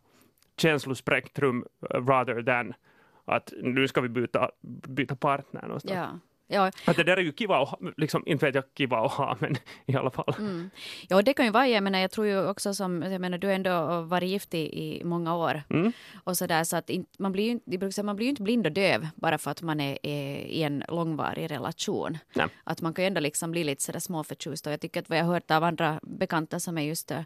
känslospektrum 0.58 1.66
uh, 1.94 2.06
rather 2.08 2.44
than 2.44 2.74
att 3.26 3.54
nu 3.62 3.88
ska 3.88 4.02
vi 4.02 4.10
byta, 4.10 4.52
byta 4.88 5.16
partner 5.16 5.62
någonstans. 5.62 5.96
Ja. 5.96 6.20
Ja. 6.48 6.72
Att 6.86 6.98
det 6.98 7.04
där 7.04 7.18
är 7.18 7.22
ju 7.22 7.32
kiva 7.32 7.62
att 7.62 7.70
ha, 7.70 7.80
liksom, 7.98 8.24
inte 8.26 8.46
vet 8.46 8.56
jag 8.56 8.64
kiva 8.78 8.98
att 8.98 9.12
ha, 9.12 9.38
men 9.40 9.56
i 9.86 9.96
alla 9.96 10.12
fall. 10.12 10.36
Mm. 10.40 10.70
Ja, 11.10 11.22
det 11.22 11.34
kan 11.34 11.46
ju 11.46 11.52
vara, 11.52 11.68
jag 11.68 11.84
menar, 11.84 12.00
jag 12.00 12.12
tror 12.12 12.28
ju 12.28 12.48
också 12.50 12.74
som, 12.74 13.02
jag 13.02 13.22
menar, 13.22 13.38
du 13.38 13.48
har 13.48 13.54
ändå 13.54 14.02
varit 14.02 14.30
gift 14.30 14.54
i, 14.54 14.58
i 14.58 15.04
många 15.04 15.36
år. 15.36 15.64
Mm. 15.70 15.92
Och 16.24 16.38
så 16.38 16.48
där, 16.48 16.64
så 16.64 16.78
att 16.78 16.90
inte, 16.90 17.12
man 17.20 17.32
blir 17.32 17.44
ju 17.44 17.52
inte, 17.52 17.72
de 17.72 17.78
brukar 17.78 17.92
säga, 17.92 18.06
man 18.06 18.16
blir 18.16 18.26
ju 18.26 18.30
inte 18.30 18.42
blind 18.42 18.66
och 18.66 18.72
döv 18.72 19.08
bara 19.16 19.38
för 19.38 19.52
att 19.52 19.62
man 19.62 19.80
är, 19.80 19.98
är 20.04 20.38
i 20.38 20.64
en 20.64 20.84
långvarig 20.88 21.52
relation. 21.52 22.18
Nej. 22.34 22.48
Att 22.64 22.82
man 22.82 22.94
kan 22.94 23.04
ju 23.04 23.08
ändå 23.08 23.22
liksom 23.22 23.52
bli 23.52 23.64
lite 23.64 23.84
sådär 23.84 24.00
småförtjust 24.00 24.68
och 24.68 24.74
jag 24.74 24.82
tycker 24.82 25.00
att 25.00 25.10
vad 25.10 25.18
jag 25.18 25.26
har 25.26 25.34
hört 25.34 25.52
av 25.52 25.64
andra 25.64 26.00
bekanta 26.04 26.60
som 26.60 26.78
är 26.78 26.82
just 26.82 27.12
äh, 27.12 27.22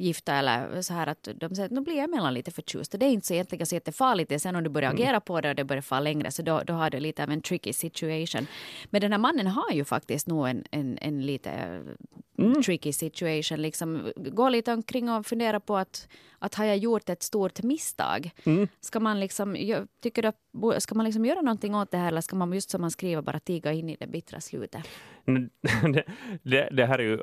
gifta 0.00 0.34
eller 0.34 0.82
så 0.82 0.94
här 0.94 1.06
att 1.06 1.28
de 1.34 1.54
säger 1.54 1.66
att 1.66 1.72
nu 1.72 1.80
blir 1.80 1.94
jag 1.96 2.04
emellan 2.04 2.34
lite 2.34 2.50
förtjust. 2.50 2.94
Det 2.98 3.06
är 3.06 3.10
inte 3.10 3.26
så 3.26 3.34
egentligen 3.34 3.66
så 3.66 3.74
jättefarligt. 3.74 4.42
Sen 4.42 4.56
om 4.56 4.64
du 4.64 4.70
börjar 4.70 4.90
agera 4.92 5.20
på 5.20 5.40
det 5.40 5.48
och 5.48 5.54
det 5.54 5.64
börjar 5.64 5.82
falla 5.82 6.04
längre 6.04 6.30
så 6.30 6.42
då, 6.42 6.62
då 6.66 6.72
har 6.72 6.90
du 6.90 7.00
lite 7.00 7.22
av 7.22 7.30
en 7.30 7.40
tricky 7.42 7.72
situation. 7.72 8.46
Men 8.90 9.00
den 9.00 9.12
här 9.12 9.18
mannen 9.18 9.46
har 9.46 9.70
ju 9.72 9.84
faktiskt 9.84 10.26
nog 10.26 10.48
en, 10.48 10.64
en, 10.70 10.98
en 11.00 11.26
lite 11.26 11.82
tricky 12.64 12.92
situation. 12.92 13.62
Liksom, 13.62 14.12
gå 14.16 14.48
lite 14.48 14.72
omkring 14.72 15.08
och 15.10 15.26
fundera 15.26 15.60
på 15.60 15.76
att, 15.76 16.08
att 16.38 16.54
har 16.54 16.64
jag 16.64 16.76
gjort 16.76 17.08
ett 17.08 17.22
stort 17.22 17.62
misstag? 17.62 18.30
Ska 18.80 19.00
man 19.00 19.20
liksom, 19.20 19.56
jag 19.56 19.88
tycker 20.02 20.32
bo- 20.52 20.80
ska 20.80 20.94
man 20.94 21.04
liksom 21.06 21.24
göra 21.24 21.40
någonting 21.40 21.74
åt 21.74 21.90
det 21.90 21.98
här 21.98 22.08
eller 22.08 22.20
ska 22.20 22.36
man 22.36 22.52
just 22.52 22.70
som 22.70 22.80
man 22.80 22.90
skriver 22.90 23.22
bara 23.22 23.40
tiga 23.40 23.72
in 23.72 23.88
i 23.88 23.96
det 24.00 24.06
bittra 24.06 24.40
slutet? 24.40 24.82
det, 25.92 26.04
det, 26.42 26.68
det 26.72 26.86
här 26.86 26.98
är 26.98 27.02
ju 27.02 27.18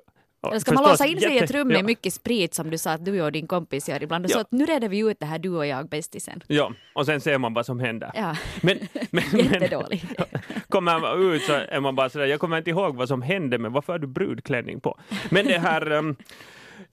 Eller 0.49 0.59
ska 0.59 0.73
man 0.73 0.83
låsa 0.83 1.05
in 1.05 1.19
sig 1.21 1.35
i 1.35 1.37
ett 1.37 1.51
rum 1.51 1.67
med 1.67 1.77
ja. 1.77 1.83
mycket 1.83 2.13
sprit 2.13 2.53
som 2.53 2.69
du 2.69 2.77
sa 2.77 2.91
att 2.91 3.05
du 3.05 3.21
och 3.21 3.31
din 3.31 3.47
kompis 3.47 3.89
gör 3.89 4.03
ibland 4.03 4.25
och 4.25 4.31
så 4.31 4.37
Ja. 4.37 4.41
att 4.41 4.51
nu 4.51 4.65
reder 4.65 4.89
vi 4.89 4.99
ut 4.99 5.19
det 5.19 5.25
här 5.25 5.39
du 5.39 5.49
och 5.49 5.65
jag 5.65 5.89
bästisen. 5.89 6.43
Ja, 6.47 6.73
och 6.93 7.05
sen 7.05 7.21
ser 7.21 7.37
man 7.37 7.53
vad 7.53 7.65
som 7.65 7.79
händer. 7.79 8.11
Ja, 8.15 8.35
Men, 8.61 8.77
men, 9.11 9.23
men 9.31 9.45
jättedålig. 9.45 10.03
kommer 10.69 10.99
man 10.99 11.33
ut 11.33 11.41
så 11.41 11.53
är 11.53 11.79
man 11.79 11.95
bara 11.95 12.09
sådär, 12.09 12.25
jag 12.25 12.39
kommer 12.39 12.57
inte 12.57 12.69
ihåg 12.69 12.95
vad 12.95 13.07
som 13.07 13.21
hände, 13.21 13.57
men 13.57 13.73
varför 13.73 13.93
har 13.93 13.99
du 13.99 14.07
brudklänning 14.07 14.79
på? 14.79 14.99
Men 15.29 15.45
det 15.45 15.59
här, 15.59 15.91
um, 15.91 16.15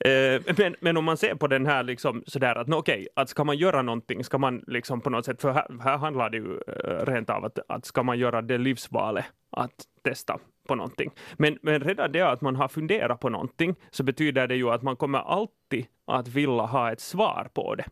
men, 0.58 0.76
men 0.80 0.96
om 0.96 1.04
man 1.04 1.16
ser 1.16 1.34
på 1.34 1.46
den 1.46 1.66
här 1.66 1.82
liksom 1.82 2.22
sådär 2.26 2.54
att 2.56 2.66
no, 2.68 2.74
okej, 2.74 3.08
att 3.16 3.28
ska 3.28 3.44
man 3.44 3.56
göra 3.56 3.82
någonting, 3.82 4.24
ska 4.24 4.38
man 4.38 4.64
liksom 4.66 5.00
på 5.00 5.10
något 5.10 5.24
sätt, 5.24 5.40
för 5.40 5.52
här, 5.52 5.66
här 5.82 5.98
handlar 5.98 6.30
det 6.30 6.36
ju 6.36 6.60
eh, 6.66 7.06
rent 7.06 7.30
av 7.30 7.44
att, 7.44 7.58
att 7.68 7.86
ska 7.86 8.02
man 8.02 8.18
göra 8.18 8.42
det 8.42 8.58
livsvalet 8.58 9.24
att 9.56 9.74
testa 10.04 10.38
på 10.64 10.74
någonting. 10.74 11.10
Men, 11.36 11.58
men 11.62 11.80
redan 11.80 12.12
det 12.12 12.20
att 12.20 12.40
man 12.40 12.56
har 12.56 12.68
funderat 12.68 13.20
på 13.20 13.28
någonting 13.28 13.74
så 13.90 14.02
betyder 14.02 14.46
det 14.46 14.56
ju 14.56 14.70
att 14.70 14.82
man 14.82 14.96
kommer 14.96 15.18
alltid 15.18 15.86
att 16.06 16.28
vilja 16.28 16.62
ha 16.62 16.92
ett 16.92 17.00
svar 17.00 17.48
på 17.54 17.74
det. 17.74 17.84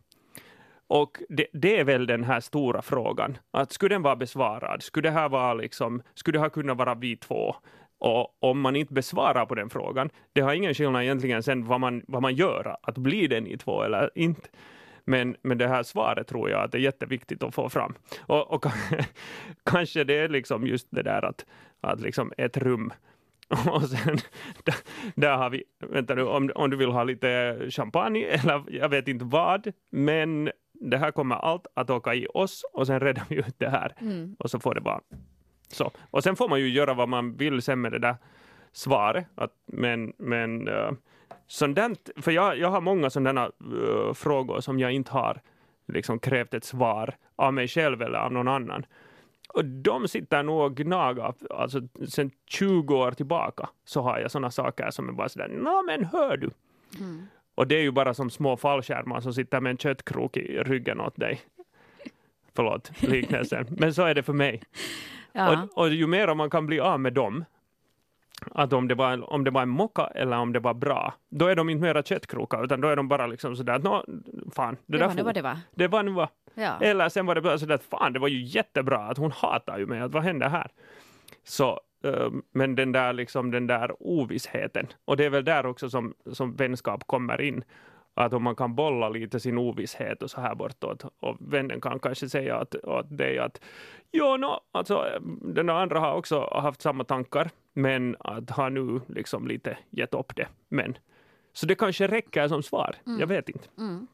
Och 0.87 1.17
det, 1.29 1.47
det 1.53 1.79
är 1.79 1.83
väl 1.83 2.05
den 2.07 2.23
här 2.23 2.39
stora 2.39 2.81
frågan, 2.81 3.37
att 3.51 3.71
skulle 3.71 3.95
den 3.95 4.01
vara 4.01 4.15
besvarad? 4.15 4.83
Skulle 4.83 5.09
det 5.09 5.13
här 5.13 5.29
vara 5.29 5.53
liksom, 5.53 6.01
skulle 6.13 6.37
det 6.37 6.41
här 6.41 6.49
kunna 6.49 6.73
vara 6.73 6.95
vi 6.95 7.15
två? 7.15 7.55
Och 7.99 8.37
om 8.39 8.61
man 8.61 8.75
inte 8.75 8.93
besvarar 8.93 9.45
på 9.45 9.55
den 9.55 9.69
frågan, 9.69 10.09
det 10.33 10.41
har 10.41 10.53
ingen 10.53 10.73
skillnad 10.73 11.03
egentligen 11.03 11.43
sen 11.43 11.65
vad 11.65 11.79
man, 11.79 12.03
vad 12.07 12.21
man 12.21 12.35
gör, 12.35 12.77
att 12.81 12.97
bli 12.97 13.27
det 13.27 13.41
ni 13.41 13.57
två 13.57 13.83
eller 13.83 14.09
inte. 14.15 14.49
Men, 15.05 15.35
men 15.41 15.57
det 15.57 15.67
här 15.67 15.83
svaret 15.83 16.27
tror 16.27 16.49
jag 16.49 16.63
att 16.63 16.71
det 16.71 16.77
är 16.77 16.81
jätteviktigt 16.81 17.43
att 17.43 17.55
få 17.55 17.69
fram. 17.69 17.93
Och, 18.19 18.51
och 18.51 18.65
kanske 19.65 20.03
det 20.03 20.17
är 20.17 20.29
liksom 20.29 20.67
just 20.67 20.87
det 20.91 21.03
där 21.03 21.25
att, 21.25 21.45
att 21.83 22.01
liksom 22.01 22.31
ett 22.37 22.57
rum 22.57 22.93
och 23.67 23.83
sen, 23.83 24.17
där, 24.63 24.75
där 25.15 25.37
har 25.37 25.49
vi, 25.49 25.63
vänta 25.79 26.15
nu, 26.15 26.23
om, 26.23 26.51
om 26.55 26.69
du 26.69 26.77
vill 26.77 26.91
ha 26.91 27.03
lite 27.03 27.59
champagne 27.69 28.25
eller 28.43 28.63
jag 28.67 28.89
vet 28.89 29.07
inte 29.07 29.25
vad, 29.25 29.71
men 29.91 30.51
det 30.73 30.97
här 30.97 31.11
kommer 31.11 31.35
allt 31.35 31.67
att 31.73 31.89
åka 31.89 32.13
i 32.13 32.27
oss 32.33 32.63
och 32.73 32.87
sen 32.87 32.99
räddar 32.99 33.23
vi 33.29 33.35
ut 33.35 33.55
det 33.59 33.69
här. 33.69 33.95
Mm. 34.01 34.35
Och 34.39 34.49
så 34.49 34.59
får 34.59 34.73
det 34.73 34.81
vara 34.81 35.01
så. 35.67 35.91
Och 36.11 36.23
sen 36.23 36.35
får 36.35 36.49
man 36.49 36.59
ju 36.59 36.69
göra 36.69 36.93
vad 36.93 37.09
man 37.09 37.35
vill 37.35 37.61
sen 37.61 37.81
med 37.81 37.91
det 37.91 37.99
där 37.99 38.15
svaret. 38.71 39.25
Att, 39.35 39.51
men 39.65 40.13
men 40.17 40.67
uh, 40.67 40.91
sådant, 41.47 42.09
för 42.15 42.31
jag, 42.31 42.57
jag 42.57 42.71
har 42.71 42.81
många 42.81 43.09
sådana 43.09 43.45
uh, 43.45 44.13
frågor 44.13 44.61
som 44.61 44.79
jag 44.79 44.91
inte 44.91 45.11
har 45.11 45.41
liksom 45.87 46.19
krävt 46.19 46.53
ett 46.53 46.63
svar 46.63 47.15
av 47.35 47.53
mig 47.53 47.67
själv 47.67 48.01
eller 48.01 48.19
av 48.19 48.31
någon 48.31 48.47
annan. 48.47 48.85
Och 49.53 49.65
de 49.65 50.07
sitter 50.07 50.43
nog 50.43 50.61
och 50.61 50.75
gnagar, 50.75 51.33
alltså 51.49 51.81
sen 52.07 52.31
20 52.45 52.95
år 52.95 53.11
tillbaka 53.11 53.69
så 53.85 54.01
har 54.01 54.19
jag 54.19 54.31
sådana 54.31 54.51
saker 54.51 54.91
som 54.91 55.09
är 55.09 55.13
bara 55.13 55.29
sådär, 55.29 55.47
nå 55.47 55.83
men 55.83 56.05
hör 56.05 56.37
du. 56.37 56.49
Mm. 56.99 57.23
Och 57.55 57.67
det 57.67 57.75
är 57.75 57.81
ju 57.81 57.91
bara 57.91 58.13
som 58.13 58.29
små 58.29 58.57
fallskärmar 58.57 59.21
som 59.21 59.33
sitter 59.33 59.59
med 59.59 59.69
en 59.69 59.77
köttkrok 59.77 60.37
i 60.37 60.57
ryggen 60.63 61.01
åt 61.01 61.15
dig. 61.15 61.41
Förlåt 62.55 63.01
liknelsen, 63.03 63.67
men 63.69 63.93
så 63.93 64.03
är 64.03 64.15
det 64.15 64.23
för 64.23 64.33
mig. 64.33 64.61
Ja. 65.35 65.63
Och, 65.63 65.77
och 65.77 65.89
ju 65.89 66.07
mer 66.07 66.35
man 66.35 66.49
kan 66.49 66.65
bli 66.65 66.79
av 66.79 66.99
med 66.99 67.13
dem, 67.13 67.45
att 68.51 68.73
om 68.73 68.87
det, 68.87 68.95
var, 68.95 69.33
om 69.33 69.43
det 69.43 69.51
var 69.51 69.61
en 69.61 69.69
mocka 69.69 70.05
eller 70.15 70.37
om 70.37 70.53
det 70.53 70.59
var 70.59 70.73
bra, 70.73 71.13
då 71.29 71.47
är 71.47 71.55
de 71.55 71.69
inte 71.69 71.81
mera 71.81 72.03
köttkrokar, 72.03 72.63
utan 72.63 72.81
då 72.81 72.87
är 72.87 72.95
de 72.95 73.07
bara 73.07 73.27
liksom 73.27 73.55
sådär, 73.55 73.79
nå, 73.79 74.05
fan, 74.55 74.75
det, 74.85 74.97
Det 74.97 74.97
där 74.97 75.07
var 75.07 75.15
nu 75.15 75.23
vad 75.23 75.35
det 75.35 75.41
var. 75.41 75.57
Det 75.75 75.87
var 75.87 76.03
nu 76.03 76.11
vad. 76.11 76.27
Ja. 76.53 76.77
Eller 76.81 77.09
sen 77.09 77.25
var 77.25 77.35
det 77.35 77.41
bara 77.41 77.57
sådär, 77.57 77.75
att 77.75 77.83
fan, 77.83 78.13
det 78.13 78.19
var 78.19 78.27
ju 78.27 78.43
jättebra, 78.43 78.97
att 78.97 79.17
hon 79.17 79.31
hatar 79.31 79.77
ju 79.79 79.85
mig, 79.85 80.01
att 80.01 80.11
vad 80.11 80.23
hände 80.23 80.49
här? 80.49 80.71
Så, 81.43 81.79
eh, 82.03 82.29
men 82.51 82.75
den 82.75 82.91
där, 82.91 83.13
liksom, 83.13 83.51
den 83.51 83.67
där 83.67 83.95
ovissheten, 83.99 84.87
och 85.05 85.17
det 85.17 85.25
är 85.25 85.29
väl 85.29 85.45
där 85.45 85.65
också 85.65 85.89
som, 85.89 86.13
som 86.31 86.55
vänskap 86.55 87.07
kommer 87.07 87.41
in, 87.41 87.63
att 88.15 88.33
om 88.33 88.43
man 88.43 88.55
kan 88.55 88.75
bolla 88.75 89.09
lite 89.09 89.39
sin 89.39 89.57
ovisshet 89.57 90.23
och 90.23 90.31
så 90.31 90.41
här 90.41 90.55
bortåt, 90.55 91.05
och 91.19 91.37
vännen 91.39 91.81
kan 91.81 91.99
kanske 91.99 92.29
säga 92.29 92.57
att, 92.57 92.75
åt 92.75 93.17
dig 93.17 93.39
att 93.39 93.61
jo, 94.11 94.37
no, 94.37 94.59
alltså, 94.71 95.05
den 95.41 95.69
andra 95.69 95.99
har 95.99 96.13
också 96.13 96.49
haft 96.51 96.81
samma 96.81 97.03
tankar, 97.03 97.49
men 97.73 98.15
att 98.19 98.49
har 98.49 98.69
nu 98.69 99.01
liksom 99.07 99.47
lite 99.47 99.77
gett 99.89 100.13
upp 100.13 100.35
det. 100.35 100.47
Men, 100.69 100.97
så 101.53 101.65
det 101.65 101.75
kanske 101.75 102.07
räcker 102.07 102.47
som 102.47 102.63
svar, 102.63 102.95
jag 103.19 103.27
vet 103.27 103.49
inte. 103.49 103.67
Mm. 103.77 104.07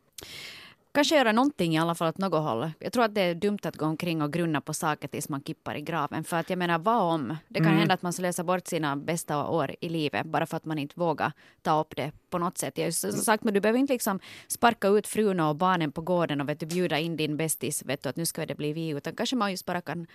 Kanske 0.91 1.15
göra 1.15 1.31
någonting 1.31 1.75
i 1.75 1.79
alla 1.79 1.95
fall 1.95 2.09
åt 2.09 2.17
något 2.17 2.43
håll. 2.43 2.71
Jag 2.79 2.93
tror 2.93 3.03
att 3.03 3.15
det 3.15 3.21
är 3.21 3.35
dumt 3.35 3.59
att 3.63 3.75
gå 3.75 3.85
omkring 3.85 4.21
och 4.21 4.33
grunna 4.33 4.61
på 4.61 4.73
saker 4.73 5.07
tills 5.07 5.29
man 5.29 5.43
kippar 5.43 5.75
i 5.75 5.81
graven. 5.81 6.23
För 6.23 6.37
att 6.37 6.49
jag 6.49 6.59
menar, 6.59 6.79
vad 6.79 7.13
om? 7.13 7.37
Det 7.47 7.59
kan 7.59 7.65
Mm. 7.67 7.79
hända 7.79 7.93
att 7.93 8.01
man 8.01 8.13
slösar 8.13 8.43
bort 8.43 8.67
sina 8.67 8.95
bästa 8.95 9.49
år 9.49 9.75
i 9.81 9.89
livet 9.89 10.25
bara 10.25 10.45
för 10.45 10.57
att 10.57 10.65
man 10.65 10.79
inte 10.79 10.99
vågar 10.99 11.31
ta 11.61 11.79
upp 11.81 11.95
det 11.95 12.11
på 12.29 12.37
något 12.37 12.57
sätt. 12.57 12.77
Jag 12.77 12.93
som 12.93 13.11
sagt, 13.11 13.43
men 13.43 13.53
du 13.53 13.59
behöver 13.59 13.79
inte 13.79 13.93
liksom 13.93 14.19
sparka 14.47 14.87
ut 14.87 15.07
frun 15.07 15.39
och 15.39 15.55
barnen 15.55 15.91
på 15.91 16.01
gården 16.01 16.41
och 16.41 16.49
vet 16.49 16.59
du, 16.59 16.65
bjuda 16.65 16.99
in 16.99 17.17
din 17.17 17.37
bästis, 17.37 17.85
vet 17.85 18.03
du, 18.03 18.09
att 18.09 18.15
nu 18.15 18.25
ska 18.25 18.45
det 18.45 18.55
bli 18.55 18.73
vi. 18.73 18.89
Utan 18.89 19.15
kanske 19.15 19.35
man 19.35 19.51
just 19.51 19.65
bara 19.65 19.81
kan 19.81 20.07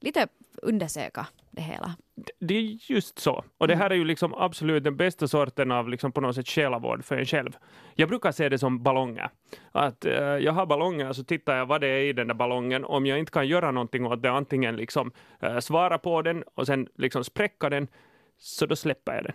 lite 0.00 0.28
undersöka 0.62 1.26
det 1.50 1.62
hela. 1.62 1.96
Det 2.38 2.54
är 2.54 2.92
just 2.92 3.18
så. 3.18 3.44
Och 3.58 3.68
det 3.68 3.76
här 3.76 3.90
är 3.90 3.94
ju 3.94 4.04
liksom 4.04 4.34
absolut 4.34 4.84
den 4.84 4.96
bästa 4.96 5.28
sorten 5.28 5.70
av 5.70 5.88
liksom 5.88 6.12
på 6.12 6.20
något 6.20 6.34
sätt 6.34 6.48
själavård 6.48 7.04
för 7.04 7.16
en 7.16 7.26
själv. 7.26 7.56
Jag 7.94 8.08
brukar 8.08 8.32
se 8.32 8.48
det 8.48 8.58
som 8.58 8.82
ballonger. 8.82 9.30
Att 9.72 10.04
eh, 10.04 10.12
jag 10.14 10.52
har 10.52 10.66
ballonger 10.66 11.12
så 11.12 11.24
tittar 11.24 11.56
jag 11.56 11.66
vad 11.66 11.80
det 11.80 11.88
är 11.88 12.02
i 12.02 12.12
den 12.12 12.28
där 12.28 12.34
ballongen. 12.34 12.84
Om 12.84 13.06
jag 13.06 13.18
inte 13.18 13.32
kan 13.32 13.48
göra 13.48 13.70
någonting 13.70 14.06
åt 14.06 14.22
det, 14.22 14.30
antingen 14.30 14.76
liksom 14.76 15.12
eh, 15.40 15.58
svara 15.58 15.98
på 15.98 16.22
den 16.22 16.44
och 16.54 16.66
sen 16.66 16.88
liksom 16.94 17.24
spräcka 17.24 17.68
den, 17.70 17.88
så 18.38 18.66
då 18.66 18.76
släpper 18.76 19.14
jag 19.14 19.24
den. 19.24 19.34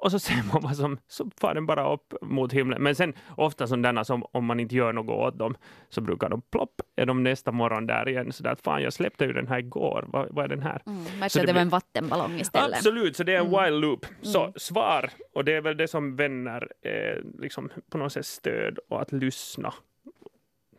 Och 0.00 0.10
så 0.10 0.18
ser 0.18 0.52
man 0.52 0.62
vad 0.62 0.76
som, 0.76 0.98
så 1.08 1.30
far 1.40 1.54
den 1.54 1.66
bara 1.66 1.92
upp 1.92 2.14
mot 2.22 2.52
himlen. 2.52 2.82
Men 2.82 2.94
sen 2.94 3.12
ofta 3.36 3.66
sådana 3.66 4.04
som 4.04 4.24
om 4.32 4.44
man 4.44 4.60
inte 4.60 4.74
gör 4.74 4.92
något 4.92 5.34
åt 5.34 5.38
dem 5.38 5.54
så 5.88 6.00
brukar 6.00 6.28
de 6.28 6.40
plopp, 6.42 6.80
är 6.96 7.06
de 7.06 7.22
nästa 7.22 7.52
morgon 7.52 7.86
där 7.86 8.08
igen. 8.08 8.32
Så 8.32 8.42
där, 8.42 8.50
att 8.50 8.60
fan 8.60 8.82
jag 8.82 8.92
släppte 8.92 9.24
ju 9.24 9.32
den 9.32 9.48
här 9.48 9.58
igår, 9.58 10.04
vad, 10.08 10.28
vad 10.30 10.44
är 10.44 10.48
den 10.48 10.62
här? 10.62 10.82
Mm. 10.86 11.04
Så 11.04 11.16
Märkte 11.18 11.18
det 11.20 11.24
att 11.24 11.32
det 11.32 11.42
blir- 11.42 11.54
var 11.54 11.60
en 11.60 11.68
vattenballong 11.68 12.34
istället. 12.40 12.76
Absolut, 12.76 13.16
så 13.16 13.24
det 13.24 13.32
är 13.34 13.40
en 13.40 13.46
Mm. 13.46 13.64
wild 13.64 13.80
loop. 13.80 14.06
Så 14.22 14.52
svar, 14.56 15.10
och 15.32 15.44
det 15.44 15.52
är 15.52 15.60
väl 15.60 15.76
det 15.76 15.88
som 15.88 16.16
vänner 16.16 16.68
är 16.82 17.22
liksom 17.38 17.70
på 17.90 17.98
något 17.98 18.12
sätt 18.12 18.26
stöd 18.26 18.78
och 18.88 19.00
att 19.02 19.12
lyssna. 19.12 19.74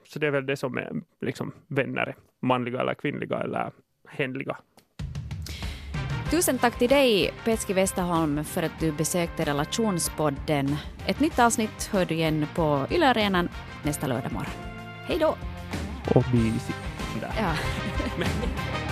Så 0.08 0.20
det 0.20 0.28
är 0.28 0.32
väl 0.32 0.46
det 0.46 0.58
som 0.58 0.78
är 0.78 0.92
liksom 1.22 1.52
vänner, 1.68 2.16
manliga 2.42 2.82
eller 2.82 2.94
kvinnliga 2.94 3.40
eller 3.40 3.72
hänliga. 4.08 4.58
Tusen 6.32 6.58
tack 6.58 6.78
till 6.78 6.90
dig, 6.90 7.34
Petski 7.44 7.74
Westerholm, 7.74 8.44
för 8.44 8.64
att 8.64 8.80
du 8.80 8.92
besökte 8.92 9.46
Relationspodden. 9.46 10.76
Ett 11.06 11.20
nytt 11.20 11.40
avsnitt 11.40 11.90
hör 11.92 12.06
du 12.06 12.16
igen 12.16 12.48
på 12.56 12.88
Yle 12.92 13.08
Arenan 13.08 13.50
nästa 13.84 14.08
lördag 14.08 14.32
morgon. 14.32 14.52
Hej 15.08 15.18
då! 15.20 15.36
Och. 16.16 16.26
Där. 17.22 17.32
Ja. 17.38 17.54